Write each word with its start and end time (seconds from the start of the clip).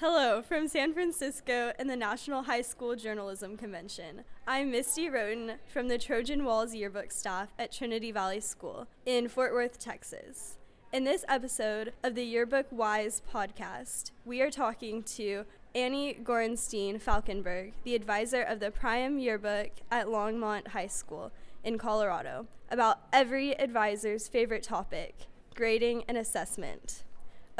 Hello 0.00 0.42
from 0.42 0.66
San 0.66 0.92
Francisco 0.92 1.72
and 1.78 1.88
the 1.88 1.94
National 1.94 2.42
High 2.42 2.62
School 2.62 2.96
Journalism 2.96 3.56
Convention. 3.56 4.24
I'm 4.44 4.72
Misty 4.72 5.08
Roten 5.08 5.58
from 5.72 5.86
the 5.86 5.98
Trojan 5.98 6.44
Walls 6.44 6.74
yearbook 6.74 7.12
staff 7.12 7.50
at 7.60 7.70
Trinity 7.70 8.10
Valley 8.10 8.40
School 8.40 8.88
in 9.06 9.28
Fort 9.28 9.52
Worth, 9.52 9.78
Texas. 9.78 10.58
In 10.92 11.04
this 11.04 11.24
episode 11.28 11.92
of 12.02 12.16
the 12.16 12.24
Yearbook 12.24 12.66
Whys 12.70 13.22
podcast, 13.32 14.10
we 14.24 14.42
are 14.42 14.50
talking 14.50 15.04
to 15.04 15.44
Annie 15.76 16.18
Gorenstein 16.20 17.00
Falkenberg, 17.00 17.74
the 17.84 17.94
advisor 17.94 18.42
of 18.42 18.58
the 18.58 18.72
Priam 18.72 19.20
Yearbook 19.20 19.70
at 19.92 20.08
Longmont 20.08 20.68
High 20.68 20.88
School 20.88 21.30
in 21.62 21.78
Colorado, 21.78 22.48
about 22.68 22.98
every 23.12 23.52
advisor's 23.60 24.26
favorite 24.26 24.64
topic 24.64 25.28
grading 25.54 26.02
and 26.08 26.18
assessment. 26.18 27.04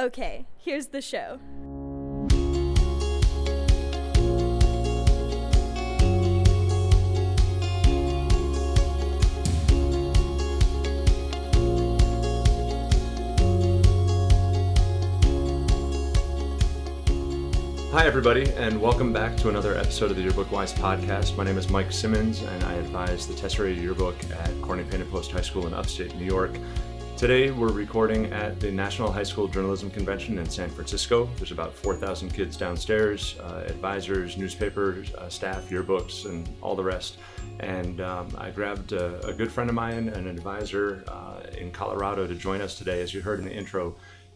Okay, 0.00 0.46
here's 0.58 0.88
the 0.88 1.00
show. 1.00 1.38
Hi, 17.94 18.06
everybody, 18.06 18.50
and 18.54 18.82
welcome 18.82 19.12
back 19.12 19.36
to 19.36 19.50
another 19.50 19.76
episode 19.76 20.10
of 20.10 20.16
the 20.16 20.22
Yearbook 20.22 20.50
Whys 20.50 20.72
podcast. 20.72 21.36
My 21.36 21.44
name 21.44 21.56
is 21.56 21.70
Mike 21.70 21.92
Simmons, 21.92 22.42
and 22.42 22.64
I 22.64 22.72
advise 22.72 23.28
the 23.28 23.34
Tesserae 23.34 23.80
Yearbook 23.80 24.16
at 24.32 24.50
Corning 24.62 24.84
Painted 24.88 25.08
Post 25.12 25.30
High 25.30 25.42
School 25.42 25.68
in 25.68 25.74
upstate 25.74 26.12
New 26.16 26.24
York. 26.24 26.50
Today, 27.16 27.52
we're 27.52 27.70
recording 27.70 28.32
at 28.32 28.58
the 28.58 28.72
National 28.72 29.12
High 29.12 29.22
School 29.22 29.46
Journalism 29.46 29.92
Convention 29.92 30.38
in 30.38 30.50
San 30.50 30.70
Francisco. 30.70 31.30
There's 31.36 31.52
about 31.52 31.72
4,000 31.72 32.30
kids 32.30 32.56
downstairs, 32.56 33.38
uh, 33.38 33.62
advisors, 33.68 34.36
newspapers, 34.36 35.14
uh, 35.14 35.28
staff, 35.28 35.70
yearbooks, 35.70 36.26
and 36.26 36.48
all 36.62 36.74
the 36.74 36.82
rest. 36.82 37.18
And 37.60 38.00
um, 38.00 38.26
I 38.36 38.50
grabbed 38.50 38.90
a, 38.90 39.24
a, 39.24 39.32
good 39.32 39.52
friend 39.52 39.70
of 39.70 39.76
mine, 39.76 40.08
an 40.08 40.26
advisor 40.26 41.04
uh, 41.06 41.42
in 41.56 41.70
Colorado, 41.70 42.26
to 42.26 42.34
join 42.34 42.60
us 42.60 42.76
today. 42.76 43.02
As 43.02 43.14
you 43.14 43.20
heard 43.20 43.38
in 43.38 43.44
the 43.44 43.54
intro, 43.54 43.94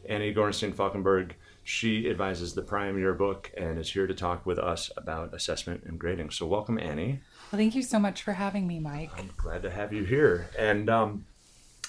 Annie 0.09 0.35
Gorenstein 0.35 0.75
Falkenberg 0.75 1.33
she 1.69 2.09
advises 2.09 2.55
the 2.55 2.63
Priam 2.63 2.99
Yearbook 2.99 3.53
and 3.55 3.79
is 3.79 3.93
here 3.93 4.07
to 4.07 4.15
talk 4.15 4.47
with 4.47 4.59
us 4.59 4.91
about 4.97 5.35
assessment 5.35 5.85
and 5.85 5.99
grading. 5.99 6.31
So, 6.31 6.47
welcome, 6.47 6.79
Annie. 6.79 7.21
Well, 7.53 7.59
thank 7.59 7.75
you 7.75 7.83
so 7.83 7.99
much 7.99 8.23
for 8.23 8.33
having 8.33 8.67
me, 8.67 8.81
Mike. 8.81 9.11
I'm 9.19 9.29
glad 9.37 9.61
to 9.65 9.71
have 9.71 9.93
you 9.93 10.03
here. 10.05 10.49
And 10.59 10.89
um, 10.89 11.27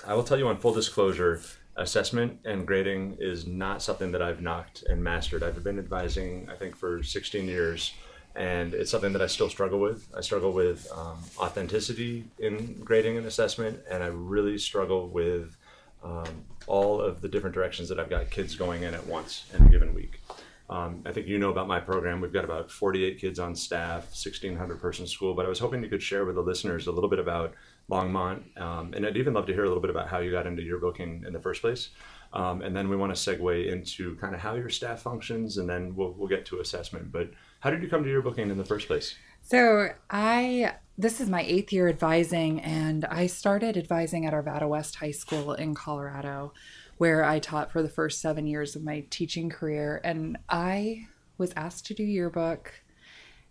I 0.06 0.16
will 0.16 0.26
tell 0.26 0.38
you 0.38 0.50
on 0.50 0.58
full 0.58 0.73
disclosure, 0.73 1.39
assessment 1.78 2.42
and 2.44 2.67
grading 2.67 3.16
is 3.22 3.48
not 3.48 3.81
something 3.81 4.11
that 4.11 4.22
I've 4.22 4.42
knocked 4.42 4.83
and 4.83 5.02
mastered. 5.02 5.44
I've 5.44 5.64
been 5.64 5.80
advising, 5.80 6.50
I 6.52 6.58
think, 6.58 6.76
for 6.76 7.02
16 7.02 7.48
years, 7.48 7.94
and 8.36 8.73
it's 8.73 8.92
something 8.92 9.14
that 9.14 9.22
I 9.22 9.28
still 9.28 9.50
struggle 9.50 9.80
with. 9.80 10.09
I 10.14 10.20
struggle 10.20 10.52
with 10.52 10.92
um, 10.94 11.20
authenticity 11.38 12.26
in 12.38 12.81
grading 12.83 13.16
and 13.16 13.26
assessment, 13.26 13.80
and 13.89 14.04
I 14.04 14.08
really 14.08 14.58
struggle 14.58 15.08
with 15.08 15.56
um, 16.03 16.45
all 16.67 17.02
of 17.02 17.22
the 17.22 17.28
different 17.28 17.53
directions 17.53 17.89
that 17.89 18.00
I've 18.00 18.09
got 18.09 18.30
kids 18.30 18.55
going 18.55 18.83
in 18.83 18.94
at 18.94 19.05
once 19.08 19.45
in 19.53 19.66
a 19.66 19.69
given 19.69 19.94
week. 19.94 20.22
Um, 20.69 21.02
I 21.05 21.11
think 21.11 21.25
you 21.25 21.39
know 21.39 21.50
about 21.50 21.67
my 21.67 21.80
program. 21.80 22.22
We've 22.22 22.31
got 22.31 22.45
about 22.45 22.69
48 22.69 23.19
kids 23.19 23.39
on 23.39 23.55
staff, 23.55 24.03
1,600 24.03 24.80
person 24.80 25.08
school. 25.08 25.33
But 25.33 25.45
I 25.45 25.50
was 25.50 25.58
hoping 25.58 25.81
you 25.83 25.89
could 25.89 26.03
share 26.03 26.25
with 26.25 26.36
the 26.36 26.42
listeners 26.42 26.86
a 26.86 26.92
little 26.92 27.09
bit 27.09 27.17
about 27.17 27.55
Longmont, 27.89 28.61
um, 28.61 28.94
and 28.94 29.05
I'd 29.05 29.17
even 29.17 29.33
love 29.33 29.47
to 29.47 29.53
hear 29.53 29.64
a 29.64 29.67
little 29.67 29.81
bit 29.81 29.89
about 29.89 30.08
how 30.08 30.20
you 30.20 30.31
got 30.31 30.45
into 30.45 30.61
yearbooking 30.61 31.25
in 31.25 31.33
the 31.33 31.39
first 31.39 31.61
place. 31.61 31.89
Um, 32.33 32.61
and 32.61 32.75
then 32.75 32.88
we 32.89 32.95
want 32.95 33.16
to 33.16 33.20
segue 33.20 33.72
into 33.72 34.16
kind 34.17 34.36
of 34.36 34.42
how 34.42 34.53
your 34.53 34.70
staff 34.70 35.02
functions, 35.02 35.58
and 35.58 35.67
then 35.67 35.95
we'll, 35.95 36.11
we'll 36.11 36.27
get 36.27 36.45
to 36.47 36.59
assessment. 36.59 37.11
But 37.11 37.31
how 37.61 37.72
did 37.72 37.81
you 37.81 37.89
come 37.89 38.03
to 38.03 38.09
yearbooking 38.09 38.52
in 38.52 38.58
the 38.58 38.66
first 38.66 38.86
place? 38.86 39.16
So 39.50 39.89
I 40.11 40.75
this 40.95 41.19
is 41.19 41.28
my 41.28 41.42
eighth 41.42 41.73
year 41.73 41.88
advising, 41.89 42.59
and 42.59 43.03
I 43.05 43.25
started 43.25 43.78
advising 43.78 44.27
at 44.27 44.33
Arvada 44.33 44.70
West 44.70 44.98
High 44.98 45.10
School 45.10 45.54
in 45.54 45.73
Colorado, 45.73 46.54
where 46.99 47.23
I 47.23 47.39
taught 47.39 47.71
for 47.71 47.82
the 47.82 47.89
first 47.89 48.21
seven 48.21 48.45
years 48.45 48.76
of 48.76 48.83
my 48.83 49.08
teaching 49.10 49.49
career. 49.49 50.02
And 50.04 50.37
I 50.49 51.08
was 51.39 51.52
asked 51.55 51.87
to 51.87 51.95
do 51.95 52.04
yearbook, 52.04 52.83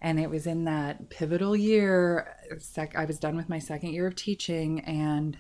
and 0.01 0.21
it 0.21 0.31
was 0.31 0.47
in 0.47 0.67
that 0.67 1.11
pivotal 1.11 1.57
year. 1.57 2.37
Sec- 2.59 2.95
I 2.95 3.05
was 3.05 3.19
done 3.19 3.35
with 3.35 3.49
my 3.49 3.59
second 3.59 3.93
year 3.93 4.07
of 4.07 4.15
teaching, 4.15 4.79
and 4.83 5.37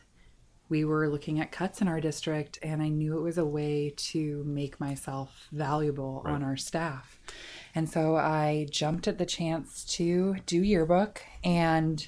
we 0.68 0.84
were 0.84 1.08
looking 1.08 1.38
at 1.38 1.52
cuts 1.52 1.80
in 1.80 1.86
our 1.86 2.00
district, 2.00 2.58
and 2.62 2.82
I 2.82 2.88
knew 2.88 3.16
it 3.16 3.22
was 3.22 3.38
a 3.38 3.44
way 3.44 3.94
to 3.96 4.42
make 4.44 4.80
myself 4.80 5.46
valuable 5.52 6.22
right. 6.24 6.34
on 6.34 6.42
our 6.42 6.56
staff. 6.56 7.20
And 7.78 7.88
so 7.88 8.16
I 8.16 8.66
jumped 8.72 9.06
at 9.06 9.18
the 9.18 9.24
chance 9.24 9.84
to 9.98 10.34
do 10.46 10.64
yearbook. 10.64 11.22
And 11.44 12.04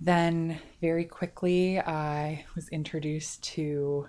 then 0.00 0.58
very 0.80 1.04
quickly, 1.04 1.78
I 1.78 2.46
was 2.56 2.68
introduced 2.70 3.44
to 3.54 4.08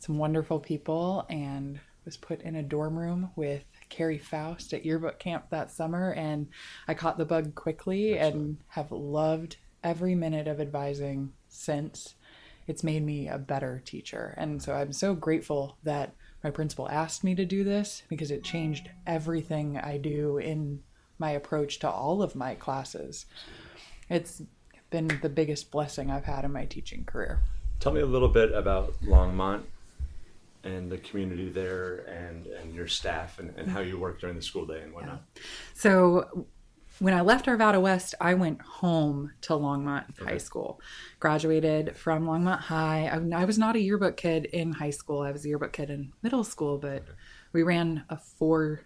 some 0.00 0.18
wonderful 0.18 0.60
people 0.60 1.24
and 1.30 1.80
was 2.04 2.18
put 2.18 2.42
in 2.42 2.56
a 2.56 2.62
dorm 2.62 2.98
room 2.98 3.30
with 3.36 3.64
Carrie 3.88 4.18
Faust 4.18 4.74
at 4.74 4.84
yearbook 4.84 5.18
camp 5.18 5.46
that 5.48 5.70
summer. 5.70 6.12
And 6.12 6.48
I 6.86 6.92
caught 6.92 7.16
the 7.16 7.24
bug 7.24 7.54
quickly 7.54 8.18
and 8.18 8.58
have 8.68 8.92
loved 8.92 9.56
every 9.82 10.14
minute 10.14 10.46
of 10.46 10.60
advising 10.60 11.32
since. 11.48 12.16
It's 12.66 12.84
made 12.84 13.02
me 13.02 13.28
a 13.28 13.38
better 13.38 13.80
teacher. 13.82 14.34
And 14.36 14.62
so 14.62 14.74
I'm 14.74 14.92
so 14.92 15.14
grateful 15.14 15.78
that 15.84 16.14
my 16.42 16.50
principal 16.50 16.88
asked 16.88 17.24
me 17.24 17.34
to 17.34 17.44
do 17.44 17.64
this 17.64 18.02
because 18.08 18.30
it 18.30 18.42
changed 18.44 18.90
everything 19.06 19.78
I 19.78 19.98
do 19.98 20.38
in 20.38 20.80
my 21.18 21.30
approach 21.30 21.78
to 21.80 21.90
all 21.90 22.22
of 22.22 22.34
my 22.34 22.54
classes. 22.54 23.26
It's 24.08 24.42
been 24.90 25.08
the 25.22 25.28
biggest 25.28 25.70
blessing 25.70 26.10
I've 26.10 26.24
had 26.24 26.44
in 26.44 26.52
my 26.52 26.64
teaching 26.64 27.04
career. 27.04 27.40
Tell 27.80 27.92
me 27.92 28.00
a 28.00 28.06
little 28.06 28.28
bit 28.28 28.52
about 28.52 29.00
Longmont 29.02 29.62
and 30.64 30.90
the 30.90 30.98
community 30.98 31.48
there 31.48 32.04
and, 32.08 32.46
and 32.46 32.74
your 32.74 32.86
staff 32.86 33.38
and, 33.38 33.56
and 33.56 33.68
how 33.68 33.80
you 33.80 33.98
work 33.98 34.20
during 34.20 34.36
the 34.36 34.42
school 34.42 34.66
day 34.66 34.80
and 34.82 34.92
whatnot. 34.92 35.22
Yeah. 35.34 35.42
So 35.74 36.46
when 36.98 37.14
I 37.14 37.20
left 37.20 37.46
Arvada 37.46 37.80
West, 37.80 38.14
I 38.20 38.34
went 38.34 38.60
home 38.62 39.32
to 39.42 39.54
Longmont 39.54 40.10
okay. 40.10 40.32
High 40.32 40.38
School. 40.38 40.80
Graduated 41.20 41.96
from 41.96 42.24
Longmont 42.26 42.60
High. 42.60 43.06
I, 43.06 43.42
I, 43.42 43.44
was 43.44 43.58
not 43.58 43.76
a 43.76 43.80
yearbook 43.80 44.16
kid 44.16 44.46
in 44.46 44.72
high 44.72 44.90
school. 44.90 45.22
I 45.22 45.32
was 45.32 45.44
a 45.44 45.48
yearbook 45.48 45.72
kid 45.72 45.90
in 45.90 46.12
middle 46.22 46.44
school, 46.44 46.78
but 46.78 47.02
okay. 47.02 47.12
we 47.52 47.62
ran 47.62 48.04
a 48.08 48.16
four 48.16 48.82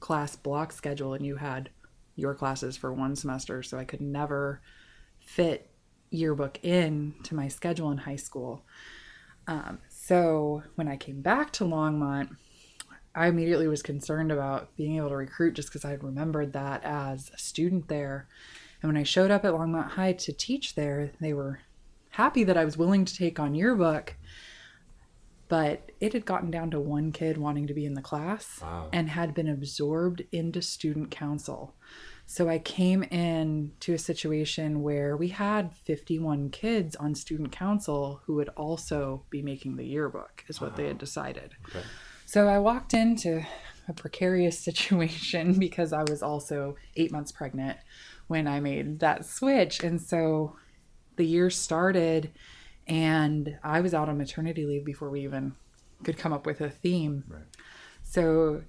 class 0.00 0.36
block 0.36 0.72
schedule 0.72 1.14
and 1.14 1.26
you 1.26 1.36
had 1.36 1.70
your 2.14 2.34
classes 2.34 2.76
for 2.76 2.92
one 2.92 3.16
semester. 3.16 3.62
So 3.62 3.78
I 3.78 3.84
could 3.84 4.00
never 4.00 4.60
fit 5.18 5.70
yearbook 6.10 6.58
in 6.62 7.14
to 7.24 7.34
my 7.34 7.48
schedule 7.48 7.90
in 7.90 7.98
high 7.98 8.16
school. 8.16 8.64
Um, 9.46 9.78
so 9.88 10.62
when 10.74 10.88
I 10.88 10.96
came 10.96 11.22
back 11.22 11.52
to 11.52 11.64
Longmont, 11.64 12.36
I 13.14 13.28
immediately 13.28 13.68
was 13.68 13.82
concerned 13.82 14.30
about 14.30 14.74
being 14.76 14.96
able 14.96 15.08
to 15.08 15.16
recruit 15.16 15.54
just 15.54 15.68
because 15.68 15.84
I 15.84 15.94
remembered 15.94 16.52
that 16.52 16.84
as 16.84 17.30
a 17.34 17.38
student 17.38 17.88
there. 17.88 18.28
And 18.82 18.88
when 18.88 19.00
I 19.00 19.02
showed 19.02 19.30
up 19.30 19.44
at 19.44 19.52
Longmont 19.52 19.90
High 19.90 20.12
to 20.12 20.32
teach 20.32 20.74
there, 20.74 21.10
they 21.20 21.32
were 21.32 21.60
happy 22.10 22.44
that 22.44 22.56
I 22.56 22.64
was 22.64 22.76
willing 22.76 23.04
to 23.04 23.14
take 23.14 23.40
on 23.40 23.54
yearbook. 23.54 24.14
But 25.48 25.92
it 25.98 26.12
had 26.12 26.26
gotten 26.26 26.50
down 26.50 26.70
to 26.72 26.80
one 26.80 27.10
kid 27.10 27.38
wanting 27.38 27.66
to 27.68 27.74
be 27.74 27.86
in 27.86 27.94
the 27.94 28.02
class 28.02 28.60
wow. 28.60 28.88
and 28.92 29.08
had 29.08 29.32
been 29.34 29.48
absorbed 29.48 30.22
into 30.30 30.60
student 30.60 31.10
council. 31.10 31.74
So 32.26 32.50
I 32.50 32.58
came 32.58 33.02
in 33.04 33.72
to 33.80 33.94
a 33.94 33.98
situation 33.98 34.82
where 34.82 35.16
we 35.16 35.28
had 35.28 35.74
51 35.74 36.50
kids 36.50 36.94
on 36.96 37.14
student 37.14 37.50
council 37.50 38.20
who 38.26 38.34
would 38.34 38.50
also 38.50 39.22
be 39.30 39.40
making 39.40 39.76
the 39.76 39.86
yearbook, 39.86 40.44
is 40.46 40.60
what 40.60 40.76
they 40.76 40.86
had 40.86 40.98
decided. 40.98 41.54
Okay. 41.70 41.82
So 42.28 42.46
I 42.46 42.58
walked 42.58 42.92
into 42.92 43.42
a 43.88 43.94
precarious 43.94 44.58
situation 44.62 45.54
because 45.58 45.94
I 45.94 46.02
was 46.02 46.22
also 46.22 46.76
eight 46.94 47.10
months 47.10 47.32
pregnant 47.32 47.78
when 48.26 48.46
I 48.46 48.60
made 48.60 49.00
that 49.00 49.24
switch. 49.24 49.82
And 49.82 49.98
so 49.98 50.54
the 51.16 51.24
year 51.24 51.48
started, 51.48 52.30
and 52.86 53.56
I 53.64 53.80
was 53.80 53.94
out 53.94 54.10
on 54.10 54.18
maternity 54.18 54.66
leave 54.66 54.84
before 54.84 55.08
we 55.08 55.22
even 55.22 55.54
could 56.04 56.18
come 56.18 56.34
up 56.34 56.44
with 56.44 56.60
a 56.60 56.68
theme. 56.68 57.24
Right. 57.26 57.44
So 58.02 58.62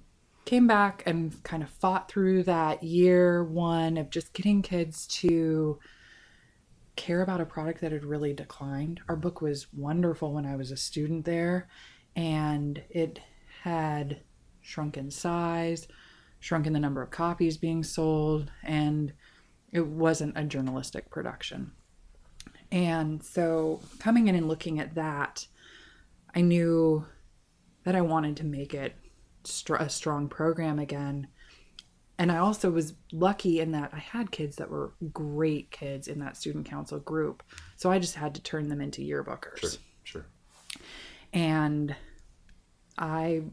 came 0.46 0.66
back 0.66 1.02
and 1.04 1.42
kind 1.42 1.62
of 1.62 1.68
fought 1.68 2.10
through 2.10 2.44
that 2.44 2.82
year 2.82 3.44
one 3.44 3.98
of 3.98 4.08
just 4.08 4.32
getting 4.32 4.62
kids 4.62 5.06
to 5.08 5.78
care 6.96 7.20
about 7.20 7.42
a 7.42 7.44
product 7.44 7.82
that 7.82 7.92
had 7.92 8.06
really 8.06 8.32
declined. 8.32 9.02
Our 9.06 9.16
book 9.16 9.42
was 9.42 9.70
wonderful 9.74 10.32
when 10.32 10.46
I 10.46 10.56
was 10.56 10.70
a 10.70 10.78
student 10.78 11.26
there, 11.26 11.68
and 12.16 12.82
it 12.88 13.20
had 13.62 14.20
shrunk 14.62 14.96
in 14.96 15.10
size, 15.10 15.88
shrunk 16.40 16.66
in 16.66 16.72
the 16.72 16.78
number 16.80 17.02
of 17.02 17.10
copies 17.10 17.56
being 17.56 17.82
sold, 17.82 18.50
and 18.62 19.12
it 19.72 19.86
wasn't 19.86 20.36
a 20.36 20.44
journalistic 20.44 21.10
production. 21.10 21.72
And 22.72 23.22
so, 23.22 23.80
coming 23.98 24.28
in 24.28 24.34
and 24.34 24.48
looking 24.48 24.78
at 24.78 24.94
that, 24.94 25.46
I 26.34 26.40
knew 26.40 27.04
that 27.84 27.96
I 27.96 28.00
wanted 28.00 28.36
to 28.38 28.44
make 28.44 28.74
it 28.74 28.94
a 29.78 29.88
strong 29.88 30.28
program 30.28 30.78
again. 30.78 31.28
and 32.18 32.30
I 32.30 32.36
also 32.36 32.70
was 32.70 32.92
lucky 33.12 33.60
in 33.60 33.72
that 33.72 33.90
I 33.94 33.98
had 33.98 34.30
kids 34.30 34.56
that 34.56 34.70
were 34.70 34.92
great 35.10 35.70
kids 35.70 36.06
in 36.06 36.18
that 36.18 36.36
student 36.36 36.66
council 36.66 36.98
group. 36.98 37.42
So 37.76 37.90
I 37.90 37.98
just 37.98 38.14
had 38.14 38.34
to 38.34 38.42
turn 38.42 38.68
them 38.68 38.82
into 38.82 39.00
yearbookers. 39.00 39.58
Sure, 39.58 39.80
sure. 40.04 40.26
And 41.32 41.96
I 43.00 43.44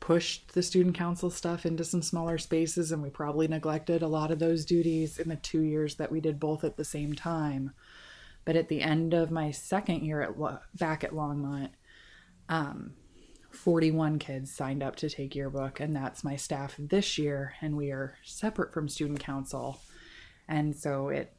pushed 0.00 0.52
the 0.52 0.64
student 0.64 0.96
council 0.96 1.30
stuff 1.30 1.64
into 1.64 1.84
some 1.84 2.02
smaller 2.02 2.36
spaces, 2.36 2.90
and 2.90 3.00
we 3.00 3.08
probably 3.08 3.46
neglected 3.46 4.02
a 4.02 4.08
lot 4.08 4.32
of 4.32 4.40
those 4.40 4.64
duties 4.64 5.20
in 5.20 5.28
the 5.28 5.36
two 5.36 5.60
years 5.60 5.94
that 5.94 6.10
we 6.10 6.20
did 6.20 6.40
both 6.40 6.64
at 6.64 6.76
the 6.76 6.84
same 6.84 7.14
time. 7.14 7.70
But 8.44 8.56
at 8.56 8.68
the 8.68 8.82
end 8.82 9.14
of 9.14 9.30
my 9.30 9.52
second 9.52 10.04
year 10.04 10.20
at 10.20 10.34
back 10.74 11.04
at 11.04 11.12
Longmont, 11.12 11.70
um, 12.48 12.94
41 13.50 14.18
kids 14.18 14.52
signed 14.52 14.82
up 14.82 14.96
to 14.96 15.08
take 15.08 15.36
yearbook, 15.36 15.78
and 15.78 15.94
that's 15.94 16.24
my 16.24 16.34
staff 16.34 16.74
this 16.78 17.16
year. 17.18 17.54
And 17.60 17.76
we 17.76 17.92
are 17.92 18.16
separate 18.24 18.74
from 18.74 18.88
student 18.88 19.20
council, 19.20 19.80
and 20.48 20.74
so 20.74 21.10
it 21.10 21.32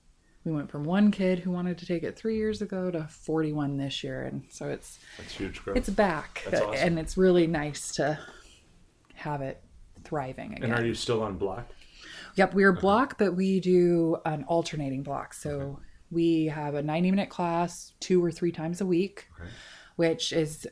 we 0.45 0.51
went 0.51 0.69
from 0.69 0.83
one 0.83 1.11
kid 1.11 1.39
who 1.39 1.51
wanted 1.51 1.77
to 1.79 1.85
take 1.85 2.03
it 2.03 2.17
three 2.17 2.35
years 2.37 2.61
ago 2.61 2.91
to 2.91 3.07
41 3.07 3.77
this 3.77 4.03
year, 4.03 4.23
and 4.23 4.43
so 4.49 4.69
it's 4.69 4.99
That's 5.17 5.33
huge 5.33 5.63
growth. 5.63 5.77
it's 5.77 5.89
back, 5.89 6.43
awesome. 6.47 6.73
and 6.75 6.99
it's 6.99 7.17
really 7.17 7.47
nice 7.47 7.91
to 7.95 8.19
have 9.15 9.41
it 9.41 9.61
thriving 10.03 10.53
again. 10.53 10.63
and 10.71 10.73
are 10.73 10.85
you 10.85 10.93
still 10.93 11.23
on 11.23 11.37
block? 11.37 11.67
Yep, 12.35 12.53
we're 12.55 12.73
block, 12.73 13.17
but 13.17 13.35
we 13.35 13.59
do 13.59 14.17
an 14.25 14.43
alternating 14.45 15.03
block. 15.03 15.33
So 15.33 15.79
we 16.11 16.45
have 16.47 16.73
a 16.75 16.81
90 16.81 17.11
minute 17.11 17.29
class 17.29 17.93
two 17.99 18.23
or 18.23 18.31
three 18.31 18.51
times 18.51 18.81
a 18.81 18.85
week, 18.85 19.27
Okay. 19.39 19.49
which 19.97 20.33
is 20.33 20.67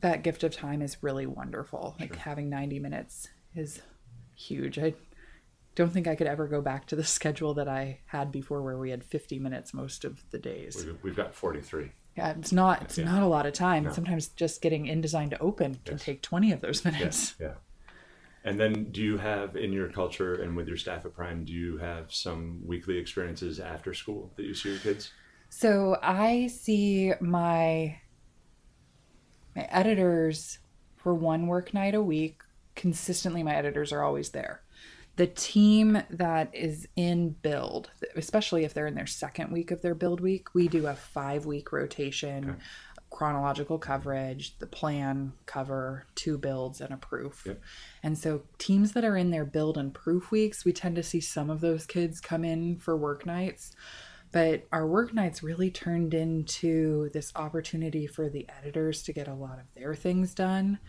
that 0.00 0.22
gift 0.22 0.42
of 0.44 0.52
time 0.54 0.82
is 0.82 1.02
really 1.02 1.26
wonderful. 1.26 1.96
Like 1.98 2.14
having 2.16 2.50
90 2.50 2.78
minutes 2.80 3.28
is 3.54 3.80
huge. 4.34 4.78
I 4.78 4.92
don't 5.74 5.90
think 5.92 6.06
I 6.06 6.14
could 6.14 6.26
ever 6.26 6.46
go 6.46 6.60
back 6.60 6.86
to 6.86 6.96
the 6.96 7.04
schedule 7.18 7.54
that 7.54 7.68
I 7.68 8.00
had 8.06 8.30
before 8.32 8.62
where 8.62 8.78
we 8.78 8.90
had 8.90 9.04
50 9.04 9.38
minutes 9.38 9.74
most 9.74 10.04
of 10.04 10.22
the 10.30 10.38
days. 10.38 10.76
We've, 10.76 10.98
we've 11.02 11.16
got 11.16 11.34
43. 11.34 11.90
Yeah, 12.16 12.34
it's 12.38 12.52
not 12.52 12.82
it's 12.82 12.98
Yeah. 12.98 13.06
not 13.06 13.22
a 13.22 13.26
lot 13.26 13.44
of 13.46 13.54
time. 13.54 13.84
No. 13.84 13.92
Sometimes 13.92 14.28
just 14.28 14.62
getting 14.62 14.86
InDesign 14.86 15.30
to 15.30 15.38
open 15.40 15.80
can 15.84 15.94
Yes. 15.94 16.04
take 16.04 16.22
20 16.22 16.52
of 16.52 16.60
those 16.60 16.84
minutes. 16.84 17.02
Yes. 17.02 17.34
Yeah. 17.40 17.54
And 18.44 18.60
then 18.60 18.84
do 18.92 19.02
you 19.02 19.16
have 19.16 19.56
in 19.56 19.72
your 19.72 19.88
culture 19.88 20.34
and 20.34 20.54
with 20.54 20.68
your 20.68 20.76
staff 20.76 21.04
at 21.06 21.14
Priam, 21.14 21.44
do 21.44 21.52
you 21.52 21.78
have 21.78 22.12
some 22.12 22.60
weekly 22.64 22.98
experiences 22.98 23.58
after 23.58 23.94
school 23.94 24.32
that 24.36 24.44
you 24.44 24.54
see 24.54 24.68
your 24.68 24.78
kids? 24.78 25.10
So 25.48 25.96
I 26.02 26.48
see 26.48 27.12
my 27.20 27.98
my 29.56 29.62
editors 29.70 30.58
for 30.96 31.14
one 31.14 31.46
work 31.46 31.72
night 31.74 31.94
a 31.94 32.02
week. 32.02 32.42
Consistently, 32.74 33.42
my 33.42 33.54
editors 33.54 33.92
are 33.92 34.02
always 34.02 34.30
there. 34.30 34.62
The 35.16 35.26
team 35.28 36.02
that 36.10 36.54
is 36.54 36.88
in 36.96 37.30
build, 37.30 37.90
especially 38.16 38.64
if 38.64 38.74
they're 38.74 38.86
in 38.86 38.94
their 38.94 39.06
second 39.06 39.52
week 39.52 39.70
of 39.70 39.80
their 39.80 39.94
build 39.94 40.20
week, 40.20 40.54
we 40.54 40.66
do 40.66 40.86
a 40.86 40.94
five 40.94 41.46
week 41.46 41.72
rotation, 41.72 42.56
chronological 43.10 43.78
coverage, 43.78 44.58
the 44.58 44.66
plan, 44.66 45.32
cover, 45.46 46.06
two 46.16 46.36
builds, 46.36 46.80
and 46.80 46.92
a 46.92 46.96
proof. 46.96 47.44
Yep. 47.46 47.60
And 48.02 48.18
so, 48.18 48.42
teams 48.58 48.92
that 48.92 49.04
are 49.04 49.16
in 49.16 49.30
their 49.30 49.44
build 49.44 49.78
and 49.78 49.94
proof 49.94 50.32
weeks, 50.32 50.64
we 50.64 50.72
tend 50.72 50.96
to 50.96 51.02
see 51.02 51.20
some 51.20 51.48
of 51.48 51.60
those 51.60 51.86
kids 51.86 52.20
come 52.20 52.44
in 52.44 52.78
for 52.78 52.96
work 52.96 53.24
nights 53.24 53.72
but 54.34 54.66
our 54.72 54.84
work 54.84 55.14
nights 55.14 55.44
really 55.44 55.70
turned 55.70 56.12
into 56.12 57.08
this 57.10 57.30
opportunity 57.36 58.04
for 58.04 58.28
the 58.28 58.48
editors 58.58 59.04
to 59.04 59.12
get 59.12 59.28
a 59.28 59.34
lot 59.34 59.60
of 59.60 59.64
their 59.76 59.94
things 59.94 60.34
done 60.34 60.80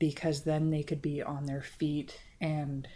because 0.00 0.42
then 0.42 0.70
they 0.70 0.82
could 0.82 1.00
be 1.00 1.22
on 1.22 1.46
their 1.46 1.62
feet 1.62 2.18
and 2.40 2.88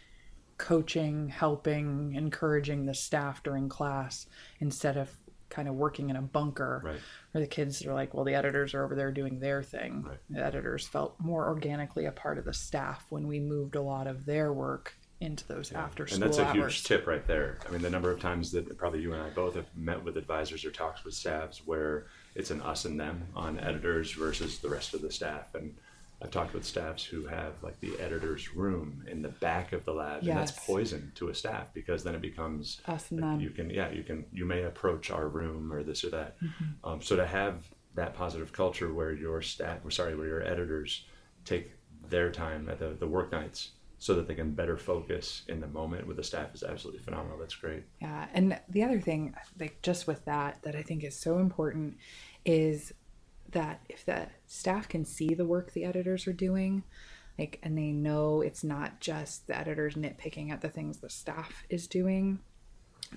coaching, 0.58 1.28
helping, 1.28 2.14
encouraging 2.14 2.86
the 2.86 2.94
staff 2.94 3.42
during 3.42 3.68
class 3.68 4.26
instead 4.60 4.96
of 4.96 5.10
kind 5.48 5.68
of 5.68 5.74
working 5.74 6.10
in 6.10 6.16
a 6.16 6.22
bunker 6.22 6.82
Right. 6.84 6.98
where 7.32 7.40
the 7.40 7.46
kids 7.46 7.84
are 7.86 7.94
like, 7.94 8.14
well, 8.14 8.24
the 8.24 8.34
editors 8.34 8.74
are 8.74 8.84
over 8.84 8.94
there 8.96 9.12
doing 9.12 9.38
their 9.38 9.62
thing. 9.62 10.02
Right. 10.02 10.18
The 10.30 10.44
editors 10.44 10.86
felt 10.88 11.14
more 11.20 11.46
organically 11.46 12.06
a 12.06 12.12
part 12.12 12.38
of 12.38 12.44
the 12.44 12.52
staff 12.52 13.06
when 13.10 13.28
we 13.28 13.38
moved 13.38 13.76
a 13.76 13.80
lot 13.82 14.06
of 14.08 14.26
their 14.26 14.52
work 14.52 14.96
into 15.20 15.46
those 15.46 15.72
after 15.72 16.02
And 16.02 16.12
school 16.12 16.24
that's 16.26 16.38
a 16.38 16.44
hours. 16.46 16.74
huge 16.74 16.84
tip 16.84 17.06
right 17.06 17.26
there. 17.26 17.58
I 17.66 17.70
mean, 17.70 17.80
the 17.80 17.88
number 17.90 18.10
of 18.10 18.20
times 18.20 18.50
that 18.52 18.76
probably 18.76 19.00
you 19.00 19.12
and 19.14 19.22
I 19.22 19.30
both 19.30 19.54
have 19.54 19.66
met 19.76 20.02
with 20.02 20.16
advisors 20.16 20.64
or 20.64 20.70
talks 20.70 21.04
with 21.04 21.14
staffs 21.14 21.62
where 21.64 22.06
it's 22.34 22.50
an 22.50 22.60
us 22.60 22.84
and 22.84 22.98
them 23.00 23.22
on 23.34 23.58
editors 23.60 24.12
versus 24.12 24.58
the 24.58 24.68
rest 24.68 24.92
of 24.94 25.00
the 25.00 25.10
staff. 25.12 25.54
And 25.54 25.74
I've 26.22 26.30
talked 26.30 26.54
with 26.54 26.64
staffs 26.64 27.04
who 27.04 27.26
have 27.26 27.52
like 27.62 27.78
the 27.80 27.98
editor's 28.00 28.54
room 28.54 29.04
in 29.06 29.20
the 29.20 29.28
back 29.28 29.72
of 29.72 29.84
the 29.84 29.92
lab, 29.92 30.20
and 30.22 30.30
that's 30.30 30.52
poison 30.52 31.12
to 31.16 31.28
a 31.28 31.34
staff 31.34 31.74
because 31.74 32.04
then 32.04 32.14
it 32.14 32.22
becomes 32.22 32.80
Us 32.86 33.10
and 33.10 33.20
like. 33.20 33.40
You 33.40 33.50
can, 33.50 33.68
yeah, 33.68 33.90
you 33.90 34.02
can, 34.02 34.24
you 34.32 34.46
may 34.46 34.62
approach 34.62 35.10
our 35.10 35.28
room 35.28 35.72
or 35.72 35.82
this 35.82 36.04
or 36.04 36.10
that. 36.10 36.40
Mm-hmm. 36.40 36.88
Um, 36.88 37.02
so 37.02 37.16
to 37.16 37.26
have 37.26 37.66
that 37.94 38.14
positive 38.14 38.52
culture 38.52 38.92
where 38.92 39.12
your 39.12 39.42
staff, 39.42 39.78
or 39.84 39.90
sorry, 39.90 40.16
where 40.16 40.26
your 40.26 40.42
editors 40.42 41.04
take 41.44 41.72
their 42.08 42.30
time 42.30 42.68
at 42.70 42.78
the, 42.78 42.96
the 42.98 43.06
work 43.06 43.32
nights 43.32 43.72
so 43.98 44.14
that 44.14 44.28
they 44.28 44.34
can 44.34 44.52
better 44.52 44.76
focus 44.76 45.42
in 45.48 45.60
the 45.60 45.66
moment 45.66 46.06
with 46.06 46.16
the 46.16 46.22
staff 46.22 46.54
is 46.54 46.62
absolutely 46.62 47.02
phenomenal. 47.02 47.38
That's 47.38 47.54
great. 47.54 47.82
Yeah, 48.00 48.26
and 48.34 48.58
the 48.68 48.84
other 48.84 49.00
thing, 49.00 49.34
like 49.58 49.80
just 49.82 50.06
with 50.06 50.24
that, 50.26 50.62
that 50.62 50.76
I 50.76 50.82
think 50.82 51.04
is 51.04 51.18
so 51.18 51.38
important 51.38 51.96
is 52.44 52.92
that 53.56 53.80
if 53.88 54.04
the 54.04 54.26
staff 54.46 54.86
can 54.86 55.06
see 55.06 55.32
the 55.32 55.46
work 55.46 55.72
the 55.72 55.84
editors 55.84 56.26
are 56.26 56.32
doing, 56.34 56.84
like, 57.38 57.58
and 57.62 57.76
they 57.76 57.90
know 57.90 58.42
it's 58.42 58.62
not 58.62 59.00
just 59.00 59.46
the 59.46 59.56
editors 59.56 59.94
nitpicking 59.94 60.50
at 60.50 60.60
the 60.60 60.68
things 60.68 60.98
the 60.98 61.08
staff 61.08 61.64
is 61.70 61.86
doing, 61.86 62.40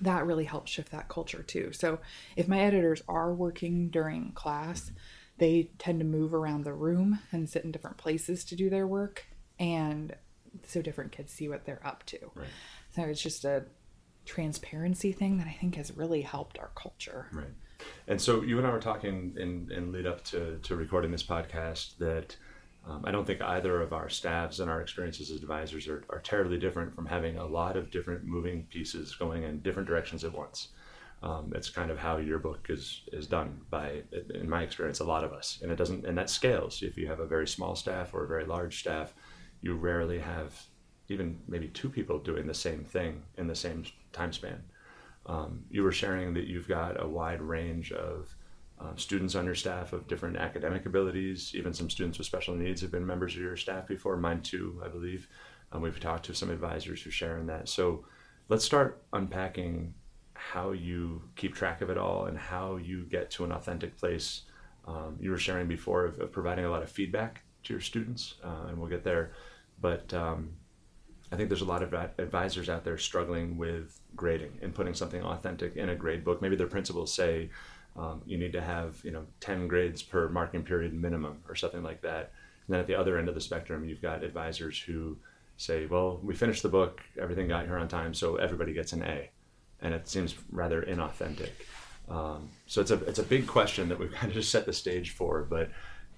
that 0.00 0.24
really 0.24 0.44
helps 0.44 0.70
shift 0.70 0.90
that 0.92 1.10
culture 1.10 1.42
too. 1.42 1.72
So 1.72 1.98
if 2.36 2.48
my 2.48 2.60
editors 2.60 3.02
are 3.06 3.34
working 3.34 3.90
during 3.90 4.32
class, 4.32 4.92
they 5.36 5.70
tend 5.78 6.00
to 6.00 6.06
move 6.06 6.32
around 6.32 6.64
the 6.64 6.72
room 6.72 7.18
and 7.32 7.48
sit 7.48 7.64
in 7.64 7.70
different 7.70 7.98
places 7.98 8.42
to 8.44 8.56
do 8.56 8.70
their 8.70 8.86
work, 8.86 9.26
and 9.58 10.16
so 10.66 10.80
different 10.80 11.12
kids 11.12 11.32
see 11.32 11.48
what 11.48 11.66
they're 11.66 11.86
up 11.86 12.04
to. 12.06 12.18
Right. 12.34 12.48
So 12.96 13.02
it's 13.02 13.22
just 13.22 13.44
a 13.44 13.64
transparency 14.24 15.12
thing 15.12 15.36
that 15.36 15.46
I 15.46 15.56
think 15.60 15.74
has 15.76 15.94
really 15.96 16.22
helped 16.22 16.58
our 16.58 16.70
culture. 16.74 17.26
Right. 17.30 17.46
And 18.08 18.20
so 18.20 18.42
you 18.42 18.58
and 18.58 18.66
I 18.66 18.72
were 18.72 18.80
talking 18.80 19.34
in, 19.38 19.70
in 19.70 19.92
lead 19.92 20.06
up 20.06 20.24
to, 20.24 20.58
to 20.58 20.76
recording 20.76 21.10
this 21.10 21.22
podcast 21.22 21.98
that 21.98 22.36
um, 22.86 23.04
I 23.04 23.10
don't 23.10 23.26
think 23.26 23.42
either 23.42 23.80
of 23.82 23.92
our 23.92 24.08
staffs 24.08 24.58
and 24.58 24.70
our 24.70 24.80
experiences 24.80 25.30
as 25.30 25.42
advisors 25.42 25.86
are, 25.86 26.04
are 26.08 26.20
terribly 26.20 26.58
different 26.58 26.94
from 26.94 27.06
having 27.06 27.36
a 27.36 27.46
lot 27.46 27.76
of 27.76 27.90
different 27.90 28.24
moving 28.24 28.66
pieces 28.70 29.14
going 29.14 29.42
in 29.42 29.60
different 29.60 29.88
directions 29.88 30.24
at 30.24 30.32
once. 30.32 30.68
Um, 31.22 31.52
it's 31.54 31.68
kind 31.68 31.90
of 31.90 31.98
how 31.98 32.16
your 32.16 32.38
book 32.38 32.66
is 32.70 33.02
is 33.12 33.26
done 33.26 33.60
by, 33.68 34.02
in 34.34 34.48
my 34.48 34.62
experience, 34.62 35.00
a 35.00 35.04
lot 35.04 35.22
of 35.22 35.34
us, 35.34 35.58
and 35.60 35.70
it 35.70 35.76
doesn't, 35.76 36.06
and 36.06 36.16
that 36.16 36.30
scales. 36.30 36.82
If 36.82 36.96
you 36.96 37.08
have 37.08 37.20
a 37.20 37.26
very 37.26 37.46
small 37.46 37.76
staff 37.76 38.14
or 38.14 38.24
a 38.24 38.28
very 38.28 38.46
large 38.46 38.80
staff, 38.80 39.12
you 39.60 39.74
rarely 39.74 40.18
have 40.18 40.58
even 41.10 41.38
maybe 41.46 41.68
two 41.68 41.90
people 41.90 42.18
doing 42.18 42.46
the 42.46 42.54
same 42.54 42.84
thing 42.84 43.22
in 43.36 43.46
the 43.46 43.54
same 43.54 43.84
time 44.12 44.32
span. 44.32 44.62
Um, 45.26 45.64
you 45.70 45.82
were 45.82 45.92
sharing 45.92 46.34
that 46.34 46.46
you've 46.46 46.68
got 46.68 47.02
a 47.02 47.06
wide 47.06 47.40
range 47.40 47.92
of 47.92 48.34
um, 48.78 48.96
students 48.96 49.34
on 49.34 49.44
your 49.44 49.54
staff 49.54 49.92
of 49.92 50.08
different 50.08 50.36
academic 50.36 50.86
abilities. 50.86 51.52
Even 51.54 51.74
some 51.74 51.90
students 51.90 52.18
with 52.18 52.26
special 52.26 52.54
needs 52.54 52.80
have 52.80 52.90
been 52.90 53.06
members 53.06 53.34
of 53.34 53.40
your 53.40 53.56
staff 53.56 53.86
before. 53.86 54.16
Mine 54.16 54.40
too, 54.40 54.80
I 54.84 54.88
believe. 54.88 55.28
Um, 55.72 55.82
we've 55.82 56.00
talked 56.00 56.24
to 56.26 56.34
some 56.34 56.50
advisors 56.50 57.02
who 57.02 57.10
share 57.10 57.38
in 57.38 57.46
that. 57.46 57.68
So 57.68 58.04
let's 58.48 58.64
start 58.64 59.02
unpacking 59.12 59.94
how 60.34 60.72
you 60.72 61.22
keep 61.36 61.54
track 61.54 61.82
of 61.82 61.90
it 61.90 61.98
all 61.98 62.24
and 62.24 62.38
how 62.38 62.76
you 62.76 63.04
get 63.04 63.30
to 63.32 63.44
an 63.44 63.52
authentic 63.52 63.96
place. 63.96 64.42
Um, 64.86 65.18
you 65.20 65.30
were 65.30 65.38
sharing 65.38 65.68
before 65.68 66.06
of, 66.06 66.18
of 66.18 66.32
providing 66.32 66.64
a 66.64 66.70
lot 66.70 66.82
of 66.82 66.90
feedback 66.90 67.42
to 67.64 67.74
your 67.74 67.80
students, 67.80 68.36
uh, 68.42 68.68
and 68.68 68.78
we'll 68.78 68.88
get 68.88 69.04
there. 69.04 69.32
But 69.80 70.12
um, 70.14 70.54
I 71.32 71.36
think 71.36 71.48
there's 71.48 71.60
a 71.60 71.66
lot 71.66 71.82
of 71.82 71.94
advisors 72.18 72.68
out 72.68 72.84
there 72.84 72.98
struggling 72.98 73.56
with 73.56 74.00
grading 74.16 74.58
and 74.62 74.74
putting 74.74 74.94
something 74.94 75.22
authentic 75.22 75.76
in 75.76 75.90
a 75.90 75.94
grade 75.94 76.24
book. 76.24 76.42
Maybe 76.42 76.56
their 76.56 76.66
principals 76.66 77.14
say 77.14 77.50
um, 77.96 78.22
you 78.26 78.38
need 78.38 78.52
to 78.52 78.60
have 78.60 79.00
you 79.04 79.10
know 79.10 79.26
10 79.40 79.68
grades 79.68 80.02
per 80.02 80.28
marking 80.28 80.62
period 80.62 80.92
minimum 80.92 81.42
or 81.48 81.54
something 81.54 81.82
like 81.82 82.02
that. 82.02 82.32
And 82.66 82.74
then 82.74 82.80
at 82.80 82.86
the 82.86 82.94
other 82.94 83.18
end 83.18 83.28
of 83.28 83.34
the 83.34 83.40
spectrum, 83.40 83.84
you've 83.84 84.02
got 84.02 84.24
advisors 84.24 84.78
who 84.80 85.16
say, 85.56 85.86
well, 85.86 86.18
we 86.22 86.34
finished 86.34 86.62
the 86.62 86.68
book, 86.68 87.02
everything 87.20 87.48
got 87.48 87.66
here 87.66 87.76
on 87.76 87.86
time, 87.86 88.14
so 88.14 88.36
everybody 88.36 88.72
gets 88.72 88.92
an 88.92 89.02
A, 89.02 89.28
and 89.82 89.92
it 89.92 90.08
seems 90.08 90.34
rather 90.50 90.82
inauthentic. 90.82 91.50
Um, 92.08 92.48
so 92.66 92.80
it's 92.80 92.90
a 92.90 93.04
it's 93.04 93.18
a 93.18 93.24
big 93.24 93.46
question 93.46 93.88
that 93.88 93.98
we've 93.98 94.12
kind 94.12 94.28
of 94.28 94.34
just 94.34 94.50
set 94.50 94.66
the 94.66 94.72
stage 94.72 95.10
for, 95.10 95.42
but 95.42 95.70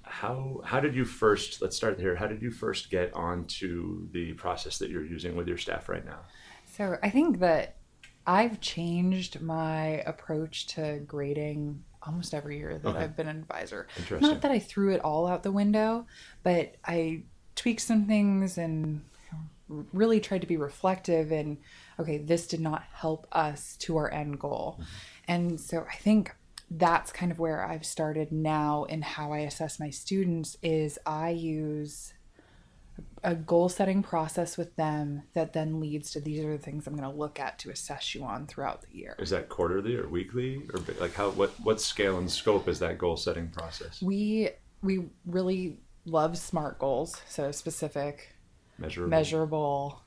how 0.05 0.61
how 0.65 0.81
did 0.81 0.95
you 0.95 1.05
first 1.05 1.63
let's 1.63 1.77
start 1.77 1.99
here 1.99 2.15
how 2.17 2.27
did 2.27 2.43
you 2.43 2.51
first 2.51 2.91
get 2.91 3.13
onto 3.15 4.09
the 4.11 4.33
process 4.35 4.79
that 4.79 4.91
you're 4.91 5.05
using 5.05 5.37
with 5.37 5.47
your 5.49 5.59
staff 5.59 5.89
right 5.89 6.05
now 6.05 6.21
So 6.77 6.97
I 7.03 7.11
think 7.11 7.39
that 7.41 7.77
I've 8.27 8.61
changed 8.61 9.41
my 9.41 10.03
approach 10.07 10.67
to 10.69 11.01
grading 11.07 11.83
almost 12.03 12.35
every 12.35 12.57
year 12.59 12.79
that 12.79 12.89
Okay. 12.89 12.99
I've 12.99 13.17
been 13.17 13.29
an 13.29 13.37
advisor. 13.39 13.89
Interesting. 13.97 14.29
Not 14.29 14.43
that 14.43 14.51
I 14.51 14.59
threw 14.59 14.93
it 14.93 15.01
all 15.01 15.27
out 15.27 15.43
the 15.43 15.53
window, 15.53 16.07
but 16.43 16.77
I 16.85 17.23
tweaked 17.57 17.81
some 17.83 18.07
things 18.07 18.59
and 18.59 19.03
really 19.69 20.21
tried 20.21 20.41
to 20.43 20.47
be 20.47 20.57
reflective 20.57 21.33
and 21.33 21.59
okay, 21.99 22.19
this 22.19 22.47
did 22.47 22.61
not 22.61 22.85
help 22.93 23.27
us 23.33 23.77
to 23.79 23.97
our 23.97 24.13
end 24.13 24.39
goal. 24.39 24.75
Mm-hmm. 24.75 24.85
And 25.29 25.61
so 25.61 25.87
I 25.91 25.97
think 25.97 26.35
that's 26.75 27.13
kind 27.13 27.31
of 27.33 27.39
where 27.39 27.65
I've 27.65 27.85
started 27.85 28.33
now 28.33 28.85
in 28.85 29.03
how 29.03 29.33
I 29.33 29.39
assess 29.41 29.79
my 29.79 29.91
students 29.91 30.57
is 30.63 30.99
I 31.05 31.31
use 31.31 32.15
a 33.25 33.35
goal 33.35 33.69
setting 33.69 34.03
process 34.03 34.57
with 34.59 34.75
them 34.77 35.23
that 35.35 35.53
then 35.53 35.81
leads 35.81 36.11
to 36.13 36.21
these 36.21 36.45
are 36.45 36.53
the 36.53 36.63
things 36.63 36.87
I'm 36.87 36.97
going 36.97 37.09
to 37.11 37.17
look 37.17 37.39
at 37.39 37.59
to 37.61 37.71
assess 37.71 38.15
you 38.15 38.25
on 38.25 38.47
throughout 38.47 38.83
the 38.83 38.97
year. 38.97 39.17
Is 39.19 39.31
that 39.31 39.49
quarterly 39.49 39.97
or 39.97 40.09
weekly 40.09 40.63
or 40.73 40.81
like 41.01 41.15
how 41.15 41.31
what 41.31 41.51
what 41.63 41.81
scale 41.81 42.19
and 42.19 42.31
scope 42.31 42.69
is 42.69 42.79
that 42.81 42.99
goal 42.99 43.17
setting 43.17 43.49
process? 43.49 44.01
We 44.03 44.51
we 44.83 45.05
really 45.27 45.79
love 46.05 46.37
SMART 46.37 46.79
goals, 46.81 47.21
so 47.29 47.53
specific, 47.53 48.35
Measurable. 48.79 49.11
measurable, 49.11 50.03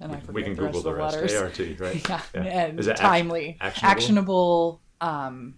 and 0.00 0.12
I 0.12 0.20
We 0.32 0.42
can 0.42 0.54
the 0.54 0.62
Google 0.62 0.78
of 0.78 0.84
the 0.84 0.90
the 0.92 0.96
rest. 0.96 1.16
letters. 1.16 1.34
ART, 1.34 1.80
right? 1.80 2.08
Yeah, 2.34 2.42
and 2.42 2.80
Is 2.80 2.86
it 2.86 2.96
timely, 2.96 3.58
actionable? 3.60 3.90
actionable, 3.90 4.80
um, 5.04 5.54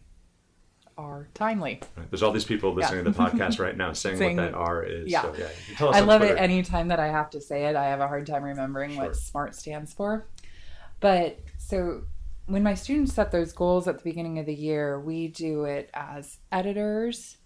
are 0.99 1.29
timely. 1.35 1.81
Right. 1.97 2.11
There's 2.11 2.23
all 2.23 2.33
these 2.33 2.45
people 2.45 2.73
listening 2.73 3.05
to 3.05 3.11
the 3.11 3.19
podcast 3.19 3.59
right 3.59 3.77
now 3.77 3.93
saying, 3.95 4.17
Saying- 4.17 4.37
what 4.37 4.53
that 4.53 4.55
R 4.55 4.83
is. 4.83 5.11
yeah. 5.11 5.23
So, 5.23 5.35
yeah. 5.39 5.87
I 5.91 6.01
love 6.01 6.21
Twitter. 6.21 6.37
it 6.37 6.41
anytime 6.41 6.89
that 6.89 6.99
I 7.01 7.09
have 7.09 7.31
to 7.31 7.41
say 7.41 7.67
it. 7.67 7.77
I 7.77 7.87
have 7.87 8.01
a 8.01 8.09
hard 8.09 8.27
time 8.27 8.43
remembering 8.43 8.93
Sure. 8.95 9.05
what 9.05 9.17
SMART 9.17 9.55
stands 9.55 9.93
for. 9.93 10.27
But 11.01 11.39
so 11.59 12.05
when 12.47 12.63
my 12.63 12.75
students 12.75 13.13
set 13.13 13.31
those 13.31 13.53
goals 13.53 13.87
at 13.89 13.99
the 13.99 14.05
beginning 14.05 14.39
of 14.39 14.47
the 14.47 14.55
year, 14.55 14.99
we 14.99 15.29
do 15.29 15.65
it 15.65 15.91
as 15.93 16.39
editors 16.51 17.37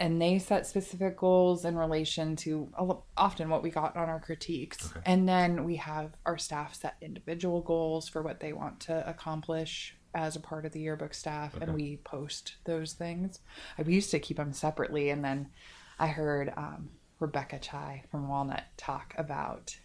and 0.00 0.22
they 0.22 0.38
set 0.38 0.64
specific 0.64 1.16
goals 1.16 1.64
in 1.64 1.76
relation 1.76 2.36
to 2.36 2.68
often 3.16 3.48
what 3.50 3.64
we 3.64 3.70
got 3.70 3.96
on 3.96 4.08
our 4.08 4.20
critiques. 4.20 4.90
Okay. 4.92 5.00
And 5.04 5.28
then 5.28 5.64
we 5.64 5.74
have 5.76 6.12
our 6.24 6.38
staff 6.38 6.74
set 6.76 6.94
individual 7.00 7.60
goals 7.62 8.08
for 8.08 8.22
what 8.22 8.38
they 8.38 8.52
want 8.52 8.78
to 8.80 9.08
accomplish 9.10 9.96
as 10.14 10.36
a 10.36 10.40
part 10.40 10.64
of 10.64 10.72
the 10.72 10.80
yearbook 10.80 11.14
staff 11.14 11.54
and 11.60 11.74
we 11.74 11.98
post 11.98 12.56
those 12.64 12.92
things. 12.92 13.40
I 13.78 13.82
used 13.82 14.10
to 14.10 14.18
keep 14.18 14.36
them 14.38 14.52
separately 14.52 15.10
and 15.10 15.24
then 15.24 15.50
I 15.98 16.08
heard 16.08 16.52
um, 16.56 16.90
Rebecca 17.20 17.58
Chai 17.58 18.04
from 18.10 18.28
Walnut 18.28 18.64
talk 18.76 19.14
about 19.18 19.76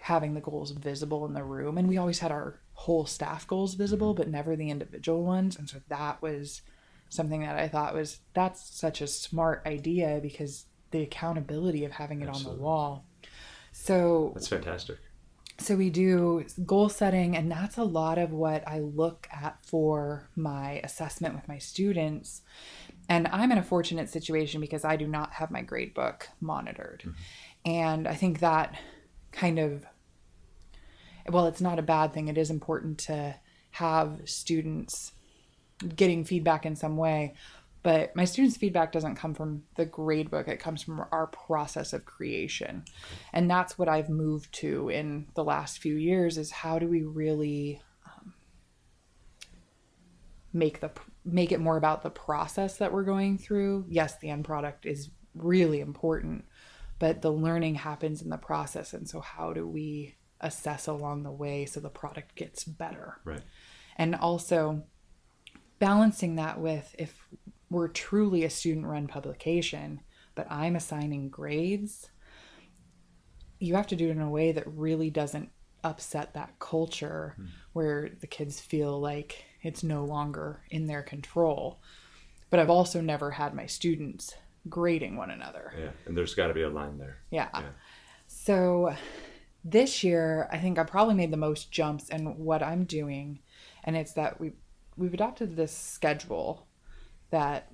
having 0.00 0.34
the 0.34 0.40
goals 0.40 0.70
visible 0.70 1.26
in 1.26 1.34
the 1.34 1.42
room 1.42 1.78
and 1.78 1.88
we 1.88 1.96
always 1.96 2.20
had 2.20 2.30
our 2.30 2.60
whole 2.74 3.06
staff 3.06 3.46
goals 3.46 3.74
visible 3.74 4.14
but 4.14 4.28
never 4.28 4.54
the 4.54 4.70
individual 4.70 5.24
ones 5.24 5.56
and 5.56 5.68
so 5.68 5.78
that 5.88 6.20
was 6.22 6.62
something 7.08 7.40
that 7.40 7.56
I 7.56 7.66
thought 7.68 7.94
was 7.94 8.20
that's 8.34 8.78
such 8.78 9.00
a 9.00 9.06
smart 9.06 9.62
idea 9.66 10.20
because 10.22 10.66
the 10.90 11.02
accountability 11.02 11.84
of 11.84 11.92
having 11.92 12.22
it 12.22 12.28
on 12.28 12.42
the 12.42 12.52
wall. 12.52 13.06
So 13.72 14.32
That's 14.34 14.48
fantastic. 14.48 14.98
So 15.58 15.74
we 15.74 15.90
do 15.90 16.44
goal 16.64 16.88
setting 16.88 17.36
and 17.36 17.50
that's 17.50 17.78
a 17.78 17.84
lot 17.84 18.18
of 18.18 18.32
what 18.32 18.66
I 18.66 18.80
look 18.80 19.28
at 19.32 19.58
for 19.64 20.28
my 20.36 20.80
assessment 20.84 21.34
with 21.34 21.48
my 21.48 21.58
students. 21.58 22.42
And 23.08 23.28
I'm 23.28 23.52
in 23.52 23.58
a 23.58 23.62
fortunate 23.62 24.08
situation 24.08 24.60
because 24.60 24.84
I 24.84 24.96
do 24.96 25.06
not 25.06 25.32
have 25.34 25.50
my 25.50 25.62
grade 25.62 25.94
book 25.94 26.28
monitored. 26.40 27.02
Mm-hmm. 27.06 27.70
And 27.70 28.08
I 28.08 28.14
think 28.14 28.40
that 28.40 28.74
kind 29.32 29.58
of 29.58 29.86
well, 31.28 31.46
it's 31.46 31.60
not 31.60 31.78
a 31.78 31.82
bad 31.82 32.12
thing. 32.12 32.28
It 32.28 32.38
is 32.38 32.50
important 32.50 32.98
to 32.98 33.34
have 33.72 34.20
students 34.24 35.12
getting 35.94 36.24
feedback 36.24 36.64
in 36.64 36.76
some 36.76 36.96
way. 36.96 37.34
But 37.86 38.16
my 38.16 38.24
students' 38.24 38.56
feedback 38.56 38.90
doesn't 38.90 39.14
come 39.14 39.32
from 39.32 39.62
the 39.76 39.86
grade 39.86 40.28
book, 40.28 40.48
it 40.48 40.58
comes 40.58 40.82
from 40.82 41.04
our 41.12 41.28
process 41.28 41.92
of 41.92 42.04
creation. 42.04 42.82
And 43.32 43.48
that's 43.48 43.78
what 43.78 43.88
I've 43.88 44.08
moved 44.08 44.52
to 44.54 44.88
in 44.88 45.28
the 45.36 45.44
last 45.44 45.78
few 45.78 45.94
years 45.94 46.36
is 46.36 46.50
how 46.50 46.80
do 46.80 46.88
we 46.88 47.04
really 47.04 47.80
um, 48.04 48.34
make 50.52 50.80
the 50.80 50.90
make 51.24 51.52
it 51.52 51.60
more 51.60 51.76
about 51.76 52.02
the 52.02 52.10
process 52.10 52.76
that 52.78 52.92
we're 52.92 53.04
going 53.04 53.38
through. 53.38 53.84
Yes, 53.88 54.18
the 54.18 54.30
end 54.30 54.44
product 54.44 54.84
is 54.84 55.10
really 55.36 55.78
important, 55.78 56.44
but 56.98 57.22
the 57.22 57.30
learning 57.30 57.76
happens 57.76 58.20
in 58.20 58.30
the 58.30 58.36
process 58.36 58.94
and 58.94 59.08
so 59.08 59.20
how 59.20 59.52
do 59.52 59.64
we 59.64 60.16
assess 60.40 60.88
along 60.88 61.22
the 61.22 61.30
way 61.30 61.64
so 61.64 61.78
the 61.78 61.88
product 61.88 62.34
gets 62.34 62.64
better? 62.64 63.20
Right. 63.24 63.42
and 63.94 64.16
also 64.16 64.82
balancing 65.78 66.34
that 66.34 66.58
with 66.58 66.92
if 66.98 67.28
we're 67.70 67.88
truly 67.88 68.44
a 68.44 68.50
student 68.50 68.86
run 68.86 69.06
publication 69.06 70.00
but 70.34 70.46
i'm 70.50 70.76
assigning 70.76 71.28
grades 71.28 72.10
you 73.58 73.74
have 73.74 73.86
to 73.86 73.96
do 73.96 74.08
it 74.08 74.12
in 74.12 74.20
a 74.20 74.30
way 74.30 74.52
that 74.52 74.66
really 74.66 75.10
doesn't 75.10 75.50
upset 75.84 76.34
that 76.34 76.58
culture 76.58 77.34
hmm. 77.36 77.46
where 77.72 78.10
the 78.20 78.26
kids 78.26 78.60
feel 78.60 79.00
like 79.00 79.44
it's 79.62 79.82
no 79.82 80.04
longer 80.04 80.62
in 80.70 80.86
their 80.86 81.02
control 81.02 81.80
but 82.50 82.60
i've 82.60 82.70
also 82.70 83.00
never 83.00 83.30
had 83.30 83.54
my 83.54 83.66
students 83.66 84.34
grading 84.68 85.16
one 85.16 85.30
another 85.30 85.72
Yeah. 85.78 85.90
And 86.06 86.16
there's 86.16 86.34
got 86.34 86.48
to 86.48 86.54
be 86.54 86.62
a 86.62 86.68
line 86.68 86.98
there. 86.98 87.18
yeah. 87.30 87.48
Yeah. 87.54 87.62
So 88.26 88.94
this 89.64 90.04
year, 90.04 90.48
I 90.50 90.58
think 90.58 90.78
I 90.78 90.84
probably 90.84 91.14
made 91.14 91.32
the 91.32 91.36
most 91.36 91.70
jumps 91.70 92.08
in 92.08 92.36
what 92.38 92.62
I'm 92.62 92.84
doing, 92.84 93.40
and 93.84 93.96
it's 93.96 94.12
that 94.12 94.40
we 94.40 94.52
we've 94.96 95.14
adopted 95.14 95.56
this 95.56 95.76
schedule 95.76 96.66
that 97.30 97.72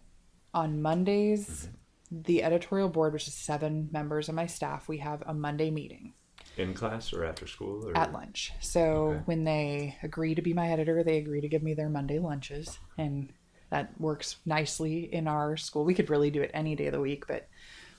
on 0.54 0.82
Mondays, 0.82 1.48
mm-hmm. 1.48 2.22
the 2.22 2.42
editorial 2.42 2.88
board, 2.88 3.12
which 3.12 3.26
is 3.28 3.34
seven 3.34 3.88
members 3.92 4.28
of 4.28 4.34
my 4.34 4.46
staff, 4.46 4.88
we 4.88 4.98
have 4.98 5.22
a 5.26 5.34
Monday 5.34 5.70
meeting 5.70 6.14
In 6.56 6.74
class 6.74 7.12
or 7.12 7.24
after 7.24 7.46
school? 7.46 7.86
Or? 7.86 7.96
at 7.96 8.12
lunch. 8.12 8.52
So 8.60 9.08
Okay. 9.08 9.22
when 9.24 9.44
they 9.44 9.96
agree 10.02 10.34
to 10.34 10.42
be 10.42 10.52
my 10.52 10.68
editor, 10.70 11.02
they 11.02 11.18
agree 11.18 11.40
to 11.40 11.48
give 11.48 11.62
me 11.62 11.74
their 11.74 11.88
Monday 11.88 12.18
lunches, 12.18 12.78
and 12.98 13.32
that 13.70 13.98
works 13.98 14.36
nicely 14.44 15.08
in 15.14 15.26
our 15.26 15.56
school. 15.56 15.84
We 15.84 15.94
could 15.94 16.10
really 16.10 16.30
do 16.30 16.42
it 16.42 16.50
any 16.52 16.76
day 16.76 16.86
of 16.86 16.92
the 16.92 17.00
week, 17.00 17.26
but 17.26 17.48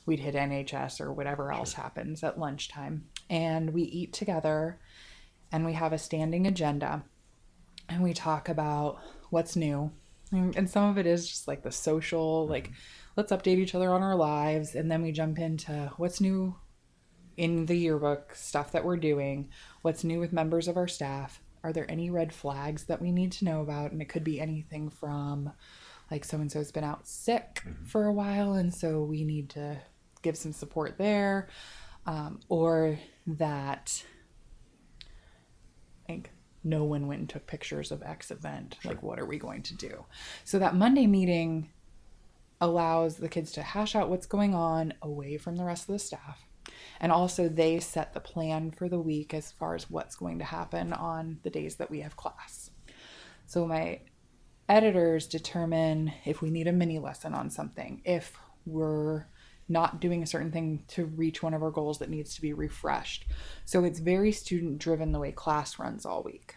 we'd 0.06 0.20
hit 0.20 0.36
NHS 0.36 1.02
or 1.02 1.12
whatever 1.12 1.52
else 1.52 1.74
happens 1.74 2.24
at 2.24 2.38
lunchtime. 2.38 3.08
And 3.30 3.74
we 3.74 3.84
eat 3.84 4.14
together, 4.14 4.80
and 5.52 5.66
we 5.66 5.74
have 5.74 5.94
a 5.94 5.98
standing 5.98 6.46
agenda, 6.46 7.04
and 7.90 8.04
we 8.04 8.14
talk 8.14 8.50
about 8.50 9.00
what's 9.32 9.56
new. 9.56 9.92
And 10.34 10.56
and 10.58 10.70
some 10.70 10.90
of 10.90 10.98
it 10.98 11.06
is 11.06 11.28
just 11.28 11.48
like 11.48 11.64
the 11.64 11.72
social, 11.72 12.48
like 12.48 12.66
mm-hmm. 12.66 12.74
let's 13.16 13.32
update 13.32 13.58
each 13.58 13.76
other 13.76 13.92
on 13.92 14.04
our 14.04 14.16
lives, 14.16 14.76
and 14.76 14.92
then 14.92 15.04
we 15.04 15.12
jump 15.12 15.40
into 15.40 15.92
what's 15.98 16.20
new 16.20 16.56
in 17.38 17.66
the 17.66 17.76
yearbook 17.76 18.36
stuff 18.36 18.72
that 18.72 18.86
we're 18.86 18.98
doing, 18.98 19.50
what's 19.82 20.04
new 20.04 20.20
with 20.20 20.34
members 20.34 20.68
of 20.68 20.78
our 20.78 20.88
staff. 20.88 21.42
Are 21.64 21.72
there 21.72 21.90
any 21.90 22.10
red 22.10 22.34
flags 22.34 22.86
that 22.86 23.02
we 23.02 23.12
need 23.12 23.32
to 23.34 23.46
know 23.46 23.62
about? 23.62 23.92
And 23.92 24.02
it 24.02 24.10
could 24.10 24.24
be 24.24 24.42
anything 24.42 24.90
from 24.90 25.52
like 26.12 26.26
so 26.26 26.38
and 26.38 26.52
so's 26.52 26.72
been 26.72 26.84
out 26.84 27.08
sick 27.08 27.62
mm-hmm. 27.66 27.86
for 27.86 28.06
a 28.06 28.14
while, 28.14 28.54
and 28.54 28.74
so 28.74 29.04
we 29.04 29.24
need 29.24 29.50
to 29.52 29.80
give 30.22 30.38
some 30.38 30.52
support 30.54 30.98
there, 30.98 31.48
um, 32.06 32.40
or 32.50 33.00
that 33.28 34.04
like 36.10 36.32
no 36.64 36.84
one 36.84 37.08
went 37.08 37.20
and 37.20 37.30
took 37.30 37.48
pictures 37.48 37.92
of 37.92 38.04
X 38.04 38.32
event. 38.32 38.78
Like, 38.84 39.04
what 39.04 39.20
are 39.20 39.26
we 39.26 39.38
going 39.38 39.64
to 39.64 39.76
do? 39.76 40.06
So 40.46 40.60
that 40.60 40.76
Monday 40.76 41.08
meeting 41.08 41.70
allows 42.62 43.18
the 43.18 43.30
kids 43.30 43.52
to 43.54 43.62
hash 43.62 43.96
out 43.96 44.10
what's 44.10 44.26
going 44.26 44.56
on 44.56 44.94
away 45.02 45.38
from 45.38 45.58
the 45.58 45.66
rest 45.66 45.90
of 45.90 45.94
the 45.94 46.00
staff. 46.00 46.46
And 47.00 47.12
also, 47.12 47.50
they 47.50 47.80
set 47.80 48.14
the 48.14 48.22
plan 48.22 48.72
for 48.72 48.88
the 48.88 49.00
week 49.00 49.34
as 49.34 49.52
far 49.52 49.76
as 49.76 49.90
what's 49.90 50.16
going 50.16 50.40
to 50.40 50.46
happen 50.46 50.94
on 50.94 51.40
the 51.44 51.50
days 51.50 51.76
that 51.76 51.92
we 51.92 52.00
have 52.00 52.16
class. 52.16 52.70
So, 53.46 53.68
my 53.68 54.00
editors 54.70 55.28
determine 55.28 56.14
if 56.24 56.42
we 56.42 56.50
need 56.50 56.68
a 56.68 56.72
mini 56.72 57.00
lesson 57.00 57.34
on 57.34 57.50
something, 57.50 58.02
if 58.06 58.38
we're 58.66 59.26
not 59.70 60.00
doing 60.00 60.22
a 60.22 60.28
certain 60.28 60.52
thing 60.52 60.84
to 60.90 61.06
reach 61.06 61.42
one 61.42 61.54
of 61.54 61.64
our 61.64 61.72
goals 61.72 62.00
that 62.00 62.10
needs 62.10 62.36
to 62.36 62.42
be 62.42 62.54
refreshed. 62.54 63.26
So, 63.66 63.84
it's 63.84 64.00
very 64.00 64.32
student 64.32 64.80
driven 64.80 65.12
the 65.12 65.20
way 65.20 65.32
class 65.32 65.80
runs 65.80 66.06
all 66.06 66.24
week. 66.24 66.56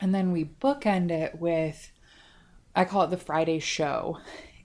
And 0.00 0.14
then 0.14 0.32
we 0.32 0.44
bookend 0.44 1.10
it 1.10 1.38
with, 1.38 1.92
I 2.74 2.84
call 2.84 3.02
it 3.02 3.10
the 3.10 3.16
Friday 3.16 3.58
show. 3.58 4.18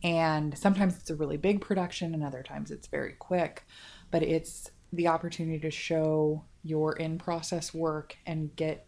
And 0.03 0.57
sometimes 0.57 0.97
it's 0.97 1.09
a 1.09 1.15
really 1.15 1.37
big 1.37 1.61
production, 1.61 2.13
and 2.13 2.23
other 2.23 2.43
times 2.43 2.71
it's 2.71 2.87
very 2.87 3.13
quick. 3.13 3.65
But 4.11 4.23
it's 4.23 4.71
the 4.91 5.07
opportunity 5.07 5.59
to 5.59 5.71
show 5.71 6.43
your 6.63 6.93
in 6.93 7.17
process 7.17 7.73
work 7.73 8.17
and 8.25 8.55
get 8.55 8.85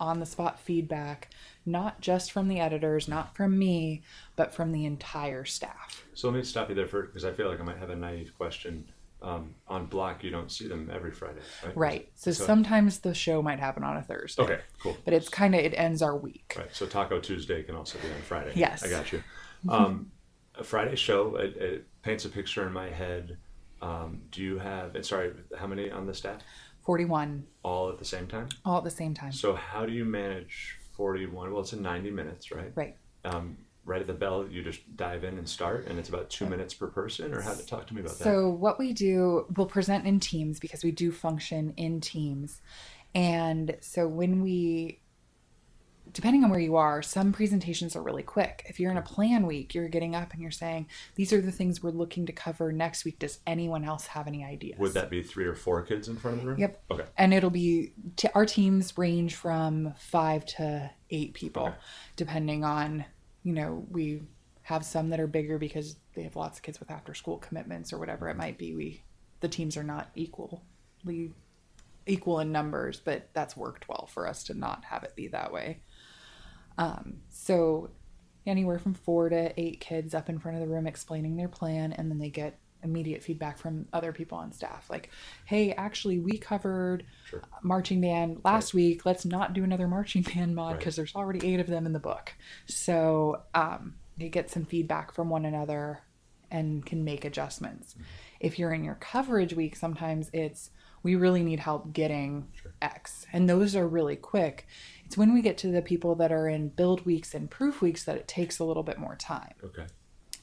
on 0.00 0.18
the 0.18 0.26
spot 0.26 0.58
feedback, 0.58 1.28
not 1.66 2.00
just 2.00 2.32
from 2.32 2.48
the 2.48 2.58
editors, 2.58 3.06
not 3.06 3.36
from 3.36 3.58
me, 3.58 4.02
but 4.36 4.52
from 4.52 4.72
the 4.72 4.86
entire 4.86 5.44
staff. 5.44 6.04
So 6.14 6.28
let 6.28 6.36
me 6.38 6.42
stop 6.42 6.68
you 6.70 6.74
there 6.74 6.88
for 6.88 7.02
because 7.02 7.24
I 7.24 7.32
feel 7.32 7.48
like 7.48 7.60
I 7.60 7.62
might 7.64 7.78
have 7.78 7.90
a 7.90 7.96
naive 7.96 8.32
question. 8.36 8.90
Um, 9.22 9.54
on 9.68 9.84
block, 9.84 10.24
you 10.24 10.30
don't 10.30 10.50
see 10.50 10.66
them 10.66 10.90
every 10.90 11.10
Friday, 11.10 11.40
right? 11.62 11.76
Right. 11.76 12.08
So, 12.14 12.32
sometimes 12.32 13.00
the 13.00 13.12
show 13.12 13.42
might 13.42 13.60
happen 13.60 13.84
on 13.84 13.98
a 13.98 14.02
Thursday. 14.02 14.42
Okay, 14.42 14.60
cool. 14.82 14.96
But 15.04 15.12
it's 15.12 15.28
kind 15.28 15.54
of, 15.54 15.60
it 15.60 15.74
ends 15.76 16.00
our 16.00 16.16
week. 16.16 16.54
Right. 16.56 16.74
So 16.74 16.86
Taco 16.86 17.20
Tuesday 17.20 17.62
can 17.62 17.74
also 17.76 17.98
be 17.98 18.08
on 18.10 18.22
Friday. 18.22 18.52
Yes. 18.54 18.82
I 18.82 18.88
got 18.88 19.12
you. 19.12 19.22
Um, 19.68 20.10
a 20.54 20.64
Friday 20.64 20.96
show 20.96 21.36
it, 21.36 21.56
it 21.56 21.86
paints 22.00 22.24
a 22.24 22.30
picture 22.30 22.66
in 22.66 22.72
my 22.72 22.88
head 22.88 23.36
Um, 23.82 24.22
do 24.30 24.42
you 24.42 24.58
have? 24.58 24.94
And 24.94 25.04
sorry, 25.04 25.32
how 25.58 25.66
many 25.66 25.90
on 25.90 26.06
the 26.06 26.14
staff? 26.14 26.40
41 26.90 27.46
All 27.62 27.88
at 27.88 27.98
the 27.98 28.04
same 28.04 28.26
time. 28.26 28.48
all 28.64 28.78
at 28.78 28.82
the 28.84 28.90
same 28.90 29.14
time. 29.14 29.30
So 29.30 29.54
how 29.54 29.86
do 29.86 29.92
you 29.92 30.04
manage 30.04 30.76
forty-one? 30.96 31.52
Well, 31.52 31.60
it's 31.62 31.72
in 31.72 31.82
ninety 31.82 32.10
minutes, 32.10 32.50
right? 32.50 32.72
Right. 32.74 32.96
Um, 33.24 33.58
right 33.84 34.00
at 34.00 34.08
the 34.08 34.12
bell, 34.12 34.44
you 34.50 34.64
just 34.64 34.80
dive 34.96 35.22
in 35.22 35.38
and 35.38 35.48
start, 35.48 35.86
and 35.86 36.00
it's 36.00 36.08
about 36.08 36.30
two 36.30 36.46
minutes 36.46 36.74
per 36.74 36.88
person. 36.88 37.32
Or 37.32 37.40
how 37.42 37.54
to 37.54 37.64
talk 37.64 37.86
to 37.86 37.94
me 37.94 38.00
about 38.00 38.18
that? 38.18 38.24
So 38.24 38.48
what 38.50 38.76
we 38.80 38.92
do, 38.92 39.46
we'll 39.56 39.68
present 39.68 40.04
in 40.04 40.18
teams 40.18 40.58
because 40.58 40.82
we 40.82 40.90
do 40.90 41.12
function 41.12 41.74
in 41.76 42.00
teams. 42.00 42.60
And 43.14 43.76
so 43.80 44.08
when 44.08 44.42
we 44.42 45.00
depending 46.12 46.44
on 46.44 46.50
where 46.50 46.60
you 46.60 46.76
are, 46.76 47.02
some 47.02 47.32
presentations 47.32 47.94
are 47.94 48.02
really 48.02 48.22
quick. 48.22 48.64
If 48.68 48.80
you're 48.80 48.90
in 48.90 48.96
a 48.96 49.02
plan 49.02 49.46
week, 49.46 49.74
you're 49.74 49.88
getting 49.88 50.14
up 50.14 50.32
and 50.32 50.42
you're 50.42 50.50
saying, 50.50 50.86
"These 51.14 51.32
are 51.32 51.40
the 51.40 51.52
things 51.52 51.82
we're 51.82 51.90
looking 51.90 52.26
to 52.26 52.32
cover 52.32 52.72
next 52.72 53.04
week. 53.04 53.18
Does 53.18 53.40
anyone 53.46 53.84
else 53.84 54.06
have 54.08 54.26
any 54.26 54.44
ideas?" 54.44 54.78
Would 54.78 54.94
that 54.94 55.10
be 55.10 55.22
three 55.22 55.46
or 55.46 55.54
four 55.54 55.82
kids 55.82 56.08
in 56.08 56.16
front 56.16 56.38
of 56.38 56.42
the 56.42 56.50
room? 56.50 56.60
Yep. 56.60 56.82
Okay. 56.90 57.04
And 57.16 57.34
it'll 57.34 57.50
be 57.50 57.92
t- 58.16 58.28
our 58.34 58.46
teams 58.46 58.96
range 58.96 59.34
from 59.34 59.94
5 59.98 60.44
to 60.46 60.90
8 61.10 61.34
people 61.34 61.66
Okay. 61.66 61.76
depending 62.16 62.64
on, 62.64 63.04
you 63.42 63.52
know, 63.52 63.86
we 63.90 64.22
have 64.62 64.84
some 64.84 65.08
that 65.10 65.18
are 65.20 65.26
bigger 65.26 65.58
because 65.58 65.96
they 66.14 66.22
have 66.22 66.36
lots 66.36 66.58
of 66.58 66.62
kids 66.62 66.78
with 66.78 66.90
after 66.90 67.14
school 67.14 67.38
commitments 67.38 67.92
or 67.92 67.98
whatever 67.98 68.28
it 68.28 68.36
might 68.36 68.58
be. 68.58 68.74
We 68.74 69.02
the 69.40 69.48
teams 69.48 69.76
are 69.76 69.82
not 69.82 70.10
equally 70.14 70.60
equal 72.06 72.40
in 72.40 72.52
numbers, 72.52 73.00
but 73.00 73.28
that's 73.32 73.56
worked 73.56 73.88
well 73.88 74.06
for 74.12 74.26
us 74.26 74.42
to 74.44 74.54
not 74.54 74.84
have 74.84 75.02
it 75.04 75.14
be 75.16 75.28
that 75.28 75.52
way. 75.52 75.80
Um, 76.78 77.18
so 77.28 77.90
anywhere 78.46 78.78
from 78.78 78.94
four 78.94 79.28
to 79.28 79.52
eight 79.60 79.80
kids 79.80 80.14
up 80.14 80.28
in 80.28 80.38
front 80.38 80.56
of 80.56 80.62
the 80.66 80.72
room 80.72 80.86
explaining 80.86 81.36
their 81.36 81.48
plan, 81.48 81.92
and 81.92 82.10
then 82.10 82.18
they 82.18 82.30
get 82.30 82.58
immediate 82.82 83.22
feedback 83.22 83.58
from 83.58 83.86
other 83.92 84.10
people 84.10 84.38
on 84.38 84.50
staff 84.52 84.88
like 84.88 85.10
hey 85.44 85.70
actually 85.72 86.18
we 86.18 86.38
covered 86.38 87.04
Sure. 87.26 87.42
marching 87.62 88.00
band 88.00 88.40
last 88.42 88.72
week. 88.72 89.04
Let's 89.04 89.26
not 89.26 89.52
do 89.52 89.62
another 89.64 89.86
marching 89.86 90.22
band 90.22 90.54
mod 90.54 90.70
Right. 90.72 90.78
because 90.78 90.96
there's 90.96 91.14
already 91.14 91.46
eight 91.46 91.60
of 91.60 91.66
them 91.66 91.84
in 91.84 91.92
the 91.92 91.98
book. 92.00 92.32
So 92.64 93.42
um, 93.54 93.96
they 94.16 94.30
get 94.30 94.48
some 94.50 94.64
feedback 94.64 95.12
from 95.12 95.28
one 95.28 95.44
another 95.44 96.00
and 96.50 96.84
can 96.86 97.04
make 97.04 97.26
adjustments. 97.26 97.96
If 98.40 98.58
you're 98.58 98.72
in 98.72 98.82
your 98.82 98.94
coverage 98.94 99.52
week 99.52 99.76
sometimes 99.76 100.30
it's 100.32 100.70
we 101.02 101.16
really 101.16 101.42
need 101.42 101.60
help 101.60 101.92
getting 101.92 102.48
x. 102.80 103.26
And 103.30 103.46
those 103.46 103.76
are 103.76 103.86
really 103.86 104.16
quick 104.16 104.66
it's 105.10 105.18
when 105.18 105.34
we 105.34 105.42
get 105.42 105.58
to 105.58 105.66
the 105.72 105.82
people 105.82 106.14
that 106.14 106.30
are 106.30 106.48
in 106.48 106.68
build 106.68 107.04
weeks 107.04 107.34
and 107.34 107.50
proof 107.50 107.82
weeks 107.82 108.04
that 108.04 108.16
it 108.16 108.28
takes 108.28 108.60
a 108.60 108.64
little 108.64 108.84
bit 108.84 108.96
more 108.96 109.16
time 109.16 109.54
Okay. 109.64 109.86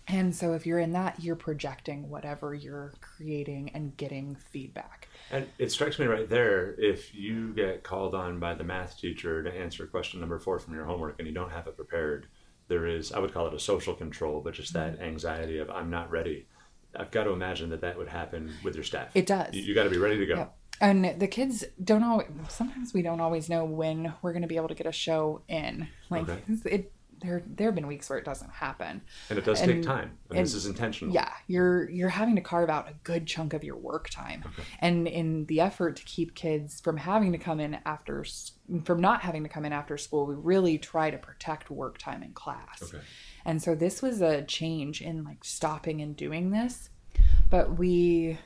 and 0.09 0.35
so 0.35 0.53
if 0.55 0.65
you're 0.65 0.79
in 0.79 0.91
that 0.91 1.23
you're 1.23 1.37
projecting 1.37 2.09
whatever 2.09 2.53
you're 2.53 2.93
creating 2.99 3.69
and 3.73 3.95
getting 3.95 4.35
feedback 4.35 5.07
And 5.31 5.47
it 5.57 5.71
strikes 5.71 5.99
me 5.99 6.05
right 6.05 6.27
there 6.29 6.75
if 6.77 7.15
you 7.15 7.53
get 7.53 7.83
called 7.83 8.13
on 8.13 8.39
by 8.39 8.55
the 8.55 8.65
math 8.65 8.99
teacher 8.99 9.41
to 9.41 9.49
answer 9.49 9.87
question 9.87 10.19
number 10.19 10.37
four 10.37 10.59
from 10.59 10.73
your 10.73 10.83
homework 10.83 11.15
and 11.19 11.27
you 11.29 11.33
don't 11.33 11.51
have 11.51 11.67
it 11.67 11.77
prepared, 11.77 12.27
there 12.67 12.85
is, 12.85 13.13
I 13.13 13.19
would 13.19 13.33
call 13.33 13.47
it 13.47 13.53
a 13.53 13.59
social 13.59 13.93
control, 13.95 14.41
but 14.41 14.53
just 14.53 14.73
Mm-hmm. 14.73 14.97
that 14.97 15.01
anxiety 15.01 15.59
of 15.59 15.69
I'm 15.69 15.89
not 15.89 16.11
ready. 16.11 16.45
I've 16.93 17.11
got 17.11 17.23
to 17.25 17.31
imagine 17.31 17.69
that 17.69 17.79
that 17.81 17.97
would 17.97 18.09
happen 18.09 18.51
with 18.63 18.75
your 18.75 18.83
staff. 18.83 19.11
It 19.15 19.25
does. 19.25 19.53
You, 19.53 19.61
you 19.61 19.73
got 19.75 19.83
to 19.85 19.89
be 19.89 19.97
ready 19.97 20.17
to 20.17 20.25
go. 20.25 20.35
Yep. 20.35 20.56
And 20.79 21.19
the 21.19 21.27
kids 21.27 21.63
don't 21.83 22.03
always. 22.03 22.27
Sometimes 22.49 22.93
we 22.93 23.01
don't 23.01 23.19
always 23.21 23.49
know 23.49 23.65
when 23.65 24.13
we're 24.21 24.33
going 24.33 24.43
to 24.43 24.47
be 24.47 24.57
able 24.57 24.67
to 24.69 24.75
get 24.75 24.87
a 24.87 24.91
show 24.91 25.41
in. 25.47 25.87
Like 26.09 26.29
Okay. 26.29 26.41
it, 26.65 26.91
there 27.19 27.41
there 27.47 27.67
have 27.69 27.75
been 27.75 27.87
weeks 27.87 28.09
where 28.11 28.19
it 28.19 28.25
doesn't 28.25 28.51
happen. 28.51 29.01
And 29.29 29.39
it 29.39 29.45
does 29.45 29.59
take 29.59 29.81
time. 29.81 30.11
And, 30.29 30.37
and- 30.37 30.45
this 30.45 30.53
is 30.53 30.67
intentional. 30.67 31.13
Yeah, 31.13 31.31
you're 31.47 31.89
you're 31.89 32.09
having 32.09 32.35
to 32.35 32.41
carve 32.41 32.69
out 32.69 32.87
a 32.87 32.93
good 33.03 33.25
chunk 33.25 33.53
of 33.53 33.63
your 33.63 33.75
work 33.75 34.09
time, 34.09 34.43
okay. 34.45 34.63
and 34.79 35.07
in 35.07 35.45
the 35.45 35.61
effort 35.61 35.95
to 35.95 36.03
keep 36.03 36.35
kids 36.35 36.79
from 36.79 36.97
having 36.97 37.31
to 37.31 37.39
come 37.39 37.59
in 37.59 37.79
after 37.85 38.23
from 38.83 39.01
not 39.01 39.21
having 39.21 39.41
to 39.43 39.49
come 39.49 39.65
in 39.65 39.73
after 39.73 39.97
school, 39.97 40.27
we 40.27 40.35
really 40.35 40.77
try 40.77 41.09
to 41.09 41.17
protect 41.17 41.71
work 41.71 41.97
time 41.97 42.21
in 42.21 42.33
class. 42.33 42.83
Okay. 42.83 42.99
And 43.45 43.63
so 43.63 43.73
this 43.73 44.01
was 44.03 44.21
a 44.21 44.43
change 44.43 45.01
in 45.01 45.23
like 45.23 45.43
stopping 45.43 46.01
and 46.01 46.15
doing 46.15 46.51
this, 46.51 46.89
but 47.49 47.79
we 47.79 48.37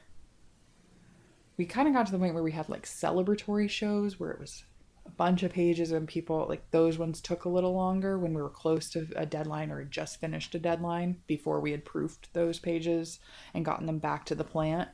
we 1.62 1.66
kind 1.68 1.88
of 1.88 1.94
got 1.94 2.08
to 2.08 2.12
the 2.12 2.18
point 2.18 2.34
where 2.34 2.42
we 2.42 2.52
had 2.52 2.68
like 2.70 2.88
celebratory 2.88 3.70
shows 3.70 4.20
where 4.20 4.32
it 4.32 4.40
was 4.40 4.64
a 5.06 5.12
bunch 5.12 5.44
of 5.44 5.54
pages 5.54 5.92
and 5.92 6.08
people 6.08 6.48
like 6.50 6.72
those 6.72 6.98
ones 6.98 7.22
took 7.22 7.46
a 7.46 7.50
little 7.50 7.76
longer 7.76 8.18
when 8.18 8.34
we 8.34 8.42
were 8.42 8.50
close 8.50 8.90
to 8.90 9.08
a 9.16 9.28
deadline 9.28 9.70
or 9.70 9.78
had 9.78 9.92
just 9.92 10.20
finished 10.20 10.56
a 10.56 10.60
deadline 10.60 11.18
before 11.28 11.60
we 11.60 11.70
had 11.70 11.86
proofed 11.86 12.34
those 12.34 12.58
pages 12.58 13.20
and 13.54 13.64
gotten 13.64 13.86
them 13.86 14.00
back 14.00 14.26
to 14.26 14.34
the 14.34 14.44
plant. 14.44 14.90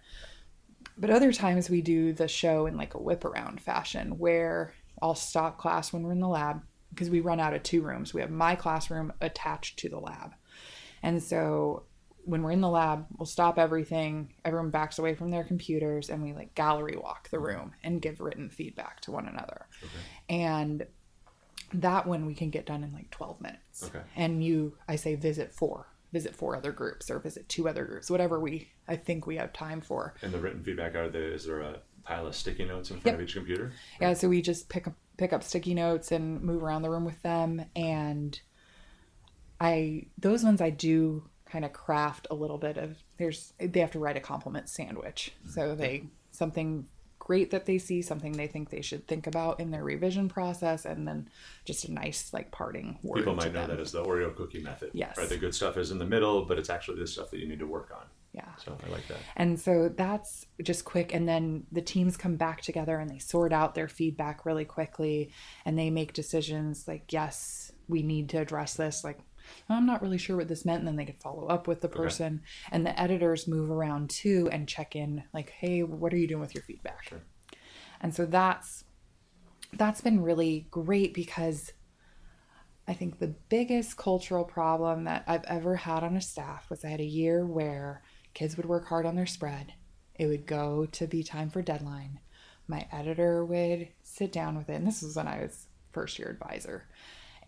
But 0.97 1.09
other 1.09 1.31
times 1.31 1.69
we 1.69 1.81
do 1.81 2.11
the 2.11 2.27
show 2.27 2.65
in 2.65 2.75
like 2.75 2.95
a 2.95 3.01
whip 3.01 3.23
around 3.23 3.61
fashion 3.61 4.17
where 4.17 4.73
I'll 5.01 5.15
stop 5.15 5.57
class 5.57 5.93
when 5.93 6.03
we're 6.03 6.11
in 6.11 6.19
the 6.19 6.27
lab 6.27 6.63
because 6.89 7.09
we 7.09 7.21
run 7.21 7.39
out 7.39 7.53
of 7.53 7.63
two 7.63 7.81
rooms. 7.81 8.13
We 8.13 8.19
have 8.19 8.29
my 8.29 8.55
classroom 8.55 9.13
attached 9.21 9.79
to 9.79 9.87
the 9.87 9.99
lab. 9.99 10.33
And 11.01 11.23
so 11.23 11.83
when 12.27 12.43
we're 12.43 12.51
in 12.51 12.61
the 12.61 12.69
lab, 12.69 13.05
we'll 13.17 13.25
stop 13.25 13.57
everything. 13.57 14.33
Everyone 14.43 14.69
backs 14.69 14.99
away 14.99 15.15
from 15.15 15.31
their 15.31 15.45
computers 15.45 16.09
and 16.09 16.21
we 16.21 16.33
like 16.33 16.53
gallery 16.55 16.97
walk 16.97 17.29
the 17.29 17.37
mm-hmm. 17.37 17.45
room 17.45 17.71
and 17.83 18.01
give 18.01 18.19
written 18.19 18.49
feedback 18.49 18.99
to 19.01 19.11
one 19.11 19.27
another. 19.27 19.65
Okay. 19.81 20.37
And 20.41 20.85
that 21.73 22.05
one 22.05 22.25
we 22.25 22.33
can 22.33 22.49
get 22.49 22.65
done 22.65 22.83
in 22.83 22.93
like 22.93 23.09
12 23.11 23.39
minutes. 23.39 23.85
Okay. 23.85 24.03
And 24.17 24.43
you, 24.43 24.73
I 24.89 24.97
say 24.97 25.15
visit 25.15 25.53
four, 25.53 25.87
visit 26.11 26.35
four 26.35 26.57
other 26.57 26.73
groups 26.73 27.09
or 27.09 27.19
visit 27.19 27.47
two 27.47 27.69
other 27.69 27.85
groups, 27.85 28.11
whatever 28.11 28.41
we, 28.41 28.71
I 28.89 28.97
think 28.97 29.25
we 29.25 29.37
have 29.37 29.53
time 29.53 29.79
for. 29.79 30.13
And 30.21 30.33
the 30.33 30.39
written 30.39 30.61
feedback 30.63 30.95
are 30.95 31.09
there, 31.09 31.31
is 31.31 31.45
there 31.45 31.61
a 31.61 31.79
pile 32.03 32.27
of 32.27 32.35
sticky 32.35 32.65
notes 32.65 32.91
in 32.91 32.99
front 32.99 33.05
Yep. 33.05 33.15
of 33.15 33.21
each 33.21 33.35
computer? 33.35 33.71
Yeah, 34.01 34.13
so 34.13 34.27
we 34.27 34.41
just 34.41 34.67
pick 34.67 34.85
up 34.85 34.93
pick 35.17 35.33
up 35.33 35.43
sticky 35.43 35.73
notes 35.73 36.11
and 36.11 36.41
move 36.43 36.61
around 36.61 36.83
the 36.83 36.89
room 36.91 37.03
with 37.03 37.19
them 37.23 37.65
and 37.75 38.39
I 39.59 40.05
those 40.17 40.43
ones 40.43 40.61
I 40.61 40.69
do 40.69 41.23
kind 41.49 41.65
of 41.65 41.73
craft 41.73 42.27
a 42.29 42.35
little 42.35 42.57
bit 42.57 42.77
of 42.77 42.97
there's 43.17 43.53
they 43.59 43.79
have 43.79 43.91
to 43.91 43.99
write 43.99 44.17
a 44.17 44.21
compliment 44.21 44.69
sandwich. 44.69 45.31
So 45.47 45.75
they 45.75 46.03
something 46.31 46.85
great 47.27 47.51
that 47.51 47.65
they 47.65 47.77
see, 47.77 48.01
something 48.01 48.31
they 48.31 48.47
think 48.47 48.69
they 48.69 48.81
should 48.81 49.05
think 49.05 49.27
about 49.27 49.59
in 49.59 49.69
their 49.71 49.83
revision 49.83 50.29
process 50.29 50.85
and 50.85 51.05
then 51.05 51.27
just 51.65 51.83
a 51.85 51.91
nice 51.91 52.31
like 52.33 52.51
parting 52.51 52.97
word. 53.03 53.17
People 53.17 53.35
might 53.35 53.53
know 53.53 53.67
them. 53.67 53.71
that 53.71 53.79
as 53.81 53.91
the 53.91 54.01
Oreo 54.01 54.33
cookie 54.33 54.61
method. 54.61 54.91
Yes. 54.93 55.17
Right. 55.17 55.27
The 55.27 55.37
good 55.37 55.53
stuff 55.53 55.75
is 55.77 55.91
in 55.91 55.97
the 55.97 56.05
middle, 56.05 56.45
but 56.45 56.57
it's 56.57 56.69
actually 56.69 56.99
the 56.99 57.07
stuff 57.07 57.29
that 57.31 57.39
you 57.39 57.47
need 57.47 57.59
to 57.59 57.67
work 57.67 57.91
on. 57.93 58.05
Yeah. 58.31 58.55
So 58.63 58.77
I 58.85 58.89
like 58.89 59.07
that. 59.07 59.17
And 59.35 59.59
so 59.59 59.89
that's 59.89 60.45
just 60.61 60.85
quick. 60.85 61.13
And 61.13 61.27
then 61.27 61.65
the 61.71 61.81
teams 61.81 62.15
come 62.15 62.35
back 62.35 62.61
together 62.61 62.97
and 62.97 63.09
they 63.09 63.19
sort 63.19 63.51
out 63.51 63.75
their 63.75 63.89
feedback 63.89 64.45
really 64.45 64.65
quickly 64.65 65.31
and 65.65 65.77
they 65.77 65.89
make 65.89 66.13
decisions 66.13 66.87
like, 66.87 67.11
yes, 67.11 67.71
we 67.87 68.03
need 68.03 68.29
to 68.29 68.37
address 68.37 68.75
this. 68.75 69.03
Like, 69.03 69.19
I'm 69.69 69.85
not 69.85 70.01
really 70.01 70.17
sure 70.17 70.37
what 70.37 70.47
this 70.47 70.65
meant. 70.65 70.79
And 70.79 70.87
then 70.87 70.95
they 70.95 71.05
could 71.05 71.21
follow 71.21 71.47
up 71.47 71.67
with 71.67 71.81
the 71.81 71.89
person. 71.89 72.41
And 72.71 72.85
the 72.85 72.99
editors 72.99 73.47
move 73.47 73.69
around 73.69 74.09
too 74.09 74.49
and 74.51 74.67
check 74.67 74.95
in, 74.95 75.23
like, 75.33 75.49
hey, 75.49 75.83
what 75.83 76.13
are 76.13 76.17
you 76.17 76.27
doing 76.27 76.41
with 76.41 76.55
your 76.55 76.63
feedback? 76.63 77.09
Sure. 77.09 77.21
And 78.01 78.13
so 78.13 78.25
that's 78.25 78.83
that's 79.73 80.01
been 80.01 80.21
really 80.21 80.67
great 80.71 81.13
because 81.13 81.73
I 82.87 82.93
think 82.93 83.19
the 83.19 83.35
biggest 83.49 83.97
cultural 83.97 84.45
problem 84.45 85.03
that 85.03 85.23
I've 85.27 85.43
ever 85.43 85.75
had 85.75 86.03
on 86.03 86.15
a 86.15 86.21
staff 86.21 86.69
was 86.69 86.85
I 86.85 86.89
had 86.89 87.01
a 87.01 87.05
year 87.05 87.45
where 87.45 88.01
kids 88.33 88.55
would 88.55 88.65
work 88.65 88.87
hard 88.87 89.05
on 89.05 89.15
their 89.15 89.25
spread. 89.25 89.73
It 90.15 90.27
would 90.27 90.45
go 90.45 90.85
to 90.85 91.05
be 91.05 91.21
time 91.21 91.49
for 91.49 91.61
deadline. 91.61 92.19
My 92.67 92.87
editor 92.91 93.45
would 93.45 93.89
sit 94.03 94.31
down 94.31 94.57
with 94.57 94.69
it, 94.69 94.75
and 94.75 94.87
this 94.87 95.01
was 95.01 95.15
when 95.15 95.27
I 95.27 95.41
was 95.41 95.67
first 95.91 96.17
year 96.17 96.29
advisor. 96.29 96.87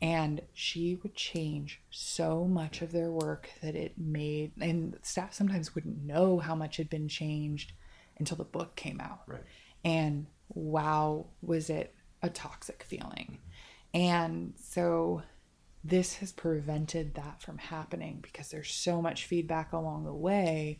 And 0.01 0.41
she 0.53 0.95
would 1.03 1.13
change 1.13 1.81
so 1.89 2.45
much 2.45 2.81
of 2.81 2.91
their 2.91 3.11
work 3.11 3.49
that 3.61 3.75
it 3.75 3.97
made, 3.97 4.53
and 4.61 4.97
staff 5.01 5.33
sometimes 5.33 5.75
wouldn't 5.75 6.03
know 6.03 6.39
how 6.39 6.55
much 6.55 6.77
had 6.77 6.89
been 6.89 7.09
changed 7.09 7.73
until 8.17 8.37
the 8.37 8.45
book 8.45 8.75
came 8.75 9.01
out. 9.01 9.21
Right. 9.27 9.43
And 9.83 10.27
wow, 10.53 11.27
was 11.41 11.69
it 11.69 11.93
a 12.21 12.29
toxic 12.29 12.83
feeling. 12.83 13.39
And 13.93 14.53
so 14.57 15.23
this 15.83 16.15
has 16.15 16.31
prevented 16.31 17.15
that 17.15 17.41
from 17.41 17.57
happening 17.57 18.19
because 18.21 18.49
there's 18.49 18.71
so 18.71 19.01
much 19.01 19.25
feedback 19.25 19.73
along 19.73 20.03
the 20.03 20.13
way 20.13 20.79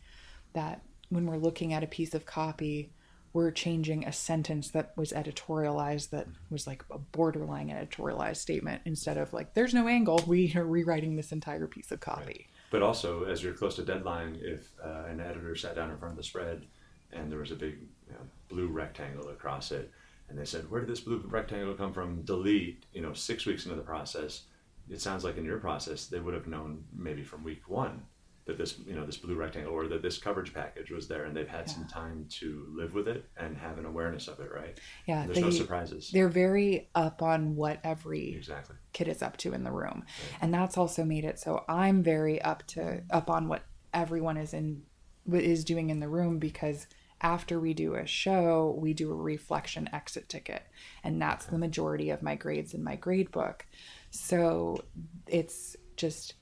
that 0.54 0.82
when 1.10 1.26
we're 1.26 1.38
looking 1.38 1.74
at 1.74 1.84
a 1.84 1.88
piece 1.88 2.14
of 2.14 2.26
copy, 2.26 2.92
we're 3.34 3.52
changing 3.52 4.06
a 4.06 4.12
sentence 4.12 4.70
that 4.70 4.92
was 4.98 5.12
editorialized 5.12 6.10
that 6.10 6.28
was 6.50 6.66
like 6.66 6.84
a 6.92 6.98
borderline 6.98 7.70
editorialized 7.70 8.38
statement 8.38 8.82
instead 8.86 9.18
of 9.18 9.34
like 9.34 9.54
there's 9.54 9.74
no 9.74 9.88
angle 9.88 10.24
we 10.28 10.54
are 10.56 10.66
rewriting 10.66 11.16
this 11.16 11.32
entire 11.32 11.68
piece 11.68 11.92
of 11.92 12.00
copy 12.00 12.48
But 12.72 12.84
also, 12.84 13.24
as 13.24 13.44
you're 13.44 13.54
close 13.54 13.76
to 13.78 13.84
deadline, 13.84 14.38
if 14.42 14.72
uh, 14.84 15.06
an 15.10 15.20
editor 15.20 15.56
sat 15.56 15.76
down 15.76 15.90
in 15.90 15.98
front 15.98 16.14
of 16.14 16.18
the 16.18 16.24
spread 16.24 16.66
and 17.12 17.32
there 17.32 17.40
was 17.40 17.52
a 17.52 17.56
big 17.56 17.80
you 18.08 18.14
know, 18.14 18.20
blue 18.48 18.68
rectangle 18.68 19.30
across 19.30 19.72
it, 19.72 19.92
and 20.30 20.38
they 20.38 20.46
said, 20.46 20.70
"Where 20.70 20.82
did 20.82 20.90
this 20.90 21.00
blue 21.00 21.24
rectangle 21.26 21.74
come 21.74 21.94
from?" 21.94 22.22
Delete. 22.22 22.86
You 22.94 23.02
know, 23.02 23.14
six 23.14 23.48
weeks 23.48 23.66
into 23.66 23.76
the 23.76 23.82
process, 23.82 24.44
it 24.88 25.02
sounds 25.02 25.24
like 25.24 25.38
in 25.38 25.46
your 25.46 25.58
process 25.58 26.06
they 26.06 26.20
would 26.20 26.36
have 26.36 26.48
known 26.48 26.84
maybe 26.94 27.24
from 27.24 27.44
week 27.44 27.68
one 27.68 28.04
that 28.50 28.58
this 28.58 28.80
you 28.86 28.96
know 28.96 29.06
this 29.06 29.18
blue 29.18 29.36
rectangle 29.36 29.72
or 29.72 29.88
that 29.88 30.02
this 30.02 30.18
coverage 30.18 30.54
package 30.54 30.90
was 30.90 31.08
there 31.08 31.26
and 31.26 31.38
they've 31.38 31.48
had 31.48 31.70
some 31.70 31.86
time 31.86 32.26
to 32.30 32.66
live 32.76 32.96
with 32.96 33.08
it 33.08 33.26
and 33.38 33.56
have 33.56 33.78
an 33.78 33.86
awareness 33.86 34.28
of 34.28 34.40
it 34.40 34.52
right? 34.52 34.80
Yeah, 35.06 35.26
there's 35.26 35.40
no 35.40 35.52
surprises. 35.52 36.10
They're 36.12 36.30
very 36.30 36.90
up 36.96 37.22
on 37.22 37.56
what 37.56 37.80
every 37.84 38.36
exactly. 38.36 38.76
kid 38.92 39.08
is 39.08 39.22
up 39.22 39.38
to 39.38 39.54
in 39.54 39.64
the 39.64 39.72
room. 39.72 40.04
And 40.42 40.52
that's 40.52 40.78
also 40.78 41.06
made 41.06 41.26
it 41.26 41.40
so 41.40 41.64
i'm 41.70 42.02
very 42.02 42.42
up 42.42 42.66
to 42.68 43.04
up 43.12 43.30
on 43.30 43.48
what 43.48 43.64
everyone 43.94 44.38
is 44.38 44.54
in 44.54 44.82
what 45.26 45.42
is 45.42 45.64
doing 45.64 45.92
in 45.92 46.00
the 46.00 46.08
room 46.08 46.40
because 46.40 46.88
after 47.22 47.60
we 47.60 47.74
do 47.74 47.96
a 47.96 48.06
show 48.08 48.76
we 48.80 48.94
do 48.94 49.12
a 49.12 49.16
reflection 49.16 49.88
exit 49.94 50.28
ticket. 50.28 50.64
And 51.04 51.22
that's 51.22 51.46
the 51.46 51.60
majority 51.60 52.10
of 52.10 52.24
my 52.24 52.34
grades 52.34 52.74
in 52.74 52.84
my 52.84 52.96
grade 52.96 53.30
book. 53.30 53.66
So 54.10 54.84
it's 55.28 55.76
just 55.96 56.34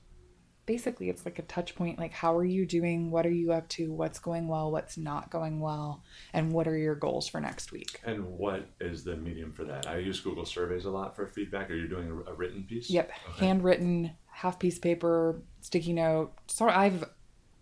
basically 0.68 1.08
it's 1.08 1.24
like 1.24 1.38
a 1.38 1.42
touch 1.42 1.74
point 1.74 1.98
like 1.98 2.12
how 2.12 2.36
are 2.36 2.44
you 2.44 2.66
doing? 2.66 3.10
What 3.10 3.24
are 3.24 3.32
you 3.32 3.52
up 3.52 3.68
to? 3.70 3.90
What's 3.90 4.18
going 4.18 4.46
well? 4.46 4.70
What's 4.70 4.98
not 4.98 5.30
going 5.30 5.60
well? 5.60 6.04
And 6.34 6.52
what 6.52 6.68
are 6.68 6.76
your 6.76 6.94
goals 6.94 7.26
for 7.26 7.40
next 7.40 7.72
week? 7.72 8.00
And 8.04 8.22
what 8.24 8.68
is 8.78 9.02
the 9.02 9.16
medium 9.16 9.50
for 9.50 9.64
that? 9.64 9.88
I 9.88 9.96
use 9.96 10.20
google 10.20 10.44
surveys 10.44 10.84
a 10.84 10.90
lot 10.90 11.16
for 11.16 11.26
feedback. 11.26 11.70
Are 11.70 11.74
you 11.74 11.88
doing 11.88 12.22
a, 12.28 12.34
written 12.34 12.64
piece? 12.68 12.90
Yep, 12.90 13.10
Okay. 13.30 13.46
handwritten, 13.46 14.10
half 14.30 14.58
piece 14.58 14.78
paper, 14.78 15.42
sticky 15.62 15.94
note. 15.94 16.34
So 16.48 16.68
I've 16.68 17.02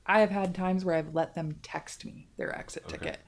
I 0.04 0.20
have 0.20 0.30
had 0.30 0.54
times 0.54 0.84
where 0.84 0.96
I've 0.96 1.14
let 1.14 1.34
them 1.34 1.60
text 1.62 2.04
me 2.04 2.28
their 2.36 2.56
exit 2.58 2.84
Okay. 2.86 2.98
ticket. 2.98 3.18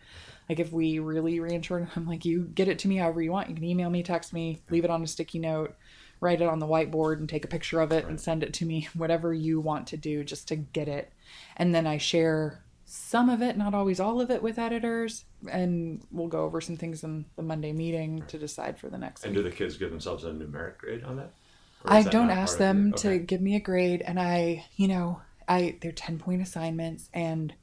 Like 0.49 0.59
if 0.59 0.73
we 0.73 0.99
really 0.99 1.62
short, 1.62 1.88
I'm 1.95 2.07
like, 2.07 2.25
you 2.25 2.49
get 2.53 2.69
it 2.69 2.81
to 2.81 2.88
me 2.88 2.97
however 2.97 3.23
you 3.23 3.31
want. 3.31 3.49
You 3.49 3.55
can 3.55 3.64
email 3.64 3.91
me, 3.91 4.03
text 4.03 4.33
me, 4.33 4.61
leave 4.71 4.85
it 4.85 4.91
on 4.91 5.03
a 5.03 5.07
sticky 5.07 5.38
note, 5.38 5.77
write 6.20 6.40
it 6.40 6.48
on 6.48 6.59
the 6.59 6.66
whiteboard, 6.66 7.18
and 7.18 7.28
take 7.28 7.44
a 7.44 7.48
picture 7.48 7.81
of 7.81 7.92
it 7.92 8.07
and 8.07 8.20
send 8.20 8.42
it 8.42 8.52
to 8.54 8.66
me. 8.66 8.88
Whatever 8.94 9.33
you 9.33 9.61
want 9.61 9.87
to 9.88 9.96
do, 9.96 10.24
just 10.24 10.48
to 10.48 10.57
get 10.57 10.88
it. 10.88 11.12
And 11.57 11.74
then 11.74 11.87
I 11.87 11.98
share 11.98 12.64
some 12.85 13.28
of 13.28 13.42
it, 13.42 13.57
not 13.59 13.74
always 13.74 14.00
all 14.00 14.20
of 14.20 14.31
it, 14.31 14.42
with 14.42 14.59
editors, 14.59 15.24
and 15.50 16.02
we'll 16.11 16.28
go 16.28 16.44
over 16.44 16.61
some 16.61 16.76
things 16.76 17.04
in 17.04 17.26
the 17.37 17.42
Monday 17.42 17.72
meeting 17.72 18.24
to 18.28 18.38
decide 18.38 18.78
for 18.78 18.88
the 18.88 18.96
next. 18.96 19.24
and 19.24 19.35
week. 19.35 19.44
do 19.44 19.50
the 19.50 19.54
kids 19.54 19.76
give 19.76 19.90
themselves 19.90 20.24
a 20.24 20.31
numeric 20.31 20.78
grade 20.78 21.04
on 21.04 21.16
that 21.16 21.33
I 21.85 22.02
that 22.02 22.11
don't 22.11 22.31
ask 22.31 22.57
them 22.59 22.88
your- 22.88 22.96
to 22.96 23.18
give 23.18 23.40
me 23.42 23.57
a 23.57 23.61
grade, 23.61 24.02
and 24.02 24.18
I, 24.18 24.64
you 24.76 24.88
know, 24.88 25.20
I 25.46 25.76
they're 25.81 25.92
ten 25.92 26.18
point 26.18 26.40
assignments, 26.42 27.11
and 27.12 27.54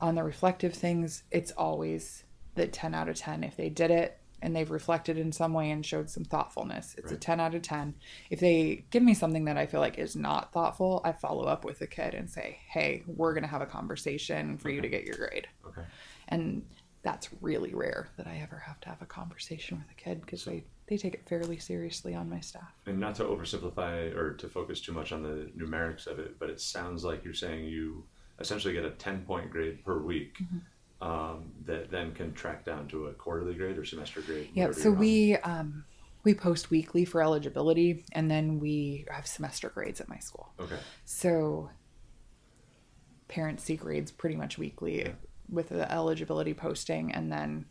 on 0.00 0.14
the 0.14 0.22
reflective 0.22 0.72
things, 0.72 1.24
it's 1.32 1.50
always 1.52 2.24
the 2.54 2.68
ten 2.68 2.94
out 2.94 3.08
of 3.08 3.16
ten. 3.16 3.42
If 3.42 3.56
they 3.56 3.68
did 3.70 3.90
it 3.90 4.19
and 4.42 4.54
they've 4.54 4.70
reflected 4.70 5.18
in 5.18 5.32
some 5.32 5.52
way 5.52 5.70
and 5.70 5.84
showed 5.84 6.08
some 6.10 6.24
thoughtfulness, 6.24 6.94
it's 6.98 7.12
a 7.12 7.16
ten 7.16 7.40
out 7.40 7.54
of 7.54 7.62
ten. 7.62 7.94
If 8.30 8.40
they 8.40 8.84
give 8.90 9.02
me 9.02 9.14
something 9.14 9.44
that 9.46 9.56
I 9.56 9.66
feel 9.66 9.80
like 9.80 9.98
is 9.98 10.16
not 10.16 10.52
thoughtful, 10.52 11.00
I 11.04 11.12
follow 11.12 11.44
up 11.44 11.64
with 11.64 11.78
the 11.78 11.86
kid 11.86 12.14
and 12.14 12.28
say, 12.30 12.58
"Hey, 12.68 13.02
we're 13.06 13.34
gonna 13.34 13.46
have 13.46 13.62
a 13.62 13.66
conversation 13.66 14.56
for 14.58 14.70
you 14.70 14.80
to 14.80 14.88
get 14.88 15.04
your 15.04 15.16
grade." 15.16 15.46
okay 15.66 15.82
And 16.28 16.64
that's 17.02 17.28
really 17.40 17.72
rare 17.74 18.08
that 18.18 18.26
I 18.26 18.38
ever 18.42 18.58
have 18.58 18.78
to 18.80 18.88
have 18.90 19.00
a 19.00 19.06
conversation 19.06 19.78
with 19.78 19.90
a 19.90 19.94
kid 20.00 20.20
because 20.20 20.44
they 20.44 20.64
they 20.86 20.96
take 20.96 21.14
it 21.14 21.28
fairly 21.28 21.56
seriously 21.56 22.14
on 22.16 22.28
my 22.28 22.40
staff. 22.40 22.72
and 22.86 22.98
not 22.98 23.14
to 23.14 23.22
oversimplify 23.24 24.12
or 24.16 24.34
to 24.34 24.48
focus 24.48 24.80
too 24.80 24.92
much 24.92 25.12
on 25.12 25.22
the 25.22 25.50
numerics 25.56 26.06
of 26.08 26.18
it, 26.18 26.36
but 26.38 26.50
it 26.50 26.60
sounds 26.60 27.04
like 27.04 27.24
you're 27.24 27.32
saying 27.32 27.64
you 27.64 28.04
essentially 28.40 28.74
get 28.74 28.84
a 28.84 28.90
10 28.90 29.24
point 29.24 29.50
grade 29.50 29.84
per 29.84 29.98
week 29.98 30.36
Mm-hmm. 30.42 30.58
Um, 31.00 31.52
that 31.64 31.90
then 31.90 32.12
can 32.12 32.32
track 32.34 32.64
down 32.64 32.88
to 32.88 33.06
a 33.06 33.12
quarterly 33.14 33.54
grade 33.54 33.78
or 33.78 33.84
semester 33.84 34.20
grade. 34.20 34.50
Yeah, 34.54 34.72
so 34.72 34.90
we 34.90 35.36
um, 35.36 35.84
we 36.24 36.34
post 36.34 36.70
weekly 36.70 37.04
for 37.04 37.22
eligibility, 37.22 38.04
and 38.12 38.30
then 38.30 38.60
we 38.60 39.06
have 39.10 39.26
semester 39.26 39.70
grades 39.70 40.00
at 40.00 40.08
my 40.08 40.18
school. 40.18 40.52
Okay. 40.60 40.76
So 41.04 41.70
parents 43.28 43.64
see 43.64 43.76
grades 43.76 44.10
pretty 44.10 44.36
much 44.36 44.58
weekly 44.58 45.02
Yeah. 45.02 45.12
with 45.48 45.70
the 45.70 45.90
eligibility 45.90 46.52
posting, 46.52 47.12
and 47.12 47.32
then 47.32 47.66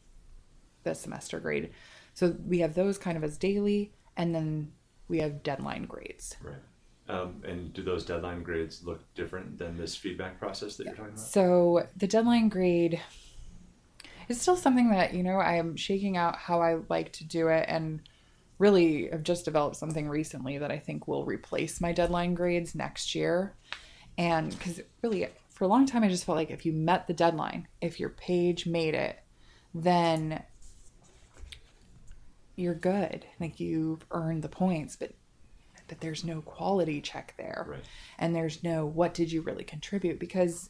the 0.83 0.95
semester 0.95 1.39
grade. 1.39 1.71
So 2.13 2.35
we 2.45 2.59
have 2.59 2.73
those 2.73 2.97
kind 2.97 3.17
of 3.17 3.23
as 3.23 3.37
daily, 3.37 3.93
and 4.17 4.33
then 4.33 4.71
we 5.07 5.19
have 5.19 5.43
deadline 5.43 5.85
grades. 5.85 6.35
Right. 6.41 6.55
Um, 7.09 7.41
and 7.43 7.73
do 7.73 7.81
those 7.81 8.05
deadline 8.05 8.43
grades 8.43 8.83
look 8.83 9.01
different 9.15 9.57
than 9.57 9.75
this 9.75 9.95
feedback 9.95 10.39
process 10.39 10.77
that 10.77 10.85
you're 10.85 10.93
talking 10.93 11.13
about? 11.13 11.19
So 11.19 11.87
the 11.97 12.05
deadline 12.05 12.49
grade 12.49 13.01
is 14.27 14.39
still 14.39 14.55
something 14.55 14.91
that, 14.91 15.15
you 15.15 15.23
know, 15.23 15.39
I'm 15.39 15.75
shaking 15.75 16.17
out 16.17 16.35
how 16.37 16.61
I 16.61 16.77
like 16.87 17.11
to 17.13 17.23
do 17.23 17.47
it 17.47 17.65
and 17.67 18.01
really 18.59 19.09
have 19.09 19.23
just 19.23 19.43
developed 19.43 19.77
something 19.77 20.07
recently 20.07 20.59
that 20.59 20.69
I 20.69 20.77
think 20.77 21.07
will 21.07 21.25
replace 21.25 21.81
my 21.81 21.93
deadline 21.93 22.35
grades 22.35 22.75
next 22.75 23.15
year. 23.15 23.55
And 24.19 24.51
because 24.51 24.79
really, 25.01 25.29
for 25.49 25.63
a 25.63 25.67
long 25.67 25.87
time, 25.87 26.03
I 26.03 26.09
just 26.09 26.25
felt 26.25 26.37
like 26.37 26.51
if 26.51 26.63
you 26.63 26.73
met 26.73 27.07
the 27.07 27.13
deadline, 27.13 27.67
if 27.81 27.99
your 27.99 28.09
page 28.09 28.67
made 28.67 28.93
it, 28.93 29.17
then 29.73 30.43
you're 32.55 32.75
good. 32.75 33.25
Like 33.39 33.59
you've 33.59 34.05
earned 34.11 34.43
the 34.43 34.49
points, 34.49 34.95
but 34.95 35.13
but 35.89 35.99
there's 35.99 36.23
no 36.23 36.41
quality 36.41 37.01
check 37.01 37.33
there 37.37 37.65
Right. 37.67 37.83
and 38.17 38.33
there's 38.35 38.63
no 38.63 38.85
what 38.85 39.13
did 39.13 39.31
you 39.31 39.41
really 39.41 39.63
contribute 39.65 40.19
because 40.19 40.69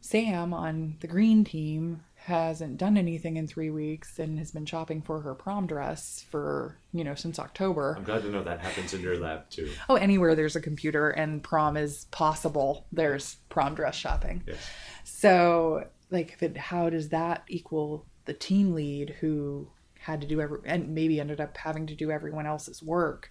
Sam 0.00 0.52
on 0.52 0.96
the 1.00 1.06
green 1.06 1.44
team 1.44 2.02
hasn't 2.24 2.76
done 2.76 2.96
anything 2.96 3.36
in 3.36 3.46
three 3.46 3.70
weeks 3.70 4.18
and 4.18 4.38
has 4.38 4.50
been 4.52 4.66
shopping 4.66 5.00
for 5.02 5.20
her 5.20 5.34
prom 5.34 5.66
dress 5.66 6.24
for 6.30 6.76
you 6.92 7.04
know 7.04 7.14
since 7.14 7.38
October. 7.38 7.94
I'm 7.96 8.04
glad 8.04 8.22
to 8.22 8.30
know 8.30 8.42
that 8.42 8.60
happens 8.60 8.92
in 8.94 9.00
your 9.00 9.16
lab 9.18 9.48
too. 9.50 9.70
Oh, 9.88 9.94
anywhere 9.96 10.34
there's 10.34 10.56
a 10.56 10.60
computer 10.60 11.10
and 11.10 11.42
prom 11.42 11.76
is 11.76 12.06
possible, 12.10 12.86
there's 12.92 13.36
prom 13.48 13.74
dress 13.74 13.94
shopping. 13.96 14.42
Yes. 14.46 14.58
So, 15.04 15.86
like, 16.10 16.32
if 16.32 16.42
it, 16.42 16.56
how 16.56 16.90
does 16.90 17.08
that 17.10 17.44
equal 17.48 18.04
the 18.24 18.34
team 18.34 18.74
lead 18.74 19.10
who 19.20 19.68
had 19.98 20.20
to 20.20 20.26
do 20.26 20.40
every 20.40 20.58
and 20.64 20.94
maybe 20.94 21.20
ended 21.20 21.40
up 21.40 21.56
having 21.56 21.86
to 21.88 21.94
do 21.94 22.10
everyone 22.10 22.46
else's 22.46 22.82
work? 22.82 23.30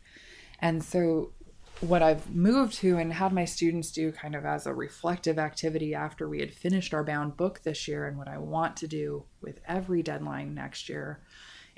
And 0.61 0.83
so, 0.83 1.31
what 1.79 2.03
I've 2.03 2.29
moved 2.29 2.75
to 2.75 2.97
and 2.97 3.11
had 3.11 3.33
my 3.33 3.45
students 3.45 3.91
do 3.91 4.11
kind 4.11 4.35
of 4.35 4.45
as 4.45 4.67
a 4.67 4.73
reflective 4.73 5.39
activity 5.39 5.95
after 5.95 6.29
we 6.29 6.39
had 6.39 6.53
finished 6.53 6.93
our 6.93 7.03
bound 7.03 7.35
book 7.35 7.61
this 7.63 7.87
year, 7.87 8.05
and 8.07 8.17
what 8.17 8.27
I 8.27 8.37
want 8.37 8.77
to 8.77 8.87
do 8.87 9.23
with 9.41 9.59
every 9.67 10.03
deadline 10.03 10.53
next 10.53 10.89
year 10.89 11.21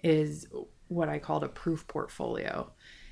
is 0.03 0.45
what 0.89 1.07
I 1.07 1.19
called 1.19 1.43
a 1.43 1.49
proof 1.49 1.87
portfolio. 1.87 2.71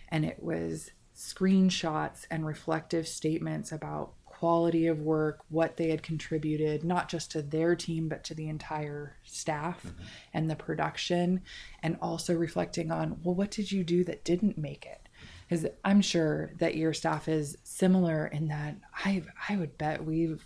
And 0.10 0.26
it 0.26 0.44
was 0.44 0.92
screenshots 1.16 2.26
and 2.30 2.46
reflective 2.46 3.08
statements 3.08 3.72
about 3.72 4.14
quality 4.26 4.88
of 4.88 5.00
work, 5.00 5.42
what 5.50 5.78
they 5.78 5.90
had 5.90 6.02
contributed, 6.02 6.84
not 6.84 7.08
just 7.08 7.30
to 7.32 7.44
their 7.44 7.76
team, 7.76 8.10
but 8.10 8.24
to 8.24 8.34
the 8.34 8.50
entire 8.50 9.16
staff 9.24 9.84
mm-hmm. 9.86 10.04
and 10.34 10.50
the 10.50 10.56
production, 10.56 11.42
and 11.84 11.96
also 12.02 12.36
reflecting 12.36 12.92
on, 12.92 13.20
well, 13.24 13.36
what 13.36 13.52
did 13.52 13.72
you 13.72 13.84
do 13.84 14.04
that 14.04 14.26
didn't 14.26 14.58
make 14.58 14.86
it? 14.86 15.08
Because 15.52 15.68
I'm 15.84 16.00
sure 16.00 16.54
that 16.60 16.78
your 16.78 16.94
staff 16.94 17.28
is 17.28 17.58
similar 17.64 18.28
in 18.28 18.48
that 18.48 18.78
I 18.94 19.22
I 19.50 19.58
would 19.58 19.78
bet 19.78 20.06
we've 20.06 20.46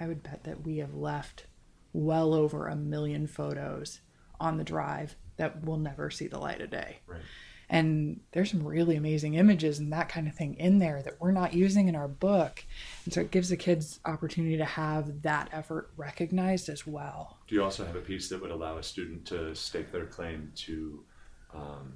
I 0.00 0.08
would 0.08 0.24
bet 0.24 0.42
that 0.42 0.64
we 0.64 0.78
have 0.78 0.94
left 0.94 1.46
well 1.92 2.34
over 2.34 2.66
a 2.66 2.74
million 2.74 3.28
photos 3.28 4.00
on 4.40 4.56
the 4.56 4.64
drive 4.64 5.14
that 5.36 5.64
will 5.64 5.76
never 5.76 6.10
see 6.10 6.26
the 6.26 6.40
light 6.40 6.60
of 6.60 6.70
day. 6.70 6.98
Right. 7.06 7.20
And 7.70 8.18
there's 8.32 8.50
some 8.50 8.66
really 8.66 8.96
amazing 8.96 9.34
images 9.34 9.78
and 9.78 9.92
that 9.92 10.08
kind 10.08 10.26
of 10.26 10.34
thing 10.34 10.54
in 10.54 10.80
there 10.80 11.02
that 11.04 11.20
we're 11.20 11.30
not 11.30 11.54
using 11.54 11.86
in 11.86 11.94
our 11.94 12.08
book. 12.08 12.64
And 13.04 13.14
so 13.14 13.20
it 13.20 13.30
gives 13.30 13.48
the 13.48 13.56
kids 13.56 14.00
opportunity 14.04 14.56
to 14.56 14.64
have 14.64 15.22
that 15.22 15.50
effort 15.52 15.92
recognized 15.96 16.68
as 16.68 16.84
well. 16.84 17.38
Do 17.46 17.54
you 17.54 17.62
also 17.62 17.86
have 17.86 17.94
a 17.94 18.00
piece 18.00 18.28
that 18.30 18.42
would 18.42 18.50
allow 18.50 18.78
a 18.78 18.82
student 18.82 19.24
to 19.26 19.54
stake 19.54 19.92
their 19.92 20.06
claim 20.06 20.50
to 20.56 21.04
um, 21.54 21.92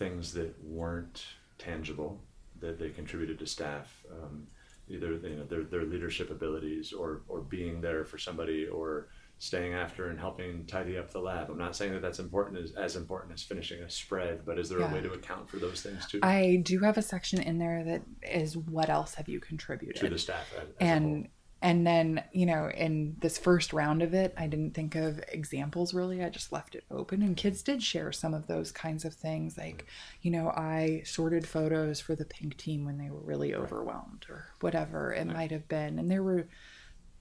things 0.00 0.32
that 0.32 0.52
weren't 0.64 1.24
tangible 1.58 2.20
that 2.58 2.78
they 2.80 2.88
contributed 2.88 3.38
to 3.38 3.46
staff, 3.46 4.02
um, 4.10 4.46
either 4.88 5.12
you 5.12 5.36
know 5.36 5.44
their, 5.44 5.62
their 5.62 5.84
leadership 5.84 6.30
abilities 6.30 6.92
or 6.92 7.20
or 7.28 7.40
being 7.42 7.80
there 7.80 8.04
for 8.04 8.18
somebody 8.18 8.66
or 8.66 9.08
staying 9.38 9.72
after 9.72 10.10
and 10.10 10.18
helping 10.18 10.66
tidy 10.66 10.98
up 10.98 11.10
the 11.10 11.18
lab. 11.18 11.48
I'm 11.50 11.56
not 11.56 11.74
saying 11.74 11.92
that 11.92 12.02
that's 12.02 12.18
important 12.18 12.58
as, 12.62 12.72
as 12.72 12.96
important 12.96 13.32
as 13.32 13.42
finishing 13.42 13.80
a 13.82 13.88
spread, 13.88 14.44
but 14.44 14.58
is 14.58 14.68
there 14.68 14.80
Yeah. 14.80 14.90
a 14.90 14.94
way 14.94 15.00
to 15.00 15.12
account 15.12 15.48
for 15.48 15.56
those 15.56 15.80
things 15.80 16.06
too 16.06 16.20
I 16.22 16.60
do 16.62 16.80
have 16.80 16.98
a 16.98 17.02
section 17.02 17.40
in 17.40 17.56
there 17.58 17.82
that 17.84 18.02
is 18.22 18.56
what 18.56 18.90
else 18.90 19.14
have 19.14 19.28
you 19.30 19.40
contributed? 19.40 19.96
to 20.02 20.10
the 20.10 20.18
staff 20.18 20.46
as, 20.60 20.68
as 20.68 20.74
and? 20.80 21.28
And 21.62 21.86
then 21.86 22.22
you 22.32 22.46
know 22.46 22.70
in 22.70 23.16
this 23.20 23.36
first 23.36 23.72
round 23.72 24.02
of 24.02 24.14
it 24.14 24.32
i 24.38 24.46
didn't 24.46 24.72
think 24.72 24.94
of 24.94 25.20
examples 25.28 25.92
really. 25.94 26.22
I 26.22 26.28
just 26.28 26.52
left 26.52 26.74
it 26.74 26.84
open. 26.90 27.22
And 27.22 27.36
kids 27.36 27.62
did 27.62 27.82
share 27.82 28.12
some 28.12 28.34
of 28.34 28.46
those 28.46 28.72
kinds 28.72 29.04
of 29.04 29.14
things. 29.14 29.56
Like 29.58 29.86
you 30.22 30.30
know 30.30 30.48
i 30.50 31.02
sorted 31.04 31.46
photos 31.46 32.00
for 32.00 32.14
the 32.14 32.24
pink 32.24 32.56
team 32.56 32.84
when 32.84 32.98
they 32.98 33.10
were 33.10 33.20
really 33.20 33.54
overwhelmed 33.54 34.26
or 34.28 34.46
whatever 34.60 35.12
it 35.12 35.26
might 35.26 35.50
have 35.50 35.68
been. 35.68 35.98
And 35.98 36.10
there 36.10 36.22
were 36.22 36.48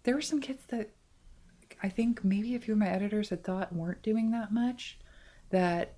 there 0.03 0.15
were 0.15 0.21
some 0.21 0.41
kids 0.41 0.63
that 0.67 0.89
i 1.83 1.89
think 1.89 2.23
maybe 2.23 2.55
a 2.55 2.59
few 2.59 2.73
of 2.73 2.79
my 2.79 2.89
editors 2.89 3.29
had 3.29 3.43
thought 3.43 3.73
weren't 3.73 4.01
doing 4.01 4.31
that 4.31 4.51
much 4.51 4.97
that 5.51 5.93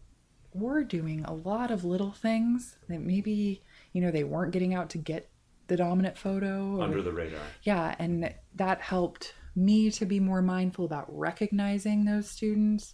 were 0.53 0.83
doing 0.83 1.23
a 1.25 1.33
lot 1.33 1.71
of 1.71 1.85
little 1.85 2.11
things 2.11 2.77
that 2.89 2.99
maybe 2.99 3.61
you 3.93 4.01
know 4.01 4.11
they 4.11 4.23
weren't 4.23 4.51
getting 4.51 4.73
out 4.73 4.89
to 4.89 4.97
get 4.97 5.29
the 5.71 5.77
dominant 5.77 6.17
photo. 6.17 6.75
or- 6.75 6.83
Under 6.83 7.01
the 7.01 7.13
radar. 7.13 7.39
yeah, 7.63 7.95
and 7.97 8.35
that 8.55 8.81
helped 8.81 9.33
me 9.55 9.89
to 9.91 10.05
be 10.05 10.19
more 10.19 10.41
mindful 10.41 10.83
about 10.83 11.05
recognizing 11.17 12.03
those 12.03 12.29
students 12.29 12.93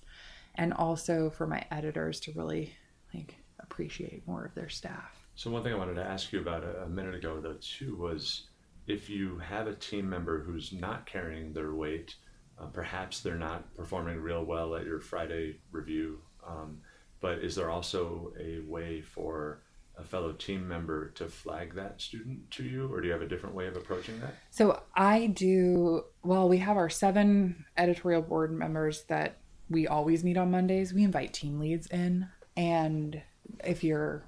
and 0.53 0.71
also 0.73 1.31
for 1.31 1.47
my 1.47 1.63
editors 1.71 2.19
to 2.19 2.31
really 2.33 2.75
like 3.15 3.35
appreciate 3.59 4.27
more 4.27 4.45
of 4.45 4.53
their 4.53 4.69
staff. 4.69 5.25
So 5.33 5.49
one 5.49 5.63
thing 5.63 5.73
I 5.73 5.77
wanted 5.77 5.95
to 5.95 6.03
ask 6.03 6.31
you 6.31 6.39
about 6.39 6.63
a, 6.63 6.83
a 6.83 6.87
minute 6.89 7.15
ago, 7.15 7.39
though, 7.41 7.57
too, 7.59 7.95
was 7.95 8.43
if 8.85 9.09
you 9.09 9.39
have 9.39 9.65
a 9.65 9.73
team 9.73 10.07
member 10.07 10.43
who's 10.43 10.71
not 10.71 11.07
carrying 11.07 11.53
their 11.53 11.73
weight, 11.73 12.13
uh, 12.59 12.67
perhaps 12.67 13.21
they're 13.21 13.35
not 13.39 13.73
performing 13.75 14.19
real 14.19 14.43
well 14.45 14.75
at 14.75 14.85
your 14.85 14.99
Friday 14.99 15.57
review. 15.71 16.19
Um, 16.47 16.81
but 17.21 17.39
is 17.39 17.55
there 17.55 17.71
also 17.71 18.33
a 18.39 18.59
way 18.67 19.01
for 19.01 19.63
a 19.97 20.03
fellow 20.03 20.31
team 20.31 20.67
member 20.67 21.09
to 21.09 21.27
flag 21.27 21.73
that 21.75 21.99
student 22.01 22.49
to 22.51 22.63
you, 22.63 22.91
or 22.91 23.01
do 23.01 23.07
you 23.07 23.13
have 23.13 23.21
a 23.21 23.27
different 23.27 23.55
way 23.55 23.67
of 23.67 23.75
approaching 23.75 24.19
that? 24.19 24.35
So 24.51 24.81
I 24.95 25.27
do 25.27 26.03
well, 26.23 26.47
we 26.47 26.57
have 26.59 26.77
our 26.77 26.89
seven 26.89 27.65
editorial 27.77 28.21
board 28.21 28.51
members 28.51 29.03
that 29.03 29.39
we 29.69 29.87
always 29.87 30.23
meet 30.23 30.37
on 30.37 30.51
Mondays. 30.51 30.93
We 30.93 31.03
invite 31.03 31.33
team 31.33 31.59
leads 31.59 31.87
in 31.87 32.27
and 32.55 33.21
if 33.63 33.83
you're 33.83 34.23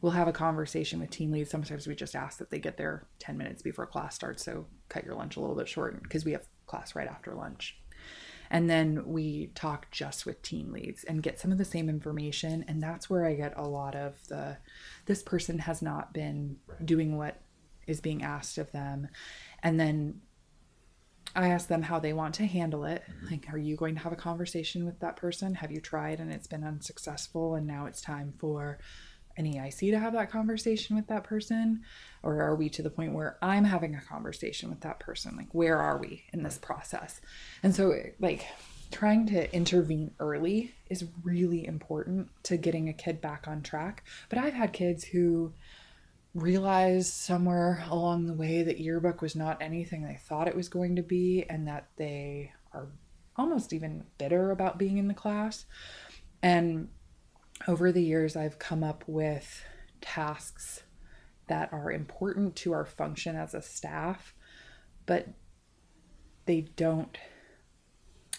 we'll 0.00 0.12
have 0.12 0.28
a 0.28 0.32
conversation 0.32 1.00
with 1.00 1.10
team 1.10 1.30
leads. 1.30 1.50
Sometimes 1.50 1.86
we 1.86 1.94
just 1.94 2.16
ask 2.16 2.38
that 2.38 2.50
they 2.50 2.58
get 2.58 2.76
there 2.76 3.06
10 3.18 3.36
minutes 3.36 3.62
before 3.62 3.86
class 3.86 4.14
starts, 4.14 4.44
so 4.44 4.64
cut 4.88 5.04
your 5.04 5.14
lunch 5.14 5.36
a 5.36 5.40
little 5.40 5.56
bit 5.56 5.68
short 5.68 6.02
because 6.02 6.24
we 6.24 6.32
have 6.32 6.46
class 6.66 6.94
right 6.94 7.08
after 7.08 7.34
lunch. 7.34 7.78
And 8.50 8.68
then 8.68 9.06
we 9.06 9.52
talk 9.54 9.90
just 9.90 10.26
with 10.26 10.42
team 10.42 10.72
leads 10.72 11.04
and 11.04 11.22
get 11.22 11.38
some 11.38 11.52
of 11.52 11.58
the 11.58 11.64
same 11.64 11.88
information. 11.88 12.64
And 12.66 12.82
that's 12.82 13.08
where 13.08 13.24
I 13.24 13.34
get 13.34 13.56
a 13.56 13.68
lot 13.68 13.94
of 13.94 14.26
the 14.28 14.56
this 15.06 15.22
person 15.22 15.60
has 15.60 15.80
not 15.80 16.12
been 16.12 16.56
doing 16.84 17.16
what 17.16 17.40
is 17.86 18.00
being 18.00 18.22
asked 18.22 18.58
of 18.58 18.72
them. 18.72 19.08
And 19.62 19.78
then 19.78 20.20
I 21.34 21.48
ask 21.48 21.68
them 21.68 21.82
how 21.82 22.00
they 22.00 22.12
want 22.12 22.34
to 22.36 22.46
handle 22.46 22.84
it. 22.84 23.04
Mm-hmm. 23.08 23.26
Like, 23.30 23.46
are 23.52 23.58
you 23.58 23.76
going 23.76 23.94
to 23.94 24.00
have 24.00 24.12
a 24.12 24.16
conversation 24.16 24.84
with 24.84 24.98
that 25.00 25.16
person? 25.16 25.54
Have 25.54 25.70
you 25.70 25.80
tried 25.80 26.18
and 26.18 26.32
it's 26.32 26.48
been 26.48 26.64
unsuccessful? 26.64 27.54
And 27.54 27.66
now 27.66 27.86
it's 27.86 28.00
time 28.00 28.34
for 28.38 28.78
an 29.36 29.46
EIC 29.46 29.90
to 29.90 29.98
have 29.98 30.12
that 30.12 30.30
conversation 30.30 30.96
with 30.96 31.06
that 31.08 31.24
person? 31.24 31.82
Or 32.22 32.42
are 32.42 32.54
we 32.54 32.68
to 32.70 32.82
the 32.82 32.90
point 32.90 33.14
where 33.14 33.38
I'm 33.42 33.64
having 33.64 33.94
a 33.94 34.00
conversation 34.00 34.70
with 34.70 34.80
that 34.80 35.00
person? 35.00 35.36
Like, 35.36 35.48
where 35.52 35.78
are 35.78 35.98
we 35.98 36.24
in 36.32 36.42
this 36.42 36.58
process? 36.58 37.20
And 37.62 37.74
so, 37.74 37.94
like, 38.18 38.46
trying 38.90 39.26
to 39.26 39.54
intervene 39.54 40.12
early 40.18 40.74
is 40.88 41.04
really 41.22 41.66
important 41.66 42.28
to 42.44 42.56
getting 42.56 42.88
a 42.88 42.92
kid 42.92 43.20
back 43.20 43.46
on 43.46 43.62
track. 43.62 44.04
But 44.28 44.38
I've 44.38 44.54
had 44.54 44.72
kids 44.72 45.04
who 45.04 45.52
realized 46.34 47.12
somewhere 47.12 47.84
along 47.90 48.26
the 48.26 48.34
way 48.34 48.62
that 48.62 48.78
yearbook 48.78 49.20
was 49.20 49.34
not 49.34 49.60
anything 49.60 50.02
they 50.02 50.18
thought 50.28 50.48
it 50.48 50.54
was 50.54 50.68
going 50.68 50.96
to 50.96 51.02
be 51.02 51.44
and 51.48 51.66
that 51.66 51.88
they 51.96 52.52
are 52.72 52.86
almost 53.36 53.72
even 53.72 54.04
bitter 54.18 54.50
about 54.50 54.78
being 54.78 54.98
in 54.98 55.08
the 55.08 55.14
class. 55.14 55.64
And 56.42 56.88
over 57.68 57.92
the 57.92 58.02
years, 58.02 58.36
I've 58.36 58.58
come 58.58 58.82
up 58.82 59.04
with 59.06 59.64
tasks 60.00 60.82
that 61.48 61.72
are 61.72 61.90
important 61.90 62.56
to 62.56 62.72
our 62.72 62.84
function 62.84 63.36
as 63.36 63.54
a 63.54 63.62
staff, 63.62 64.34
but 65.06 65.28
they 66.46 66.62
don't 66.76 67.18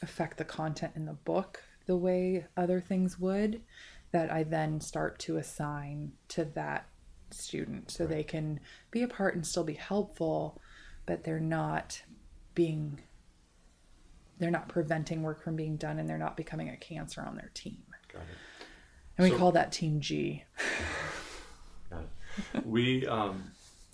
affect 0.01 0.37
the 0.37 0.45
content 0.45 0.93
in 0.95 1.05
the 1.05 1.13
book 1.13 1.61
the 1.85 1.95
way 1.95 2.45
other 2.57 2.79
things 2.79 3.19
would 3.19 3.61
that 4.11 4.31
I 4.31 4.43
then 4.43 4.81
start 4.81 5.19
to 5.19 5.37
assign 5.37 6.13
to 6.29 6.45
that 6.55 6.87
student 7.29 7.91
so 7.91 8.05
they 8.05 8.23
can 8.23 8.59
be 8.89 9.03
a 9.03 9.07
part 9.07 9.35
and 9.35 9.45
still 9.45 9.63
be 9.63 9.73
helpful 9.73 10.59
but 11.05 11.23
they're 11.23 11.39
not 11.39 12.01
being 12.55 12.99
they're 14.37 14.51
not 14.51 14.67
preventing 14.67 15.23
work 15.23 15.41
from 15.41 15.55
being 15.55 15.77
done 15.77 15.99
and 15.99 16.09
they're 16.09 16.17
not 16.17 16.35
becoming 16.35 16.69
a 16.69 16.77
cancer 16.77 17.21
on 17.21 17.35
their 17.35 17.51
team 17.53 17.83
Got 18.11 18.23
it. 18.23 18.37
And 19.17 19.25
we 19.25 19.31
So- 19.31 19.37
call 19.37 19.51
that 19.51 19.71
team 19.71 19.99
g 19.99 20.43
we, 22.65 23.05
um, 23.07 23.51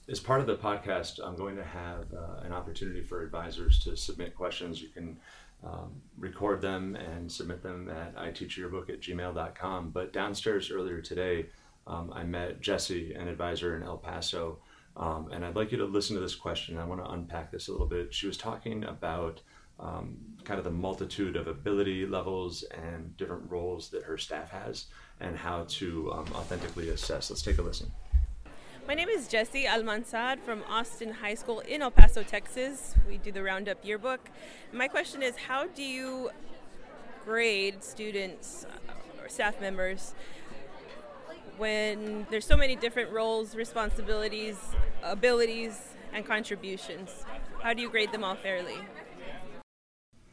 as 0.10 0.20
part 0.20 0.42
of 0.42 0.48
the 0.48 0.56
podcast, 0.56 1.20
I'm 1.24 1.36
going 1.36 1.56
to 1.56 1.64
have 1.64 2.06
uh, 2.14 2.42
an 2.44 2.54
opportunity 2.54 3.02
for 3.02 3.24
advisors 3.24 3.80
to 3.80 3.96
submit 3.98 4.36
questions. 4.36 4.82
You 4.82 4.90
can 4.90 5.18
um, 5.64 6.02
record 6.18 6.62
them 6.62 6.96
and 6.96 7.32
submit 7.32 7.64
them 7.64 7.90
at 7.90 8.16
iteachyearbook 8.16 8.90
at 8.90 9.02
gmail.com. 9.02 9.90
But 9.90 10.14
downstairs 10.14 10.72
earlier 10.72 11.02
today, 11.02 11.48
um, 11.88 12.12
I 12.14 12.24
met 12.24 12.62
Jesse, 12.62 13.14
an 13.14 13.28
advisor 13.28 13.76
in 13.76 13.84
El 13.84 13.98
Paso, 13.98 14.60
um, 14.96 15.30
and 15.32 15.46
I'd 15.46 15.56
like 15.56 15.72
you 15.72 15.78
to 15.80 15.86
listen 15.86 16.16
to 16.16 16.22
this 16.22 16.36
question. 16.36 16.78
I 16.78 16.86
want 16.86 17.04
to 17.04 17.10
unpack 17.12 17.52
this 17.52 17.68
a 17.68 17.72
little 17.72 17.88
bit. 17.88 18.14
She 18.14 18.28
was 18.28 18.38
talking 18.38 18.84
about 18.84 19.42
um, 19.80 20.18
kind 20.44 20.58
of 20.58 20.64
the 20.64 20.72
multitude 20.72 21.36
of 21.36 21.48
ability 21.48 22.06
levels 22.06 22.64
and 22.64 23.16
different 23.16 23.50
roles 23.50 23.90
that 23.90 24.04
her 24.04 24.18
staff 24.18 24.50
has 24.50 24.86
and 25.20 25.38
how 25.38 25.66
to 25.68 26.12
um, 26.14 26.28
authentically 26.34 26.90
assess. 26.90 27.30
Let's 27.30 27.42
take 27.42 27.58
a 27.58 27.62
listen. 27.62 27.92
My 28.88 28.94
name 28.94 29.10
is 29.10 29.28
Jesse 29.28 29.66
Almansad 29.66 30.40
from 30.40 30.64
Austin 30.70 31.12
High 31.12 31.34
School 31.34 31.60
in 31.60 31.82
El 31.82 31.92
Paso, 31.92 32.24
Texas. 32.24 32.96
We 33.08 33.18
do 33.18 33.34
the 33.34 33.44
Roundup 33.44 33.84
yearbook. 33.84 34.30
My 34.72 34.88
question 34.88 35.22
is 35.22 35.36
how 35.36 35.68
do 35.68 35.84
you 35.84 36.30
grade 37.26 37.84
students 37.84 38.66
uh, 38.88 39.22
or 39.22 39.28
staff 39.28 39.60
members 39.60 40.16
when 41.58 42.26
there's 42.30 42.46
so 42.46 42.56
many 42.56 42.78
different 42.78 43.12
roles, 43.12 43.56
responsibilities, 43.56 44.56
abilities, 45.04 45.78
and 46.14 46.26
contributions? 46.26 47.26
How 47.62 47.74
do 47.74 47.82
you 47.82 47.90
grade 47.90 48.14
them 48.14 48.24
all 48.24 48.36
fairly? 48.36 48.78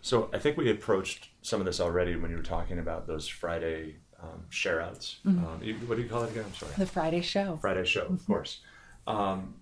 So 0.01 0.31
I 0.33 0.38
think 0.38 0.57
we 0.57 0.70
approached 0.70 1.31
some 1.42 1.61
of 1.61 1.66
this 1.66 1.81
already 1.81 2.14
when 2.14 2.31
you 2.31 2.37
were 2.37 2.42
talking 2.42 2.79
about 2.79 3.09
those 3.09 3.27
Friday 3.27 3.97
um, 4.22 4.44
share 4.50 4.81
outs. 4.81 5.18
Um, 5.27 5.61
what 5.87 5.96
do 5.96 6.03
you 6.03 6.09
call 6.09 6.24
it 6.24 6.31
again? 6.31 6.44
I'm 6.46 6.55
sorry. 6.55 6.72
the 6.77 6.87
friday 6.87 7.20
show 7.20 7.59
Friday 7.61 7.85
show, 7.85 8.07
of 8.07 8.27
course. 8.27 8.61
Um, 9.07 9.55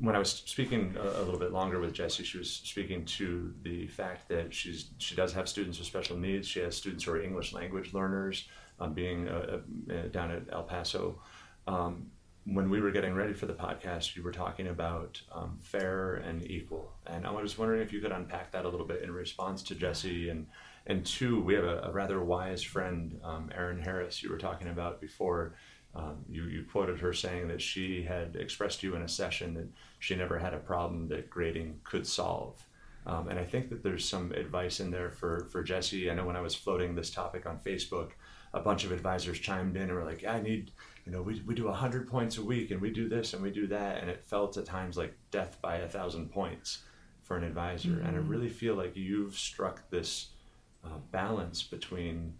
when 0.00 0.16
I 0.16 0.18
was 0.18 0.30
speaking 0.46 0.96
a, 0.98 1.20
a 1.20 1.22
little 1.22 1.38
bit 1.38 1.52
longer 1.52 1.78
with 1.78 1.92
Jessie, 1.92 2.24
she 2.24 2.38
was 2.38 2.50
speaking 2.50 3.04
to 3.04 3.54
the 3.62 3.86
fact 3.86 4.28
that 4.28 4.52
she's 4.52 4.90
she 4.98 5.14
does 5.14 5.32
have 5.32 5.48
students 5.48 5.78
with 5.78 5.86
special 5.86 6.16
needs. 6.16 6.48
She 6.48 6.60
has 6.60 6.76
students 6.76 7.04
who 7.04 7.12
are 7.12 7.22
English 7.22 7.52
language 7.52 7.94
learners, 7.94 8.48
um, 8.80 8.94
being 8.94 9.28
uh, 9.28 9.60
uh, 9.90 10.08
down 10.08 10.30
at 10.30 10.42
El 10.52 10.64
Paso. 10.64 11.20
Um, 11.66 12.10
when 12.44 12.68
we 12.68 12.80
were 12.80 12.90
getting 12.90 13.14
ready 13.14 13.32
for 13.32 13.46
the 13.46 13.52
podcast, 13.52 14.16
you 14.16 14.22
were 14.24 14.32
talking 14.32 14.66
about 14.66 15.20
um, 15.30 15.58
fair 15.60 16.14
and 16.14 16.44
equal, 16.50 16.92
and 17.06 17.24
I 17.24 17.30
was 17.30 17.56
wondering 17.56 17.82
if 17.82 17.92
you 17.92 18.00
could 18.00 18.10
unpack 18.10 18.50
that 18.52 18.64
a 18.64 18.68
little 18.68 18.86
bit 18.86 19.02
in 19.02 19.12
response 19.12 19.62
to 19.64 19.76
Jesse. 19.76 20.28
And 20.28 20.48
and 20.86 21.04
two, 21.04 21.40
we 21.42 21.54
have 21.54 21.64
a, 21.64 21.82
a 21.84 21.92
rather 21.92 22.22
wise 22.22 22.62
friend, 22.62 23.20
um, 23.22 23.50
Erin 23.54 23.80
Harris. 23.80 24.22
You 24.22 24.30
were 24.30 24.38
talking 24.38 24.68
about 24.68 25.00
before. 25.00 25.54
Um, 25.94 26.24
you, 26.28 26.44
you 26.44 26.64
quoted 26.70 26.98
her 27.00 27.12
saying 27.12 27.48
that 27.48 27.60
she 27.60 28.02
had 28.02 28.36
expressed 28.36 28.80
to 28.80 28.86
you 28.86 28.96
in 28.96 29.02
a 29.02 29.08
session 29.08 29.54
that 29.54 29.68
she 29.98 30.16
never 30.16 30.38
had 30.38 30.54
a 30.54 30.58
problem 30.58 31.08
that 31.08 31.28
grading 31.28 31.80
could 31.84 32.06
solve. 32.06 32.66
Um, 33.04 33.28
and 33.28 33.38
I 33.38 33.44
think 33.44 33.68
that 33.70 33.82
there's 33.82 34.08
some 34.08 34.32
advice 34.32 34.80
in 34.80 34.90
there 34.90 35.10
for, 35.10 35.48
for 35.50 35.62
Jesse. 35.62 36.10
I 36.10 36.14
know 36.14 36.24
when 36.24 36.36
I 36.36 36.40
was 36.40 36.54
floating 36.54 36.94
this 36.94 37.10
topic 37.10 37.46
on 37.46 37.58
Facebook, 37.58 38.12
a 38.54 38.60
bunch 38.60 38.84
of 38.84 38.92
advisors 38.92 39.38
chimed 39.38 39.76
in 39.76 39.82
and 39.82 39.92
were 39.92 40.04
like, 40.04 40.22
yeah, 40.22 40.34
I 40.34 40.42
need, 40.42 40.70
you 41.04 41.12
know, 41.12 41.20
we, 41.20 41.42
we 41.46 41.54
do 41.54 41.64
100 41.64 42.08
points 42.08 42.38
a 42.38 42.44
week 42.44 42.70
and 42.70 42.80
we 42.80 42.90
do 42.90 43.08
this 43.08 43.34
and 43.34 43.42
we 43.42 43.50
do 43.50 43.66
that. 43.68 44.00
And 44.00 44.08
it 44.08 44.24
felt 44.24 44.56
at 44.56 44.66
times 44.66 44.96
like 44.96 45.14
death 45.30 45.58
by 45.60 45.78
a 45.78 45.88
thousand 45.88 46.30
points 46.30 46.84
for 47.22 47.36
an 47.36 47.44
advisor. 47.44 48.00
And 48.04 48.16
I 48.16 48.20
really 48.20 48.48
feel 48.48 48.76
like 48.76 48.96
you've 48.96 49.36
struck 49.36 49.88
this 49.90 50.31
uh, 50.84 50.98
balance 51.10 51.62
between 51.62 52.34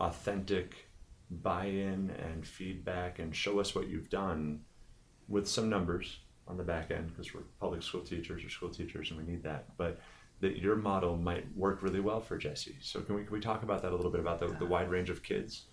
authentic 0.00 0.88
buy-in 1.30 2.10
and 2.10 2.46
feedback 2.46 3.18
and 3.18 3.34
show 3.34 3.58
us 3.58 3.74
what 3.74 3.88
you've 3.88 4.10
done 4.10 4.60
with 5.28 5.48
some 5.48 5.68
numbers 5.68 6.18
on 6.46 6.56
the 6.56 6.64
back 6.64 6.90
end 6.90 7.08
because 7.08 7.32
we're 7.32 7.42
public 7.60 7.82
school 7.82 8.02
teachers 8.02 8.44
or 8.44 8.50
school 8.50 8.68
teachers 8.68 9.10
and 9.10 9.18
we 9.18 9.24
need 9.24 9.42
that 9.42 9.66
but 9.78 10.00
that 10.40 10.58
your 10.58 10.76
model 10.76 11.16
might 11.16 11.46
work 11.56 11.82
really 11.82 12.00
well 12.00 12.20
for 12.20 12.36
jesse 12.36 12.76
so 12.80 13.00
can 13.00 13.14
we, 13.14 13.22
can 13.22 13.32
we 13.32 13.40
talk 13.40 13.62
about 13.62 13.80
that 13.80 13.92
a 13.92 13.96
little 13.96 14.10
bit 14.10 14.20
about 14.20 14.40
the, 14.40 14.48
the 14.58 14.66
wide 14.66 14.90
range 14.90 15.08
of 15.08 15.22
kids 15.22 15.66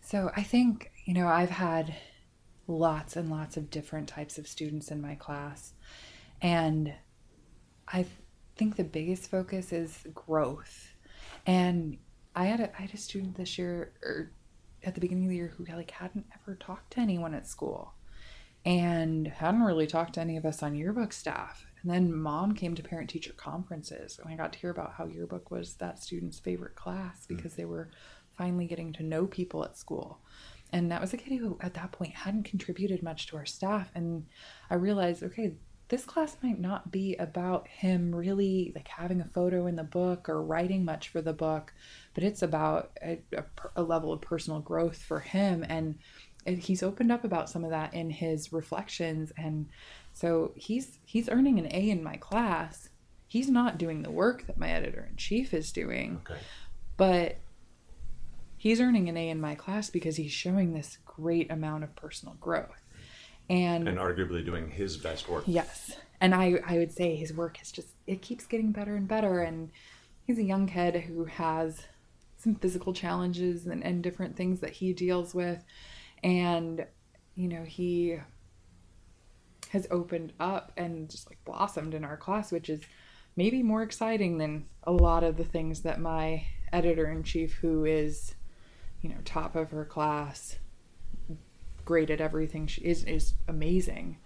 So 0.00 0.30
I 0.34 0.42
think, 0.42 0.90
you 1.04 1.14
know, 1.14 1.28
I've 1.28 1.50
had 1.50 1.94
lots 2.66 3.16
and 3.16 3.30
lots 3.30 3.56
of 3.56 3.70
different 3.70 4.08
types 4.08 4.38
of 4.38 4.46
students 4.48 4.90
in 4.90 5.00
my 5.00 5.14
class. 5.14 5.74
And 6.40 6.94
I 7.86 8.06
think 8.56 8.76
the 8.76 8.84
biggest 8.84 9.30
focus 9.30 9.72
is 9.72 10.06
growth. 10.14 10.89
And 11.46 11.98
I 12.34 12.46
had 12.46 12.60
a, 12.60 12.70
I 12.76 12.82
had 12.82 12.94
a 12.94 12.98
student 12.98 13.36
this 13.36 13.58
year 13.58 13.92
or 14.02 14.30
at 14.82 14.94
the 14.94 15.00
beginning 15.00 15.24
of 15.24 15.30
the 15.30 15.36
year 15.36 15.52
who 15.56 15.64
like 15.64 15.90
hadn't 15.90 16.26
ever 16.34 16.56
talked 16.56 16.92
to 16.92 17.00
anyone 17.00 17.34
at 17.34 17.46
school 17.46 17.94
and 18.64 19.26
hadn't 19.26 19.62
really 19.62 19.86
talked 19.86 20.14
to 20.14 20.20
any 20.20 20.36
of 20.36 20.44
us 20.44 20.62
on 20.62 20.74
yearbook 20.74 21.12
staff. 21.12 21.66
And 21.82 21.90
then 21.90 22.14
mom 22.14 22.54
came 22.54 22.74
to 22.74 22.82
parent 22.82 23.10
teacher 23.10 23.32
conferences 23.32 24.18
and 24.18 24.32
I 24.32 24.36
got 24.36 24.52
to 24.52 24.58
hear 24.58 24.70
about 24.70 24.94
how 24.94 25.06
yearbook 25.06 25.50
was 25.50 25.74
that 25.74 26.02
student's 26.02 26.38
favorite 26.38 26.76
class 26.76 27.26
hmm. 27.26 27.36
because 27.36 27.54
they 27.54 27.64
were 27.64 27.90
finally 28.36 28.66
getting 28.66 28.92
to 28.94 29.02
know 29.02 29.26
people 29.26 29.64
at 29.64 29.76
school. 29.76 30.20
And 30.72 30.90
that 30.92 31.00
was 31.00 31.12
a 31.12 31.16
kid 31.16 31.38
who 31.38 31.58
at 31.60 31.74
that 31.74 31.92
point 31.92 32.14
hadn't 32.14 32.44
contributed 32.44 33.02
much 33.02 33.26
to 33.26 33.36
our 33.36 33.46
staff. 33.46 33.90
And 33.94 34.26
I 34.70 34.76
realized, 34.76 35.22
okay, 35.24 35.54
this 35.90 36.04
class 36.04 36.36
might 36.40 36.60
not 36.60 36.92
be 36.92 37.16
about 37.16 37.66
him 37.66 38.14
really 38.14 38.72
like 38.76 38.86
having 38.86 39.20
a 39.20 39.24
photo 39.24 39.66
in 39.66 39.74
the 39.74 39.82
book 39.82 40.28
or 40.28 40.40
writing 40.40 40.84
much 40.84 41.08
for 41.08 41.20
the 41.20 41.32
book, 41.32 41.74
but 42.14 42.22
it's 42.22 42.42
about 42.42 42.92
a, 43.02 43.18
a, 43.36 43.44
a 43.74 43.82
level 43.82 44.12
of 44.12 44.20
personal 44.20 44.60
growth 44.60 44.96
for 44.96 45.18
him. 45.18 45.66
And 45.68 45.98
he's 46.46 46.84
opened 46.84 47.10
up 47.10 47.24
about 47.24 47.50
some 47.50 47.64
of 47.64 47.70
that 47.70 47.92
in 47.92 48.08
his 48.08 48.52
reflections. 48.52 49.32
And 49.36 49.66
so 50.12 50.52
he's 50.54 51.00
he's 51.04 51.28
earning 51.28 51.58
an 51.58 51.66
A 51.72 51.90
in 51.90 52.04
my 52.04 52.16
class. 52.16 52.88
He's 53.26 53.50
not 53.50 53.76
doing 53.76 54.02
the 54.02 54.12
work 54.12 54.46
that 54.46 54.58
my 54.58 54.70
editor 54.70 55.08
in 55.10 55.16
chief 55.16 55.52
is 55.52 55.72
doing. 55.72 56.20
Okay. 56.24 56.40
But 56.96 57.38
he's 58.56 58.80
earning 58.80 59.08
an 59.08 59.16
A 59.16 59.28
in 59.28 59.40
my 59.40 59.56
class 59.56 59.90
because 59.90 60.16
he's 60.16 60.32
showing 60.32 60.72
this 60.72 60.98
great 61.04 61.50
amount 61.50 61.82
of 61.82 61.96
personal 61.96 62.36
growth 62.40 62.80
and 63.48 63.88
and 63.88 63.98
arguably 63.98 64.44
doing 64.44 64.70
his 64.70 64.96
best 64.96 65.28
work. 65.28 65.44
Yes, 65.46 65.96
and 66.20 66.34
I 66.34 66.60
I 66.66 66.78
would 66.78 66.92
say 66.92 67.16
his 67.16 67.32
work 67.32 67.60
is 67.62 67.72
just 67.72 67.88
it 68.06 68.22
keeps 68.22 68.46
getting 68.46 68.72
better 68.72 68.96
and 68.96 69.08
better, 69.08 69.40
and 69.40 69.70
he's 70.26 70.38
a 70.38 70.42
young 70.42 70.66
kid 70.66 70.96
who 70.96 71.24
has 71.24 71.86
some 72.36 72.54
physical 72.54 72.92
challenges 72.92 73.66
and, 73.66 73.84
and 73.84 74.02
different 74.02 74.36
things 74.36 74.60
that 74.60 74.70
he 74.70 74.92
deals 74.92 75.34
with, 75.34 75.62
and 76.22 76.86
you 77.34 77.48
know 77.48 77.62
he 77.64 78.18
has 79.70 79.86
opened 79.90 80.32
up 80.40 80.72
and 80.76 81.08
just 81.08 81.28
like 81.30 81.42
blossomed 81.44 81.94
in 81.94 82.04
our 82.04 82.16
class, 82.16 82.50
which 82.50 82.68
is 82.68 82.80
maybe 83.36 83.62
more 83.62 83.82
exciting 83.82 84.38
than 84.38 84.66
a 84.84 84.92
lot 84.92 85.22
of 85.22 85.36
the 85.36 85.44
things 85.44 85.82
that 85.82 86.00
my 86.00 86.44
editor 86.72 87.08
in 87.08 87.22
chief, 87.22 87.54
who 87.54 87.84
is, 87.84 88.34
you 89.00 89.08
know, 89.08 89.16
top 89.24 89.54
of 89.54 89.70
her 89.70 89.84
class, 89.84 90.58
great 91.90 92.08
at 92.08 92.20
everything. 92.20 92.68
She 92.68 92.82
is 92.82 93.02
is 93.02 93.34
amazing. 93.48 94.18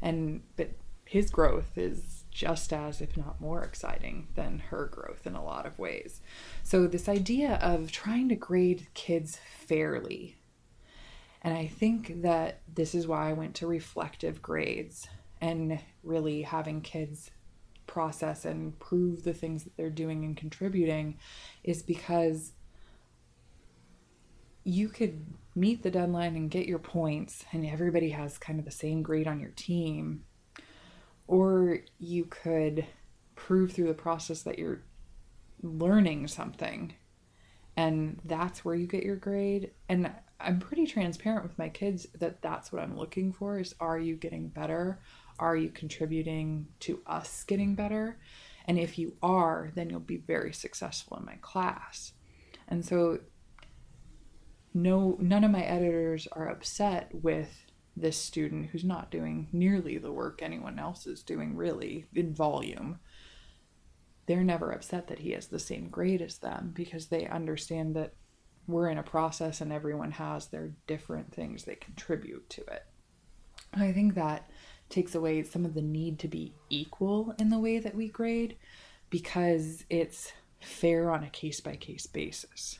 And 0.00 0.40
but 0.56 0.70
his 1.04 1.28
growth 1.28 1.76
is 1.76 2.24
just 2.30 2.72
as 2.72 3.02
if 3.02 3.18
not 3.18 3.38
more 3.38 3.62
exciting 3.62 4.28
than 4.34 4.60
her 4.70 4.86
growth 4.86 5.26
in 5.26 5.34
a 5.34 5.44
lot 5.44 5.66
of 5.66 5.78
ways. 5.78 6.22
So 6.62 6.86
this 6.86 7.10
idea 7.10 7.58
of 7.60 7.92
trying 7.92 8.30
to 8.30 8.34
grade 8.34 8.86
kids 8.94 9.36
fairly. 9.66 10.38
And 11.42 11.54
i 11.54 11.66
think 11.66 12.22
that 12.22 12.60
this 12.72 12.94
is 12.94 13.06
why 13.06 13.28
i 13.28 13.32
went 13.32 13.54
to 13.56 13.66
reflective 13.66 14.40
grades 14.40 15.08
and 15.40 15.80
really 16.04 16.42
having 16.42 16.80
kids 16.80 17.32
process 17.88 18.44
and 18.44 18.78
prove 18.78 19.24
the 19.24 19.34
things 19.34 19.64
that 19.64 19.76
they're 19.76 19.90
doing 20.04 20.24
and 20.24 20.36
contributing 20.36 21.18
is 21.64 21.82
because 21.82 22.52
you 24.64 24.88
could 24.88 25.26
meet 25.54 25.82
the 25.82 25.90
deadline 25.90 26.36
and 26.36 26.50
get 26.50 26.66
your 26.66 26.78
points, 26.78 27.44
and 27.52 27.66
everybody 27.66 28.10
has 28.10 28.38
kind 28.38 28.58
of 28.58 28.64
the 28.64 28.70
same 28.70 29.02
grade 29.02 29.28
on 29.28 29.40
your 29.40 29.50
team. 29.50 30.24
Or 31.26 31.78
you 31.98 32.24
could 32.24 32.86
prove 33.34 33.72
through 33.72 33.88
the 33.88 33.94
process 33.94 34.42
that 34.42 34.58
you're 34.58 34.82
learning 35.62 36.28
something, 36.28 36.94
and 37.76 38.20
that's 38.24 38.64
where 38.64 38.74
you 38.74 38.86
get 38.86 39.04
your 39.04 39.16
grade. 39.16 39.70
And 39.88 40.10
I'm 40.40 40.58
pretty 40.58 40.86
transparent 40.86 41.44
with 41.44 41.58
my 41.58 41.68
kids 41.68 42.06
that 42.18 42.42
that's 42.42 42.72
what 42.72 42.82
I'm 42.82 42.96
looking 42.96 43.32
for 43.32 43.58
is 43.58 43.74
are 43.80 43.98
you 43.98 44.16
getting 44.16 44.48
better? 44.48 45.00
Are 45.38 45.56
you 45.56 45.70
contributing 45.70 46.66
to 46.80 47.00
us 47.06 47.44
getting 47.44 47.74
better? 47.74 48.18
And 48.66 48.78
if 48.78 48.98
you 48.98 49.16
are, 49.22 49.70
then 49.74 49.90
you'll 49.90 50.00
be 50.00 50.18
very 50.18 50.52
successful 50.52 51.16
in 51.16 51.24
my 51.24 51.36
class. 51.40 52.12
And 52.68 52.84
so 52.84 53.18
no 54.74 55.16
none 55.20 55.44
of 55.44 55.50
my 55.50 55.62
editors 55.62 56.26
are 56.32 56.48
upset 56.48 57.10
with 57.12 57.64
this 57.96 58.16
student 58.16 58.70
who's 58.70 58.84
not 58.84 59.10
doing 59.10 59.48
nearly 59.52 59.98
the 59.98 60.12
work 60.12 60.40
anyone 60.40 60.78
else 60.78 61.06
is 61.06 61.22
doing 61.22 61.54
really 61.56 62.06
in 62.14 62.34
volume. 62.34 62.98
They're 64.26 64.44
never 64.44 64.70
upset 64.72 65.08
that 65.08 65.18
he 65.18 65.32
has 65.32 65.48
the 65.48 65.58
same 65.58 65.88
grade 65.88 66.22
as 66.22 66.38
them 66.38 66.72
because 66.74 67.06
they 67.06 67.26
understand 67.26 67.94
that 67.96 68.14
we're 68.66 68.88
in 68.88 68.98
a 68.98 69.02
process 69.02 69.60
and 69.60 69.72
everyone 69.72 70.12
has 70.12 70.46
their 70.46 70.72
different 70.86 71.34
things 71.34 71.64
they 71.64 71.74
contribute 71.74 72.48
to 72.50 72.62
it. 72.62 72.84
I 73.74 73.92
think 73.92 74.14
that 74.14 74.48
takes 74.88 75.14
away 75.14 75.42
some 75.42 75.64
of 75.64 75.74
the 75.74 75.82
need 75.82 76.18
to 76.20 76.28
be 76.28 76.54
equal 76.70 77.34
in 77.38 77.50
the 77.50 77.58
way 77.58 77.78
that 77.78 77.94
we 77.94 78.08
grade 78.08 78.56
because 79.10 79.84
it's 79.90 80.32
fair 80.60 81.10
on 81.10 81.24
a 81.24 81.30
case 81.30 81.60
by 81.60 81.76
case 81.76 82.06
basis 82.06 82.78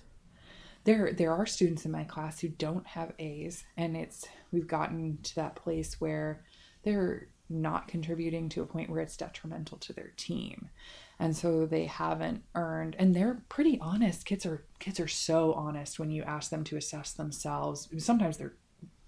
there 0.85 1.12
there 1.12 1.33
are 1.33 1.47
students 1.47 1.85
in 1.85 1.92
my 1.92 2.05
class 2.05 2.40
who 2.40 2.49
don't 2.49 2.87
have 2.87 3.12
A's 3.18 3.64
and 3.77 3.97
it's 3.97 4.27
we've 4.51 4.66
gotten 4.66 5.18
to 5.23 5.35
that 5.37 5.57
place 5.57 6.01
where 6.01 6.45
they're 6.83 7.29
not 7.49 7.88
contributing 7.88 8.49
to 8.49 8.62
a 8.62 8.66
point 8.66 8.90
where 8.90 9.01
it's 9.01 9.16
detrimental 9.16 9.79
to 9.79 9.92
their 9.92 10.12
team. 10.16 10.71
And 11.18 11.37
so 11.37 11.66
they 11.66 11.85
haven't 11.85 12.42
earned 12.55 12.97
and 12.99 13.14
they're 13.14 13.42
pretty 13.49 13.79
honest. 13.81 14.25
Kids 14.25 14.45
are 14.47 14.64
kids 14.79 14.99
are 14.99 15.09
so 15.09 15.53
honest 15.53 15.99
when 15.99 16.11
you 16.11 16.23
ask 16.23 16.51
them 16.51 16.64
to 16.64 16.77
assess 16.77 17.12
themselves. 17.12 17.88
Sometimes 17.99 18.38
they're 18.38 18.57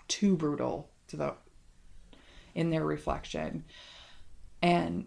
too 0.07 0.37
brutal 0.37 0.91
to 1.09 1.17
the 1.17 1.35
in 2.55 2.71
their 2.71 2.85
reflection. 2.85 3.65
And 4.63 5.07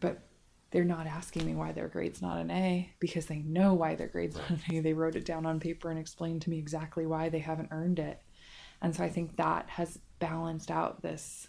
but 0.00 0.27
they're 0.70 0.84
not 0.84 1.06
asking 1.06 1.46
me 1.46 1.54
why 1.54 1.72
their 1.72 1.88
grade's 1.88 2.20
not 2.20 2.38
an 2.38 2.50
A 2.50 2.90
because 3.00 3.26
they 3.26 3.38
know 3.38 3.72
why 3.74 3.94
their 3.94 4.06
grade's 4.06 4.36
not 4.36 4.50
an 4.50 4.60
A. 4.70 4.80
They 4.80 4.92
wrote 4.92 5.16
it 5.16 5.24
down 5.24 5.46
on 5.46 5.60
paper 5.60 5.90
and 5.90 5.98
explained 5.98 6.42
to 6.42 6.50
me 6.50 6.58
exactly 6.58 7.06
why 7.06 7.28
they 7.28 7.38
haven't 7.38 7.70
earned 7.70 7.98
it. 7.98 8.20
And 8.82 8.94
so 8.94 9.02
I 9.02 9.08
think 9.08 9.36
that 9.36 9.68
has 9.70 9.98
balanced 10.18 10.70
out 10.70 11.02
this 11.02 11.48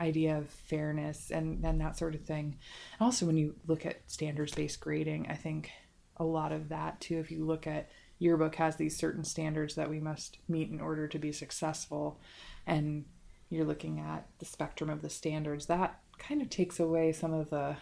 idea 0.00 0.38
of 0.38 0.48
fairness 0.48 1.30
and, 1.30 1.64
and 1.64 1.80
that 1.80 1.98
sort 1.98 2.14
of 2.14 2.22
thing. 2.22 2.56
And 2.98 3.04
also, 3.04 3.26
when 3.26 3.36
you 3.36 3.54
look 3.66 3.84
at 3.84 4.00
standards 4.06 4.54
based 4.54 4.80
grading, 4.80 5.26
I 5.28 5.34
think 5.34 5.70
a 6.16 6.24
lot 6.24 6.52
of 6.52 6.68
that 6.68 7.00
too, 7.00 7.18
if 7.18 7.30
you 7.30 7.44
look 7.44 7.66
at 7.66 7.90
yearbook 8.18 8.54
has 8.54 8.76
these 8.76 8.96
certain 8.96 9.24
standards 9.24 9.74
that 9.74 9.90
we 9.90 9.98
must 9.98 10.38
meet 10.48 10.70
in 10.70 10.80
order 10.80 11.08
to 11.08 11.18
be 11.18 11.32
successful, 11.32 12.20
and 12.66 13.04
you're 13.50 13.64
looking 13.64 13.98
at 13.98 14.26
the 14.38 14.44
spectrum 14.44 14.88
of 14.88 15.02
the 15.02 15.10
standards, 15.10 15.66
that 15.66 15.98
kind 16.18 16.40
of 16.40 16.48
takes 16.48 16.78
away 16.78 17.12
some 17.12 17.32
of 17.32 17.50
the 17.50 17.76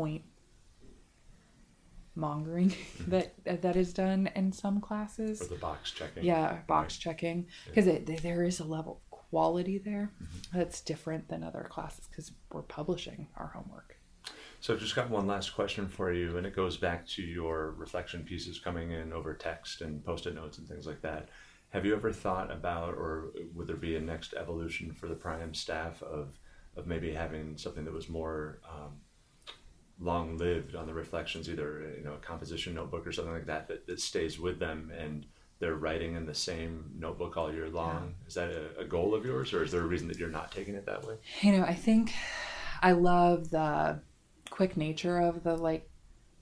point 0.00 0.22
mongering 2.14 2.74
that 3.08 3.32
that 3.44 3.76
is 3.76 3.92
done 3.92 4.30
in 4.34 4.52
some 4.52 4.80
classes. 4.80 5.42
Or 5.42 5.46
the 5.46 5.56
box 5.56 5.90
checking. 5.90 6.24
Yeah, 6.24 6.58
box 6.66 6.94
right. 6.94 7.00
checking 7.02 7.46
because 7.66 7.86
yeah. 7.86 8.18
there 8.22 8.44
is 8.44 8.60
a 8.60 8.64
level 8.64 9.00
of 9.02 9.10
quality 9.10 9.78
there 9.78 10.12
mm-hmm. 10.22 10.58
that's 10.58 10.80
different 10.80 11.28
than 11.28 11.42
other 11.42 11.66
classes 11.70 12.06
because 12.10 12.32
we're 12.50 12.62
publishing 12.62 13.28
our 13.36 13.48
homework. 13.48 13.96
So 14.60 14.74
I've 14.74 14.80
just 14.80 14.94
got 14.94 15.08
one 15.08 15.26
last 15.26 15.54
question 15.54 15.88
for 15.88 16.12
you, 16.12 16.36
and 16.36 16.46
it 16.46 16.54
goes 16.54 16.76
back 16.76 17.06
to 17.08 17.22
your 17.22 17.70
reflection 17.78 18.24
pieces 18.24 18.58
coming 18.58 18.90
in 18.92 19.10
over 19.10 19.32
text 19.32 19.80
and 19.80 20.04
post-it 20.04 20.34
notes 20.34 20.58
and 20.58 20.68
things 20.68 20.86
like 20.86 21.00
that. 21.00 21.30
Have 21.70 21.86
you 21.86 21.94
ever 21.94 22.12
thought 22.12 22.50
about, 22.50 22.94
or 22.94 23.30
would 23.54 23.68
there 23.68 23.76
be 23.76 23.96
a 23.96 24.00
next 24.00 24.34
evolution 24.34 24.92
for 24.92 25.08
the 25.08 25.14
Priam 25.14 25.54
staff 25.54 26.02
of 26.02 26.38
of 26.76 26.86
maybe 26.86 27.12
having 27.12 27.56
something 27.56 27.84
that 27.84 27.92
was 27.92 28.08
more 28.08 28.60
um, 28.68 28.92
long 30.00 30.38
lived 30.38 30.74
on 30.74 30.86
the 30.86 30.94
reflections, 30.94 31.48
either 31.48 31.94
you 31.96 32.04
know 32.04 32.14
a 32.14 32.18
composition 32.18 32.74
notebook 32.74 33.06
or 33.06 33.12
something 33.12 33.34
like 33.34 33.46
that 33.46 33.68
that, 33.68 33.86
that 33.86 34.00
stays 34.00 34.38
with 34.38 34.58
them 34.58 34.90
and 34.96 35.26
they're 35.60 35.76
writing 35.76 36.14
in 36.14 36.24
the 36.24 36.34
same 36.34 36.90
notebook 36.98 37.36
all 37.36 37.52
year 37.52 37.68
long. 37.68 38.14
Yeah. 38.22 38.28
Is 38.28 38.34
that 38.34 38.50
a, 38.50 38.80
a, 38.80 38.84
goal 38.84 39.14
of 39.14 39.26
yours, 39.26 39.52
or 39.52 39.62
is 39.62 39.70
there 39.70 39.82
a 39.82 39.86
reason 39.86 40.08
that 40.08 40.18
you're 40.18 40.30
not 40.30 40.50
taking 40.50 40.74
it 40.74 40.86
that 40.86 41.06
way? 41.06 41.16
You 41.42 41.52
know, 41.52 41.64
I 41.64 41.74
think 41.74 42.14
I 42.82 42.92
love 42.92 43.50
the 43.50 44.00
quick 44.48 44.76
nature 44.76 45.18
of 45.18 45.44
the 45.44 45.56
like 45.56 45.88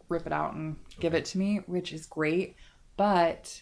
rip 0.08 0.26
it 0.26 0.32
out 0.32 0.54
and 0.54 0.76
give 1.00 1.12
okay. 1.12 1.20
it 1.20 1.24
to 1.26 1.38
me, 1.38 1.60
which 1.66 1.92
is 1.92 2.06
great. 2.06 2.54
But 2.96 3.60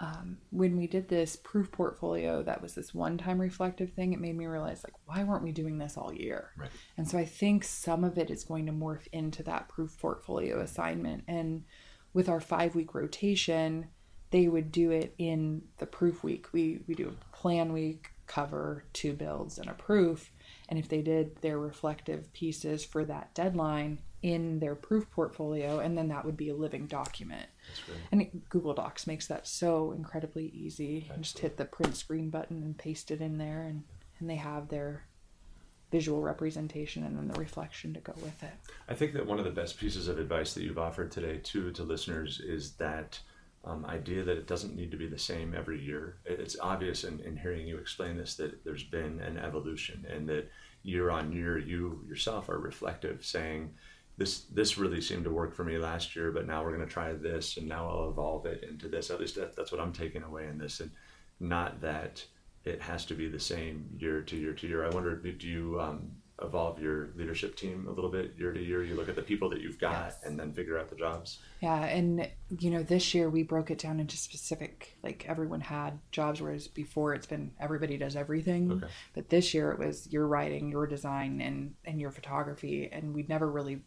um, 0.00 0.38
when 0.50 0.76
we 0.76 0.86
did 0.86 1.08
this 1.08 1.34
proof 1.36 1.72
portfolio 1.72 2.42
that 2.42 2.62
was 2.62 2.74
this 2.74 2.94
one-time 2.94 3.40
reflective 3.40 3.92
thing 3.92 4.12
it 4.12 4.20
made 4.20 4.36
me 4.36 4.46
realize 4.46 4.84
like 4.84 4.94
why 5.06 5.24
weren't 5.24 5.42
we 5.42 5.52
doing 5.52 5.78
this 5.78 5.96
all 5.96 6.12
year? 6.12 6.50
Right. 6.56 6.70
and 6.96 7.08
so 7.08 7.18
i 7.18 7.24
think 7.24 7.64
some 7.64 8.04
of 8.04 8.16
it 8.18 8.30
is 8.30 8.44
going 8.44 8.66
to 8.66 8.72
morph 8.72 9.06
into 9.12 9.42
that 9.44 9.68
proof 9.68 9.98
portfolio 9.98 10.60
assignment. 10.60 11.24
And 11.26 11.64
with 12.12 12.28
our 12.28 12.40
five 12.40 12.74
week 12.74 12.94
rotation 12.94 13.88
they 14.30 14.48
would 14.48 14.70
do 14.70 14.90
it 14.90 15.14
in 15.18 15.62
the 15.78 15.86
proof 15.86 16.22
week. 16.22 16.52
We 16.52 16.80
we 16.86 16.94
do 16.94 17.08
a 17.08 17.36
plan 17.36 17.72
week 17.72 18.10
cover 18.26 18.84
two 18.92 19.14
builds 19.14 19.58
and 19.58 19.68
a 19.68 19.74
proof. 19.74 20.30
And 20.68 20.78
if 20.78 20.88
they 20.88 21.00
did 21.00 21.40
their 21.40 21.58
reflective 21.58 22.30
pieces 22.34 22.84
for 22.84 23.04
that 23.06 23.34
deadline 23.34 24.00
in 24.22 24.58
their 24.58 24.74
proof 24.74 25.08
portfolio 25.10 25.78
and 25.78 25.96
then 25.96 26.08
that 26.08 26.24
would 26.24 26.36
be 26.36 26.48
a 26.48 26.54
living 26.54 26.86
document. 26.86 27.46
And 28.10 28.22
it, 28.22 28.48
google 28.48 28.74
docs 28.74 29.06
makes 29.06 29.26
that 29.28 29.46
so 29.46 29.92
incredibly 29.92 30.46
easy. 30.46 31.10
Just 31.20 31.38
hit 31.38 31.56
the 31.56 31.64
print 31.64 31.96
screen 31.96 32.30
button 32.30 32.62
and 32.62 32.76
paste 32.76 33.10
it 33.10 33.20
in 33.20 33.38
there 33.38 33.62
and, 33.62 33.84
and 34.18 34.28
they 34.28 34.36
have 34.36 34.68
their 34.68 35.04
visual 35.90 36.20
representation 36.20 37.04
and 37.04 37.16
then 37.16 37.28
the 37.28 37.38
reflection 37.38 37.94
to 37.94 38.00
go 38.00 38.12
with 38.16 38.42
it. 38.42 38.52
I 38.88 38.94
think 38.94 39.14
that 39.14 39.26
one 39.26 39.38
of 39.38 39.44
the 39.44 39.50
best 39.50 39.78
pieces 39.78 40.08
of 40.08 40.18
advice 40.18 40.52
that 40.54 40.62
you've 40.62 40.78
offered 40.78 41.10
today 41.10 41.38
too 41.38 41.70
to 41.72 41.82
listeners 41.82 42.40
is 42.40 42.72
that 42.72 43.18
um, 43.64 43.84
idea 43.86 44.22
that 44.24 44.36
it 44.36 44.46
doesn't 44.46 44.76
need 44.76 44.90
to 44.90 44.96
be 44.96 45.06
the 45.06 45.18
same 45.18 45.54
every 45.54 45.82
year. 45.82 46.16
It's 46.24 46.58
obvious 46.60 47.04
in, 47.04 47.20
in 47.20 47.36
hearing 47.36 47.66
you 47.66 47.78
explain 47.78 48.16
this 48.16 48.34
that 48.36 48.64
there's 48.64 48.84
been 48.84 49.20
an 49.20 49.38
evolution 49.38 50.06
and 50.10 50.28
that 50.28 50.50
year 50.82 51.10
on 51.10 51.32
year 51.32 51.58
you 51.58 52.04
yourself 52.08 52.48
are 52.48 52.58
reflective, 52.58 53.24
saying, 53.24 53.70
this 54.18 54.40
this 54.52 54.76
really 54.76 55.00
seemed 55.00 55.24
to 55.24 55.30
work 55.30 55.54
for 55.54 55.64
me 55.64 55.78
last 55.78 56.14
year, 56.16 56.32
but 56.32 56.46
now 56.46 56.62
we're 56.62 56.74
going 56.76 56.86
to 56.86 56.92
try 56.92 57.12
this, 57.12 57.56
and 57.56 57.66
now 57.68 57.88
I'll 57.88 58.10
evolve 58.10 58.46
it 58.46 58.64
into 58.68 58.88
this. 58.88 59.10
At 59.10 59.20
least 59.20 59.36
that, 59.36 59.56
that's 59.56 59.72
what 59.72 59.80
I'm 59.80 59.92
taking 59.92 60.24
away 60.24 60.46
in 60.48 60.58
this, 60.58 60.80
and 60.80 60.90
not 61.40 61.80
that 61.80 62.24
it 62.64 62.82
has 62.82 63.04
to 63.06 63.14
be 63.14 63.28
the 63.28 63.38
same 63.40 63.88
year 63.96 64.20
to 64.22 64.36
year 64.36 64.52
to 64.52 64.66
year. 64.66 64.84
I 64.84 64.90
wonder, 64.90 65.14
do 65.14 65.46
you 65.46 65.80
um, 65.80 66.10
evolve 66.42 66.82
your 66.82 67.10
leadership 67.16 67.56
team 67.56 67.86
a 67.88 67.92
little 67.92 68.10
bit 68.10 68.34
year 68.36 68.52
to 68.52 68.60
year? 68.62 68.82
You 68.82 68.96
look 68.96 69.08
at 69.08 69.14
the 69.14 69.22
people 69.22 69.48
that 69.50 69.60
you've 69.60 69.78
got 69.78 69.92
Yes. 70.06 70.18
and 70.24 70.38
then 70.38 70.52
figure 70.52 70.76
out 70.78 70.88
the 70.90 70.96
jobs. 70.96 71.38
Yeah, 71.62 71.84
and 71.84 72.28
you 72.58 72.70
know, 72.70 72.82
this 72.82 73.14
year 73.14 73.30
we 73.30 73.44
broke 73.44 73.70
it 73.70 73.78
down 73.78 74.00
into 74.00 74.16
specific 74.16 74.98
like 75.04 75.26
everyone 75.28 75.60
had 75.60 75.98
jobs 76.10 76.42
whereas 76.42 76.66
before 76.66 77.14
it's 77.14 77.26
been 77.26 77.52
everybody 77.60 77.96
does 77.96 78.16
everything. 78.16 78.72
Okay. 78.72 78.92
But 79.14 79.28
this 79.30 79.54
year 79.54 79.70
it 79.70 79.78
was 79.78 80.12
your 80.12 80.26
writing, 80.26 80.70
your 80.70 80.88
design 80.88 81.40
and 81.40 81.74
and 81.84 82.00
your 82.00 82.10
photography 82.10 82.88
and 82.92 83.14
we'd 83.14 83.28
never 83.28 83.48
really 83.50 83.80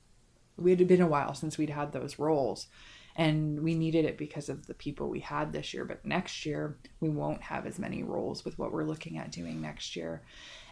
we 0.61 0.71
had 0.71 0.87
been 0.87 1.01
a 1.01 1.07
while 1.07 1.33
since 1.33 1.57
we'd 1.57 1.69
had 1.69 1.91
those 1.91 2.19
roles 2.19 2.67
and 3.15 3.61
we 3.61 3.75
needed 3.75 4.05
it 4.05 4.17
because 4.17 4.47
of 4.47 4.67
the 4.67 4.73
people 4.73 5.09
we 5.09 5.19
had 5.19 5.51
this 5.51 5.73
year 5.73 5.83
but 5.83 6.05
next 6.05 6.45
year 6.45 6.77
we 6.99 7.09
won't 7.09 7.41
have 7.41 7.65
as 7.65 7.77
many 7.77 8.03
roles 8.03 8.45
with 8.45 8.57
what 8.57 8.71
we're 8.71 8.85
looking 8.85 9.17
at 9.17 9.31
doing 9.31 9.61
next 9.61 9.95
year. 9.95 10.21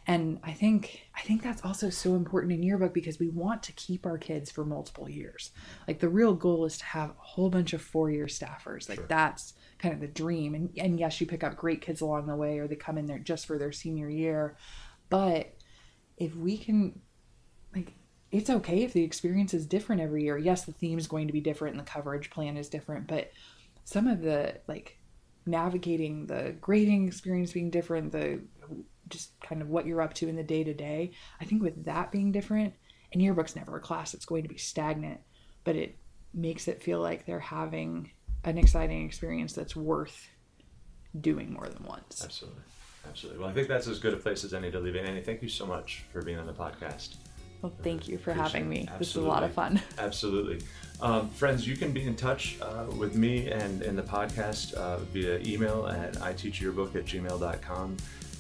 And 0.08 0.40
i 0.44 0.54
think 0.54 1.02
i 1.16 1.22
think 1.22 1.44
that's 1.44 1.64
also 1.66 1.90
so 1.90 2.16
important 2.16 2.54
in 2.54 2.64
yearbook 2.64 2.94
because 2.94 3.20
we 3.20 3.28
want 3.30 3.62
to 3.64 3.74
keep 3.74 4.06
our 4.06 4.18
kids 4.18 4.50
for 4.50 4.64
multiple 4.64 5.10
years. 5.10 5.52
Like 5.88 6.00
the 6.00 6.10
real 6.10 6.34
goal 6.34 6.66
is 6.66 6.78
to 6.78 6.86
have 6.86 7.10
a 7.10 7.14
whole 7.18 7.50
bunch 7.50 7.74
of 7.74 7.82
four 7.82 8.10
year 8.10 8.26
staffers. 8.28 8.88
Like 8.88 9.00
Sure. 9.00 9.08
that's 9.08 9.54
kind 9.78 9.94
of 9.94 10.00
the 10.00 10.08
dream. 10.08 10.56
And, 10.56 10.70
and 10.78 11.00
yes 11.00 11.20
you 11.20 11.28
pick 11.28 11.44
up 11.44 11.58
great 11.58 11.82
kids 11.82 12.02
along 12.02 12.28
the 12.28 12.36
way 12.36 12.60
or 12.60 12.68
they 12.68 12.76
come 12.76 12.98
in 12.98 13.06
there 13.06 13.20
just 13.20 13.46
for 13.46 13.58
their 13.58 13.72
senior 13.72 14.10
year 14.10 14.56
but 15.10 15.54
if 16.18 16.36
we 16.36 16.58
can 16.58 17.02
like 17.76 17.94
it's 18.32 18.50
okay 18.50 18.84
if 18.84 18.94
the 18.94 19.04
experience 19.04 19.54
is 19.54 19.66
different 19.66 20.02
every 20.02 20.24
year 20.24 20.38
yes 20.38 20.66
the 20.66 20.72
theme 20.72 20.98
is 20.98 21.08
going 21.08 21.28
to 21.28 21.34
be 21.34 21.42
different 21.42 21.76
and 21.76 21.86
the 21.86 21.90
coverage 21.90 22.30
plan 22.30 22.58
is 22.58 22.70
different 22.70 23.08
but 23.08 23.32
some 23.84 24.08
of 24.08 24.22
the 24.22 24.56
like 24.68 24.98
navigating 25.46 26.28
the 26.28 26.56
grading 26.62 27.08
experience 27.08 27.52
being 27.52 27.70
different 27.70 28.12
the 28.12 28.40
just 29.08 29.32
kind 29.42 29.62
of 29.62 29.70
what 29.70 29.88
you're 29.88 30.02
up 30.02 30.14
to 30.14 30.28
in 30.28 30.36
the 30.36 30.44
day 30.44 30.64
to 30.64 30.74
day 30.74 31.12
i 31.42 31.46
think 31.46 31.64
with 31.64 31.86
that 31.86 32.12
being 32.12 32.32
different 32.32 32.74
and 33.12 33.22
yearbook's 33.22 33.56
never 33.56 33.78
a 33.78 33.80
class 33.80 34.12
that's 34.12 34.26
going 34.26 34.44
to 34.44 34.50
be 34.50 34.58
stagnant 34.58 35.20
but 35.64 35.76
it 35.76 35.98
makes 36.34 36.68
it 36.68 36.84
feel 36.84 37.00
like 37.00 37.26
they're 37.26 37.40
having 37.40 38.12
an 38.44 38.58
exciting 38.58 39.06
experience 39.06 39.54
that's 39.54 39.76
worth 39.76 40.30
doing 41.20 41.52
more 41.52 41.68
than 41.68 41.84
once 41.84 42.24
Absolutely. 42.24 42.62
Absolutely. 43.08 43.40
Well, 43.40 43.50
I 43.50 43.54
think 43.54 43.70
that's 43.70 43.88
as 43.88 43.98
good 43.98 44.14
a 44.14 44.18
place 44.18 44.44
as 44.44 44.54
any 44.54 44.70
to 44.72 44.80
leave 44.80 44.96
it. 44.96 45.06
Annie, 45.06 45.22
thank 45.22 45.42
you 45.42 45.48
so 45.48 45.66
much 45.66 46.04
for 46.12 46.22
being 46.22 46.38
on 46.38 46.46
the 46.46 46.54
podcast. 46.54 47.16
Well 47.62 47.74
thank 47.84 48.08
you 48.08 48.18
for 48.18 48.32
Appreciate 48.32 48.52
having 48.52 48.70
me 48.70 48.80
it. 48.82 49.00
this 49.00 49.10
is 49.10 49.16
a 49.18 49.22
lot 49.22 49.44
of 49.44 49.52
fun 49.54 49.82
Absolutely. 49.98 50.62
Um, 51.02 51.30
friends, 51.30 51.66
you 51.66 51.78
can 51.78 51.92
be 51.94 52.04
in 52.04 52.16
touch 52.16 52.58
uh, 52.62 52.86
with 52.98 53.16
me 53.16 53.48
and 53.50 53.82
in 53.84 53.96
the 53.96 54.04
podcast 54.04 54.74
uh, 54.74 54.98
via 55.14 55.40
email 55.40 55.88
at 55.88 56.14
iteachyearbook 56.16 56.94
at 56.96 57.06
gmail.com. 57.06 57.96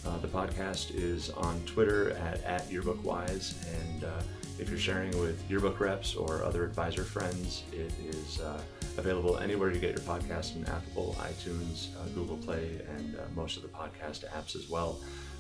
Uh, 0.06 0.18
the 0.18 0.28
podcast 0.28 0.94
is 0.94 1.30
on 1.32 1.62
Twitter 1.66 2.12
at, 2.12 2.44
at 2.44 2.70
YearbookWhys. 2.70 3.54
And 3.82 4.04
uh, 4.04 4.22
if 4.58 4.70
you're 4.70 4.78
sharing 4.78 5.18
with 5.22 5.42
yearbook 5.50 5.80
reps 5.80 6.16
or 6.16 6.44
other 6.44 6.66
advisor 6.66 7.04
friends, 7.06 7.64
it 7.72 7.94
is 8.06 8.42
uh, 8.42 8.62
available 8.98 9.38
anywhere 9.38 9.72
you 9.72 9.80
get 9.80 9.92
your 9.92 10.06
podcast 10.06 10.58
in 10.58 10.66
Apple, 10.66 11.16
iTunes, 11.20 11.96
uh, 11.96 12.08
Google 12.14 12.38
Play, 12.38 12.82
and 12.98 13.16
uh, 13.16 13.20
most 13.36 13.56
of 13.56 13.64
the 13.64 13.70
podcast 13.70 14.28
apps 14.38 14.56
as 14.58 14.70
well. 14.70 15.00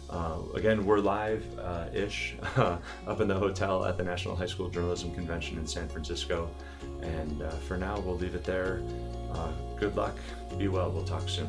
Uh, 0.09 0.39
again, 0.55 0.85
we're 0.85 0.99
live 0.99 1.45
uh, 1.59 1.85
ish 1.93 2.35
up 2.57 3.21
in 3.21 3.27
the 3.27 3.37
hotel 3.37 3.85
at 3.85 3.95
the 3.95 4.03
National 4.03 4.35
High 4.35 4.47
School 4.47 4.69
Journalism 4.69 5.13
Convention 5.13 5.57
in 5.59 5.67
San 5.67 5.87
Francisco. 5.87 6.49
And 7.01 7.43
uh, 7.43 7.49
for 7.49 7.77
now, 7.77 7.99
we'll 7.99 8.17
leave 8.17 8.33
it 8.33 8.43
there. 8.43 8.81
Uh, 9.31 9.51
good 9.79 9.95
luck. 9.95 10.17
Be 10.57 10.67
well. 10.67 10.91
We'll 10.91 11.05
talk 11.05 11.29
soon. 11.29 11.47